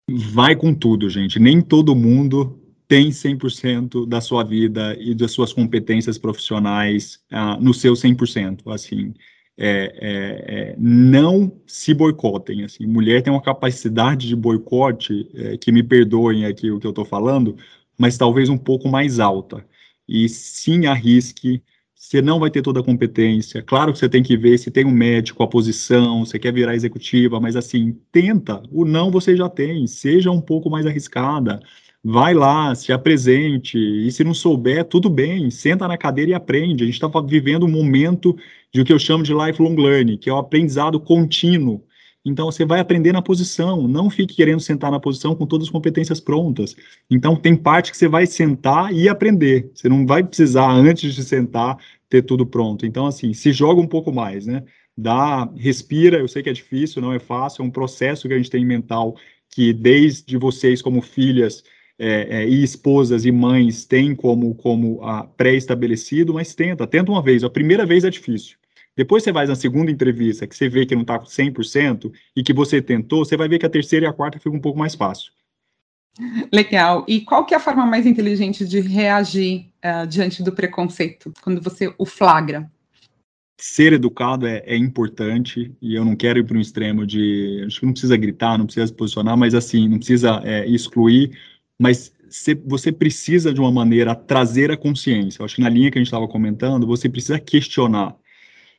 Vai 0.07 0.55
com 0.55 0.75
tudo, 0.75 1.09
gente. 1.09 1.39
Nem 1.39 1.59
todo 1.59 1.95
mundo 1.95 2.60
tem 2.91 3.09
100% 3.09 4.05
da 4.05 4.19
sua 4.19 4.43
vida 4.43 4.97
e 4.99 5.15
das 5.15 5.31
suas 5.31 5.53
competências 5.53 6.17
profissionais 6.17 7.21
uh, 7.31 7.57
no 7.63 7.73
seu 7.73 7.93
100%. 7.93 8.69
Assim, 8.69 9.13
é, 9.57 9.93
é, 9.95 10.71
é, 10.71 10.75
não 10.77 11.49
se 11.65 11.93
boicotem. 11.93 12.65
Assim, 12.65 12.85
mulher 12.85 13.23
tem 13.23 13.31
uma 13.31 13.41
capacidade 13.41 14.27
de 14.27 14.35
boicote, 14.35 15.25
é, 15.33 15.55
que 15.55 15.71
me 15.71 15.81
perdoem 15.81 16.45
aqui 16.45 16.69
o 16.69 16.81
que 16.81 16.85
eu 16.85 16.89
estou 16.89 17.05
falando, 17.05 17.55
mas 17.97 18.17
talvez 18.17 18.49
um 18.49 18.57
pouco 18.57 18.89
mais 18.89 19.21
alta 19.21 19.65
e 20.05 20.27
sim 20.27 20.85
arrisque. 20.85 21.63
Você 21.95 22.21
não 22.21 22.41
vai 22.41 22.51
ter 22.51 22.61
toda 22.61 22.81
a 22.81 22.83
competência. 22.83 23.63
Claro 23.63 23.93
que 23.93 23.99
você 23.99 24.09
tem 24.09 24.21
que 24.21 24.35
ver 24.35 24.57
se 24.57 24.69
tem 24.69 24.83
um 24.85 24.91
médico, 24.91 25.43
a 25.43 25.47
posição, 25.47 26.25
você 26.25 26.37
quer 26.37 26.51
virar 26.51 26.75
executiva, 26.75 27.39
mas 27.39 27.55
assim, 27.55 27.97
tenta. 28.11 28.61
O 28.69 28.83
não 28.83 29.09
você 29.09 29.33
já 29.37 29.47
tem. 29.47 29.87
Seja 29.87 30.29
um 30.29 30.41
pouco 30.41 30.69
mais 30.69 30.85
arriscada. 30.85 31.61
Vai 32.03 32.33
lá, 32.33 32.73
se 32.73 32.91
apresente. 32.91 33.77
E 33.77 34.11
se 34.11 34.23
não 34.23 34.33
souber, 34.33 34.85
tudo 34.85 35.09
bem. 35.09 35.51
Senta 35.51 35.87
na 35.87 35.97
cadeira 35.97 36.31
e 36.31 36.33
aprende. 36.33 36.83
A 36.83 36.85
gente 36.87 36.95
está 36.95 37.07
vivendo 37.21 37.65
um 37.65 37.69
momento 37.69 38.35
de 38.73 38.81
o 38.81 38.85
que 38.85 38.91
eu 38.91 38.97
chamo 38.99 39.23
de 39.23 39.33
lifelong 39.33 39.75
learning, 39.75 40.17
que 40.17 40.29
é 40.29 40.33
o 40.33 40.37
aprendizado 40.37 40.99
contínuo. 40.99 41.83
Então, 42.23 42.51
você 42.51 42.65
vai 42.65 42.79
aprender 42.79 43.11
na 43.11 43.21
posição, 43.21 43.87
não 43.87 44.07
fique 44.09 44.35
querendo 44.35 44.59
sentar 44.59 44.91
na 44.91 44.99
posição 44.99 45.35
com 45.35 45.45
todas 45.47 45.67
as 45.67 45.71
competências 45.71 46.19
prontas. 46.19 46.75
Então, 47.09 47.35
tem 47.35 47.55
parte 47.55 47.91
que 47.91 47.97
você 47.97 48.07
vai 48.07 48.27
sentar 48.27 48.93
e 48.93 49.09
aprender. 49.09 49.71
Você 49.73 49.89
não 49.89 50.05
vai 50.05 50.23
precisar, 50.23 50.69
antes 50.71 51.15
de 51.15 51.23
sentar, 51.23 51.77
ter 52.09 52.21
tudo 52.21 52.45
pronto. 52.45 52.85
Então, 52.85 53.07
assim, 53.07 53.33
se 53.33 53.51
joga 53.51 53.81
um 53.81 53.87
pouco 53.87 54.11
mais, 54.11 54.45
né? 54.45 54.63
Dá, 54.95 55.45
respira, 55.55 56.19
eu 56.19 56.27
sei 56.27 56.43
que 56.43 56.49
é 56.49 56.53
difícil, 56.53 57.01
não 57.01 57.11
é 57.13 57.19
fácil, 57.19 57.63
é 57.63 57.65
um 57.65 57.71
processo 57.71 58.27
que 58.27 58.33
a 58.33 58.37
gente 58.37 58.49
tem 58.51 58.63
mental 58.65 59.15
que 59.49 59.73
desde 59.73 60.37
vocês 60.37 60.81
como 60.81 61.01
filhas 61.01 61.63
é, 62.03 62.41
é, 62.41 62.49
e 62.49 62.63
esposas 62.63 63.25
e 63.25 63.31
mães 63.31 63.85
têm 63.85 64.15
como, 64.15 64.55
como 64.55 64.99
pré-estabelecido, 65.37 66.33
mas 66.33 66.55
tenta, 66.55 66.87
tenta 66.87 67.11
uma 67.11 67.21
vez. 67.21 67.43
A 67.43 67.49
primeira 67.49 67.85
vez 67.85 68.03
é 68.03 68.09
difícil. 68.09 68.57
Depois 68.97 69.23
você 69.23 69.31
vai 69.31 69.45
na 69.45 69.55
segunda 69.55 69.91
entrevista, 69.91 70.47
que 70.47 70.55
você 70.55 70.67
vê 70.67 70.83
que 70.85 70.95
não 70.95 71.03
está 71.03 71.19
100% 71.19 72.11
e 72.35 72.43
que 72.43 72.53
você 72.53 72.81
tentou, 72.81 73.23
você 73.23 73.37
vai 73.37 73.47
ver 73.47 73.59
que 73.59 73.65
a 73.67 73.69
terceira 73.69 74.07
e 74.07 74.09
a 74.09 74.13
quarta 74.13 74.39
fica 74.39 74.55
um 74.55 74.59
pouco 74.59 74.79
mais 74.79 74.95
fácil. 74.95 75.31
Legal. 76.51 77.05
E 77.07 77.21
qual 77.21 77.45
que 77.45 77.53
é 77.53 77.57
a 77.57 77.59
forma 77.59 77.85
mais 77.85 78.05
inteligente 78.07 78.65
de 78.65 78.79
reagir 78.79 79.67
uh, 79.85 80.07
diante 80.07 80.41
do 80.41 80.51
preconceito, 80.51 81.31
quando 81.41 81.61
você 81.61 81.93
o 81.99 82.05
flagra? 82.05 82.69
Ser 83.57 83.93
educado 83.93 84.47
é, 84.47 84.63
é 84.65 84.75
importante, 84.75 85.71
e 85.79 85.93
eu 85.93 86.03
não 86.03 86.15
quero 86.15 86.39
ir 86.39 86.43
para 86.43 86.57
um 86.57 86.61
extremo 86.61 87.05
de. 87.05 87.63
Acho 87.67 87.79
que 87.79 87.85
não 87.85 87.93
precisa 87.93 88.17
gritar, 88.17 88.57
não 88.57 88.65
precisa 88.65 88.87
se 88.87 88.93
posicionar, 88.93 89.37
mas 89.37 89.53
assim, 89.53 89.87
não 89.87 89.99
precisa 89.99 90.41
é, 90.43 90.67
excluir, 90.67 91.37
mas 91.81 92.13
você 92.63 92.91
precisa, 92.91 93.51
de 93.51 93.59
uma 93.59 93.71
maneira, 93.71 94.13
trazer 94.13 94.69
a 94.69 94.77
consciência. 94.77 95.41
Eu 95.41 95.45
acho 95.45 95.55
que 95.55 95.61
na 95.61 95.67
linha 95.67 95.89
que 95.89 95.97
a 95.97 96.01
gente 96.01 96.07
estava 96.07 96.27
comentando, 96.27 96.85
você 96.85 97.09
precisa 97.09 97.39
questionar 97.39 98.15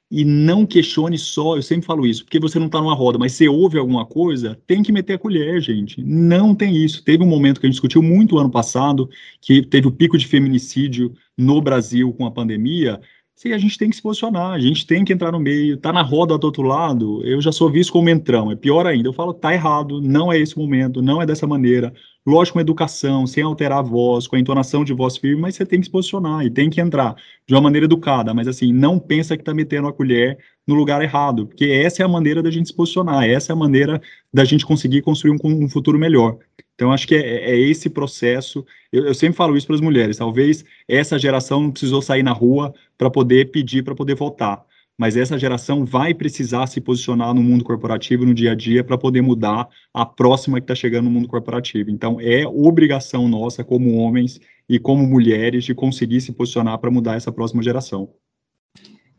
e 0.08 0.24
não 0.24 0.64
questione 0.64 1.18
só, 1.18 1.56
eu 1.56 1.62
sempre 1.62 1.84
falo 1.84 2.06
isso, 2.06 2.22
porque 2.24 2.38
você 2.38 2.60
não 2.60 2.66
está 2.66 2.80
numa 2.80 2.94
roda, 2.94 3.18
mas 3.18 3.32
você 3.32 3.48
ouve 3.48 3.76
alguma 3.76 4.06
coisa, 4.06 4.56
tem 4.68 4.82
que 4.84 4.92
meter 4.92 5.14
a 5.14 5.18
colher, 5.18 5.60
gente. 5.60 6.00
Não 6.00 6.54
tem 6.54 6.76
isso. 6.76 7.02
Teve 7.02 7.24
um 7.24 7.26
momento 7.26 7.58
que 7.58 7.66
a 7.66 7.68
gente 7.68 7.74
discutiu 7.74 8.02
muito 8.02 8.38
ano 8.38 8.50
passado, 8.50 9.10
que 9.40 9.66
teve 9.66 9.88
o 9.88 9.92
pico 9.92 10.16
de 10.16 10.26
feminicídio 10.26 11.12
no 11.36 11.60
Brasil 11.60 12.12
com 12.12 12.24
a 12.24 12.30
pandemia, 12.30 13.00
Sim, 13.42 13.52
a 13.54 13.58
gente 13.58 13.76
tem 13.76 13.90
que 13.90 13.96
se 13.96 14.02
posicionar, 14.02 14.52
a 14.52 14.60
gente 14.60 14.86
tem 14.86 15.04
que 15.04 15.12
entrar 15.12 15.32
no 15.32 15.40
meio, 15.40 15.76
tá 15.76 15.92
na 15.92 16.00
roda 16.00 16.38
do 16.38 16.44
outro 16.44 16.62
lado, 16.62 17.26
eu 17.26 17.40
já 17.40 17.50
sou 17.50 17.68
visto 17.68 17.92
como 17.92 18.08
entrão, 18.08 18.52
é 18.52 18.54
pior 18.54 18.86
ainda, 18.86 19.08
eu 19.08 19.12
falo, 19.12 19.34
tá 19.34 19.52
errado, 19.52 20.00
não 20.00 20.32
é 20.32 20.38
esse 20.38 20.56
momento, 20.56 21.02
não 21.02 21.20
é 21.20 21.26
dessa 21.26 21.44
maneira, 21.44 21.92
lógico, 22.26 22.54
com 22.54 22.60
educação, 22.60 23.26
sem 23.26 23.42
alterar 23.42 23.78
a 23.78 23.82
voz, 23.82 24.26
com 24.26 24.36
a 24.36 24.38
entonação 24.38 24.84
de 24.84 24.92
voz 24.92 25.16
firme, 25.16 25.42
mas 25.42 25.56
você 25.56 25.66
tem 25.66 25.80
que 25.80 25.86
se 25.86 25.92
posicionar 25.92 26.44
e 26.44 26.50
tem 26.50 26.70
que 26.70 26.80
entrar 26.80 27.16
de 27.46 27.54
uma 27.54 27.60
maneira 27.60 27.86
educada, 27.86 28.32
mas 28.32 28.46
assim, 28.48 28.72
não 28.72 28.98
pensa 28.98 29.36
que 29.36 29.44
tá 29.44 29.52
metendo 29.52 29.88
a 29.88 29.92
colher 29.92 30.38
no 30.66 30.74
lugar 30.74 31.02
errado, 31.02 31.46
porque 31.46 31.64
essa 31.64 32.02
é 32.02 32.04
a 32.04 32.08
maneira 32.08 32.42
da 32.42 32.50
gente 32.50 32.68
se 32.68 32.74
posicionar, 32.74 33.24
essa 33.24 33.52
é 33.52 33.54
a 33.54 33.56
maneira 33.56 34.00
da 34.32 34.44
gente 34.44 34.64
conseguir 34.64 35.02
construir 35.02 35.32
um, 35.32 35.64
um 35.64 35.68
futuro 35.68 35.98
melhor. 35.98 36.38
Então, 36.74 36.92
acho 36.92 37.06
que 37.06 37.14
é, 37.14 37.50
é 37.50 37.58
esse 37.58 37.90
processo. 37.90 38.64
Eu, 38.92 39.06
eu, 39.06 39.14
sempre 39.14 39.36
falo 39.36 39.56
isso 39.56 39.66
para 39.66 39.76
as 39.76 39.80
mulheres. 39.80 40.16
Talvez 40.16 40.64
essa 40.88 41.18
geração 41.18 41.60
não 41.60 41.70
precisou 41.70 42.00
sair 42.02 42.22
na 42.22 42.32
rua 42.32 42.74
para 42.96 43.10
poder 43.10 43.50
pedir, 43.50 43.82
para 43.84 43.94
poder 43.94 44.14
votar. 44.14 44.64
Mas 45.02 45.16
essa 45.16 45.36
geração 45.36 45.84
vai 45.84 46.14
precisar 46.14 46.68
se 46.68 46.80
posicionar 46.80 47.34
no 47.34 47.42
mundo 47.42 47.64
corporativo, 47.64 48.24
no 48.24 48.32
dia 48.32 48.52
a 48.52 48.54
dia, 48.54 48.84
para 48.84 48.96
poder 48.96 49.20
mudar 49.20 49.66
a 49.92 50.06
próxima 50.06 50.60
que 50.60 50.62
está 50.62 50.76
chegando 50.76 51.06
no 51.06 51.10
mundo 51.10 51.26
corporativo. 51.26 51.90
Então, 51.90 52.20
é 52.20 52.46
obrigação 52.46 53.26
nossa, 53.26 53.64
como 53.64 53.96
homens 53.96 54.38
e 54.68 54.78
como 54.78 55.04
mulheres, 55.04 55.64
de 55.64 55.74
conseguir 55.74 56.20
se 56.20 56.30
posicionar 56.30 56.78
para 56.78 56.88
mudar 56.88 57.16
essa 57.16 57.32
próxima 57.32 57.64
geração. 57.64 58.10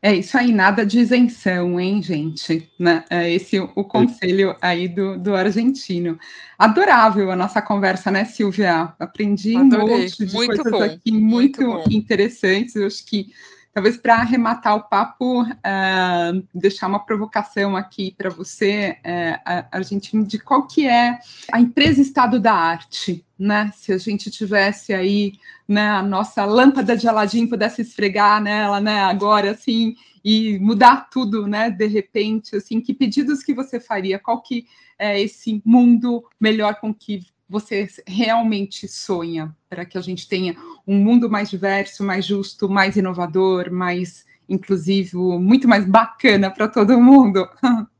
É 0.01 0.15
isso 0.15 0.37
aí, 0.37 0.53
nada 0.53 0.85
de 0.85 0.99
isenção, 0.99 1.77
hein, 1.77 2.01
gente? 2.01 2.71
Né? 2.79 3.03
É 3.09 3.29
esse 3.29 3.59
o 3.59 3.83
conselho 3.83 4.55
aí 4.61 4.87
do, 4.87 5.19
do 5.19 5.35
argentino. 5.35 6.17
Adorável 6.57 7.29
a 7.29 7.35
nossa 7.35 7.61
conversa, 7.61 8.09
né, 8.09 8.23
Silvia? 8.23 8.93
Aprendi 8.97 9.57
Adorei. 9.57 9.83
um 9.83 9.99
monte 9.99 10.25
de 10.25 10.33
muito 10.33 10.63
coisas 10.63 10.71
bom. 10.71 10.81
aqui 10.81 11.11
muito, 11.11 11.61
muito 11.61 11.91
interessantes. 11.91 12.73
Eu 12.77 12.87
acho 12.87 13.05
que 13.05 13.33
Talvez 13.73 13.97
para 13.97 14.17
arrematar 14.17 14.75
o 14.75 14.83
papo, 14.83 15.41
uh, 15.41 16.47
deixar 16.53 16.87
uma 16.87 17.03
provocação 17.03 17.75
aqui 17.75 18.13
para 18.15 18.29
você, 18.29 18.97
uh, 18.99 19.65
Argentino, 19.71 20.23
de 20.23 20.37
qual 20.37 20.67
que 20.67 20.87
é 20.87 21.17
a 21.51 21.59
empresa 21.59 21.99
estado 21.99 22.39
da 22.39 22.53
arte, 22.53 23.25
né? 23.37 23.71
Se 23.75 23.91
a 23.91 23.97
gente 23.97 24.29
tivesse 24.29 24.93
aí 24.93 25.33
né, 25.67 25.89
a 25.89 26.03
nossa 26.03 26.45
lâmpada 26.45 26.95
de 26.95 27.07
Aladim 27.07 27.47
pudesse 27.47 27.81
esfregar 27.81 28.39
nela, 28.39 28.79
né, 28.79 28.99
agora, 28.99 29.51
assim, 29.51 29.95
e 30.23 30.59
mudar 30.59 31.09
tudo, 31.09 31.47
né, 31.47 31.71
de 31.71 31.87
repente, 31.87 32.55
assim, 32.55 32.79
que 32.79 32.93
pedidos 32.93 33.41
que 33.43 33.55
você 33.55 33.79
faria? 33.79 34.19
Qual 34.19 34.41
que 34.41 34.67
é 34.99 35.19
esse 35.19 35.61
mundo 35.65 36.23
melhor 36.39 36.75
com 36.75 36.93
que 36.93 37.25
você 37.47 37.87
realmente 38.07 38.87
sonha 38.87 39.55
para 39.69 39.85
que 39.85 39.97
a 39.97 40.01
gente 40.01 40.27
tenha 40.27 40.55
um 40.87 40.97
mundo 40.97 41.29
mais 41.29 41.49
diverso, 41.49 42.03
mais 42.03 42.25
justo, 42.25 42.69
mais 42.69 42.95
inovador, 42.95 43.71
mais 43.71 44.25
inclusivo, 44.47 45.39
muito 45.39 45.67
mais 45.67 45.85
bacana 45.85 46.49
para 46.49 46.67
todo 46.67 46.99
mundo? 46.99 47.47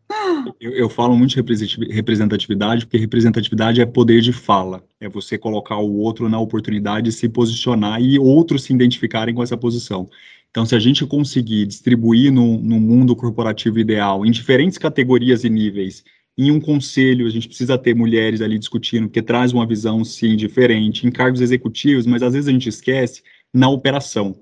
Eu, 0.60 0.72
eu, 0.72 0.90
falo 0.90 1.18
muito 1.18 1.32
de 1.32 1.92
representatividade, 1.92 2.86
porque 2.86 2.98
representatividade 2.98 3.82
é 3.82 3.86
poder 3.86 4.22
de 4.22 4.32
fala, 4.32 4.84
é 5.00 5.10
você 5.10 5.38
colocar 5.38 5.78
o 5.78 5.98
outro 5.98 6.30
na 6.30 6.40
oportunidade 6.40 7.06
de 7.06 7.12
se 7.12 7.28
posicionar 7.28 8.02
e 8.02 8.20
outros 8.20 8.64
se 8.64 8.74
identificarem 8.74 9.34
com 9.34 9.42
essa 9.42 9.58
posição. 9.58 10.08
Então, 10.52 10.66
se 10.66 10.76
a 10.76 10.80
gente 10.80 11.06
conseguir 11.06 11.66
distribuir 11.66 12.32
no, 12.32 12.60
no 12.60 12.80
mundo 12.80 13.16
corporativo 13.16 13.80
ideal, 13.80 14.26
em 14.26 14.32
diferentes 14.32 14.78
categorias 14.78 15.44
e 15.44 15.50
níveis, 15.50 16.04
em 16.38 16.52
um 16.52 16.60
conselho, 16.60 17.28
a 17.28 17.30
gente 17.30 17.48
precisa 17.48 17.78
ter 17.78 17.96
mulheres 17.96 18.42
ali 18.42 18.58
discutindo, 18.58 19.08
porque 19.08 19.22
traz 19.22 19.54
uma 19.54 19.68
visão, 19.68 20.04
sim, 20.04 20.36
diferente, 20.36 21.06
em 21.06 21.12
cargos 21.12 21.42
executivos, 21.42 22.06
mas 22.06 22.24
às 22.24 22.34
vezes 22.34 22.48
a 22.48 22.52
gente 22.52 22.70
esquece 22.70 23.22
na 23.54 23.70
operação. 23.70 24.36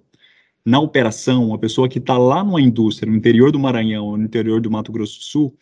Na 0.65 0.79
operação, 0.79 1.53
a 1.53 1.57
pessoa 1.57 1.89
que 1.89 1.97
está 1.97 2.17
lá 2.17 2.43
numa 2.43 2.61
indústria, 2.61 3.11
no 3.11 3.17
interior 3.17 3.51
do 3.51 3.59
Maranhão, 3.59 4.15
no 4.15 4.23
interior 4.23 4.61
do 4.61 4.71
Mato 4.71 4.91
Grosso 4.91 5.19
do 5.19 5.23
Sul, 5.23 5.57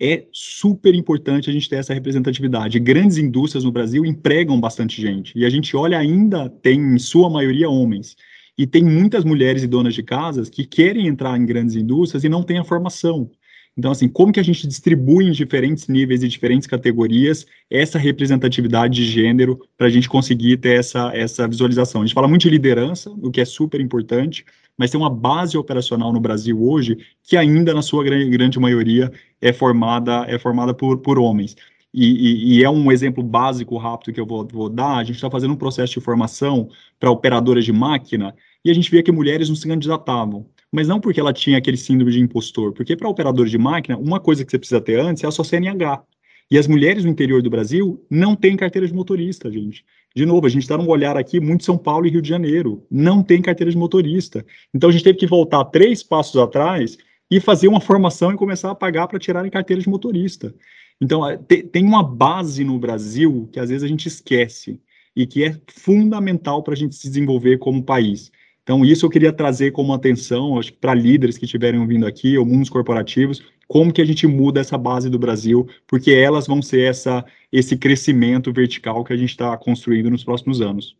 é 0.00 0.26
super 0.32 0.94
importante 0.94 1.50
a 1.50 1.52
gente 1.52 1.68
ter 1.68 1.76
essa 1.76 1.94
representatividade. 1.94 2.78
Grandes 2.78 3.18
indústrias 3.18 3.64
no 3.64 3.72
Brasil 3.72 4.04
empregam 4.04 4.58
bastante 4.60 5.00
gente, 5.00 5.38
e 5.38 5.44
a 5.44 5.50
gente 5.50 5.76
olha 5.76 5.98
ainda, 5.98 6.48
tem 6.48 6.80
em 6.80 6.98
sua 6.98 7.28
maioria 7.28 7.68
homens. 7.68 8.16
E 8.56 8.66
tem 8.66 8.84
muitas 8.84 9.24
mulheres 9.24 9.62
e 9.64 9.66
donas 9.66 9.94
de 9.94 10.02
casas 10.02 10.48
que 10.48 10.64
querem 10.64 11.08
entrar 11.08 11.36
em 11.36 11.44
grandes 11.44 11.74
indústrias 11.74 12.24
e 12.24 12.28
não 12.28 12.42
têm 12.42 12.58
a 12.58 12.64
formação. 12.64 13.30
Então, 13.76 13.90
assim, 13.90 14.08
como 14.08 14.32
que 14.32 14.38
a 14.38 14.42
gente 14.42 14.66
distribui 14.68 15.26
em 15.26 15.32
diferentes 15.32 15.88
níveis 15.88 16.22
e 16.22 16.28
diferentes 16.28 16.66
categorias 16.66 17.44
essa 17.68 17.98
representatividade 17.98 18.94
de 18.94 19.04
gênero 19.04 19.60
para 19.76 19.88
a 19.88 19.90
gente 19.90 20.08
conseguir 20.08 20.58
ter 20.58 20.78
essa, 20.78 21.10
essa 21.14 21.48
visualização? 21.48 22.02
A 22.02 22.06
gente 22.06 22.14
fala 22.14 22.28
muito 22.28 22.42
de 22.42 22.50
liderança, 22.50 23.10
o 23.10 23.32
que 23.32 23.40
é 23.40 23.44
super 23.44 23.80
importante, 23.80 24.44
mas 24.78 24.90
tem 24.90 25.00
uma 25.00 25.10
base 25.10 25.58
operacional 25.58 26.12
no 26.12 26.20
Brasil 26.20 26.62
hoje 26.62 26.98
que 27.22 27.36
ainda, 27.36 27.74
na 27.74 27.82
sua 27.82 28.04
grande, 28.04 28.30
grande 28.30 28.60
maioria, 28.60 29.10
é 29.40 29.52
formada, 29.52 30.24
é 30.28 30.38
formada 30.38 30.72
por, 30.72 30.98
por 30.98 31.18
homens. 31.18 31.56
E, 31.92 32.56
e, 32.56 32.58
e, 32.58 32.64
é 32.64 32.70
um 32.70 32.90
exemplo 32.90 33.22
básico 33.22 33.76
rápido 33.76 34.12
que 34.12 34.20
eu 34.20 34.26
vou, 34.26 34.46
vou 34.46 34.68
dar. 34.68 34.96
A 34.96 35.04
gente 35.04 35.16
está 35.16 35.30
fazendo 35.30 35.54
um 35.54 35.56
processo 35.56 35.94
de 35.94 36.00
formação 36.00 36.68
para 36.98 37.10
operadoras 37.10 37.64
de 37.64 37.72
máquina 37.72 38.34
e 38.64 38.70
a 38.70 38.74
gente 38.74 38.90
via 38.90 39.02
que 39.02 39.12
mulheres 39.12 39.48
não 39.48 39.54
se 39.54 39.66
candidatavam 39.66 40.46
mas 40.74 40.88
não 40.88 40.98
porque 40.98 41.20
ela 41.20 41.32
tinha 41.32 41.56
aquele 41.56 41.76
síndrome 41.76 42.10
de 42.10 42.18
impostor, 42.18 42.72
porque 42.72 42.96
para 42.96 43.08
operador 43.08 43.46
de 43.46 43.56
máquina, 43.56 43.96
uma 43.96 44.18
coisa 44.18 44.44
que 44.44 44.50
você 44.50 44.58
precisa 44.58 44.80
ter 44.80 44.98
antes 44.98 45.22
é 45.22 45.26
a 45.28 45.30
sua 45.30 45.44
CNH. 45.44 46.02
E 46.50 46.58
as 46.58 46.66
mulheres 46.66 47.04
no 47.04 47.10
interior 47.10 47.40
do 47.40 47.48
Brasil 47.48 48.04
não 48.10 48.34
têm 48.34 48.56
carteira 48.56 48.84
de 48.84 48.92
motorista, 48.92 49.48
gente. 49.52 49.84
De 50.16 50.26
novo, 50.26 50.46
a 50.46 50.50
gente 50.50 50.62
está 50.62 50.76
num 50.76 50.88
olhar 50.88 51.16
aqui 51.16 51.38
muito 51.38 51.62
São 51.62 51.78
Paulo 51.78 52.06
e 52.06 52.10
Rio 52.10 52.20
de 52.20 52.28
Janeiro. 52.28 52.84
Não 52.90 53.22
tem 53.22 53.40
carteira 53.40 53.70
de 53.70 53.78
motorista. 53.78 54.44
Então 54.74 54.90
a 54.90 54.92
gente 54.92 55.04
teve 55.04 55.16
que 55.16 55.28
voltar 55.28 55.64
três 55.66 56.02
passos 56.02 56.40
atrás 56.40 56.98
e 57.30 57.38
fazer 57.38 57.68
uma 57.68 57.80
formação 57.80 58.32
e 58.32 58.36
começar 58.36 58.72
a 58.72 58.74
pagar 58.74 59.06
para 59.06 59.20
tirarem 59.20 59.52
carteira 59.52 59.80
de 59.80 59.88
motorista. 59.88 60.52
Então, 61.00 61.22
tem 61.70 61.84
uma 61.84 62.02
base 62.02 62.64
no 62.64 62.80
Brasil 62.80 63.48
que 63.52 63.60
às 63.60 63.68
vezes 63.68 63.84
a 63.84 63.88
gente 63.88 64.08
esquece 64.08 64.80
e 65.14 65.24
que 65.24 65.44
é 65.44 65.56
fundamental 65.68 66.64
para 66.64 66.74
a 66.74 66.76
gente 66.76 66.96
se 66.96 67.08
desenvolver 67.08 67.58
como 67.58 67.80
país. 67.80 68.32
Então, 68.64 68.84
isso 68.84 69.04
eu 69.04 69.10
queria 69.10 69.32
trazer 69.32 69.72
como 69.72 69.92
atenção, 69.92 70.58
acho 70.58 70.72
que 70.72 70.78
para 70.78 70.94
líderes 70.94 71.36
que 71.36 71.44
estiverem 71.44 71.86
vindo 71.86 72.06
aqui, 72.06 72.36
ou 72.38 72.46
mundos 72.46 72.70
corporativos, 72.70 73.42
como 73.68 73.92
que 73.92 74.00
a 74.00 74.04
gente 74.04 74.26
muda 74.26 74.60
essa 74.60 74.78
base 74.78 75.10
do 75.10 75.18
Brasil, 75.18 75.68
porque 75.86 76.10
elas 76.10 76.46
vão 76.46 76.62
ser 76.62 76.88
essa, 76.88 77.24
esse 77.52 77.76
crescimento 77.76 78.52
vertical 78.52 79.04
que 79.04 79.12
a 79.12 79.16
gente 79.16 79.30
está 79.30 79.56
construindo 79.58 80.10
nos 80.10 80.24
próximos 80.24 80.62
anos. 80.62 80.96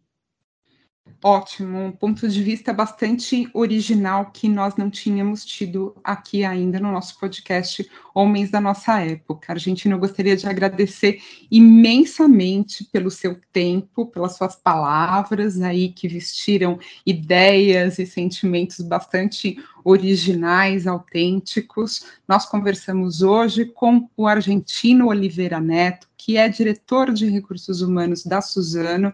Ótimo, 1.27 1.79
um 1.79 1.91
ponto 1.91 2.29
de 2.29 2.43
vista 2.43 2.70
bastante 2.70 3.49
original 3.55 4.31
que 4.31 4.47
nós 4.47 4.77
não 4.77 4.91
tínhamos 4.91 5.43
tido 5.43 5.97
aqui 6.05 6.45
ainda 6.45 6.79
no 6.79 6.93
nosso 6.93 7.18
podcast 7.18 7.91
Homens 8.14 8.51
da 8.51 8.61
Nossa 8.61 9.01
Época. 9.01 9.55
Argentina, 9.55 9.95
eu 9.95 9.99
gostaria 9.99 10.37
de 10.37 10.47
agradecer 10.47 11.22
imensamente 11.51 12.85
pelo 12.93 13.11
seu 13.11 13.41
tempo, 13.51 14.05
pelas 14.05 14.37
suas 14.37 14.55
palavras 14.55 15.62
aí 15.62 15.89
que 15.89 16.09
vestiram 16.09 16.79
ideias 17.07 17.99
e 17.99 18.05
sentimentos 18.05 18.81
bastante 18.83 19.57
originais, 19.83 20.87
autênticos. 20.87 22.05
Nós 22.29 22.45
conversamos 22.45 23.22
hoje 23.22 23.64
com 23.64 24.11
o 24.14 24.27
argentino 24.27 25.07
Oliveira 25.07 25.59
Neto, 25.59 26.07
que 26.18 26.37
é 26.37 26.51
diretor 26.51 27.14
de 27.14 27.31
recursos 27.31 27.81
humanos 27.81 28.27
da 28.27 28.43
Suzano 28.43 29.11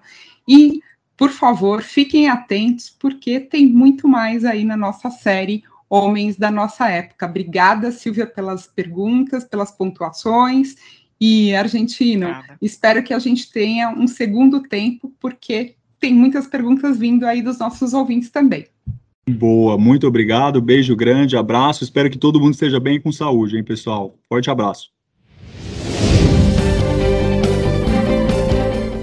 e 0.48 0.82
por 1.20 1.32
favor, 1.32 1.82
fiquem 1.82 2.30
atentos, 2.30 2.88
porque 2.88 3.38
tem 3.38 3.66
muito 3.66 4.08
mais 4.08 4.42
aí 4.42 4.64
na 4.64 4.74
nossa 4.74 5.10
série 5.10 5.62
Homens 5.86 6.34
da 6.38 6.50
Nossa 6.50 6.88
Época. 6.88 7.26
Obrigada, 7.26 7.92
Silvia, 7.92 8.26
pelas 8.26 8.66
perguntas, 8.66 9.44
pelas 9.44 9.70
pontuações. 9.70 10.76
E, 11.20 11.54
Argentino, 11.54 12.26
Obrigada. 12.26 12.58
espero 12.62 13.02
que 13.02 13.12
a 13.12 13.18
gente 13.18 13.52
tenha 13.52 13.90
um 13.90 14.06
segundo 14.08 14.62
tempo, 14.62 15.12
porque 15.20 15.74
tem 15.98 16.14
muitas 16.14 16.46
perguntas 16.46 16.96
vindo 16.96 17.26
aí 17.26 17.42
dos 17.42 17.58
nossos 17.58 17.92
ouvintes 17.92 18.30
também. 18.30 18.64
Boa, 19.28 19.76
muito 19.76 20.06
obrigado, 20.06 20.62
beijo 20.62 20.96
grande, 20.96 21.36
abraço. 21.36 21.84
Espero 21.84 22.08
que 22.08 22.16
todo 22.16 22.40
mundo 22.40 22.54
esteja 22.54 22.80
bem 22.80 22.98
com 22.98 23.12
saúde, 23.12 23.58
hein, 23.58 23.62
pessoal? 23.62 24.18
Forte 24.26 24.50
abraço. 24.50 24.88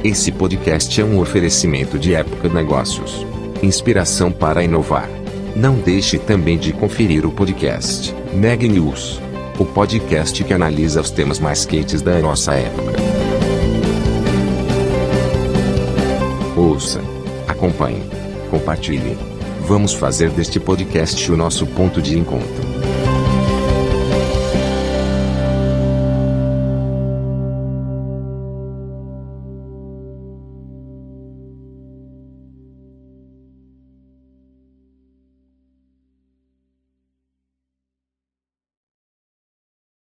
Esse 0.08 0.32
podcast 0.32 1.02
é 1.02 1.04
um 1.04 1.20
oferecimento 1.20 2.00
de 2.00 2.16
Época 2.16 2.48
Negócios. 2.48 3.26
Inspiração 3.62 4.32
para 4.32 4.64
inovar. 4.64 5.10
Não 5.54 5.76
deixe 5.76 6.18
também 6.18 6.58
de 6.58 6.72
conferir 6.72 7.26
o 7.26 7.32
podcast 7.34 8.16
Neg 8.34 8.70
News, 8.70 9.20
o 9.60 9.66
podcast 9.66 10.42
que 10.46 10.54
analisa 10.54 11.02
os 11.02 11.12
temas 11.12 11.40
mais 11.40 11.66
quentes 11.66 12.02
da 12.02 12.18
nossa 12.20 12.54
época. 12.54 12.94
Ouça, 16.56 17.02
acompanhe, 17.46 18.02
compartilhe. 18.50 19.18
Vamos 19.68 19.94
fazer 19.94 20.30
deste 20.30 20.58
podcast 20.58 21.30
o 21.30 21.36
nosso 21.36 21.68
ponto 21.68 22.02
de 22.02 22.18
encontro. 22.18 22.77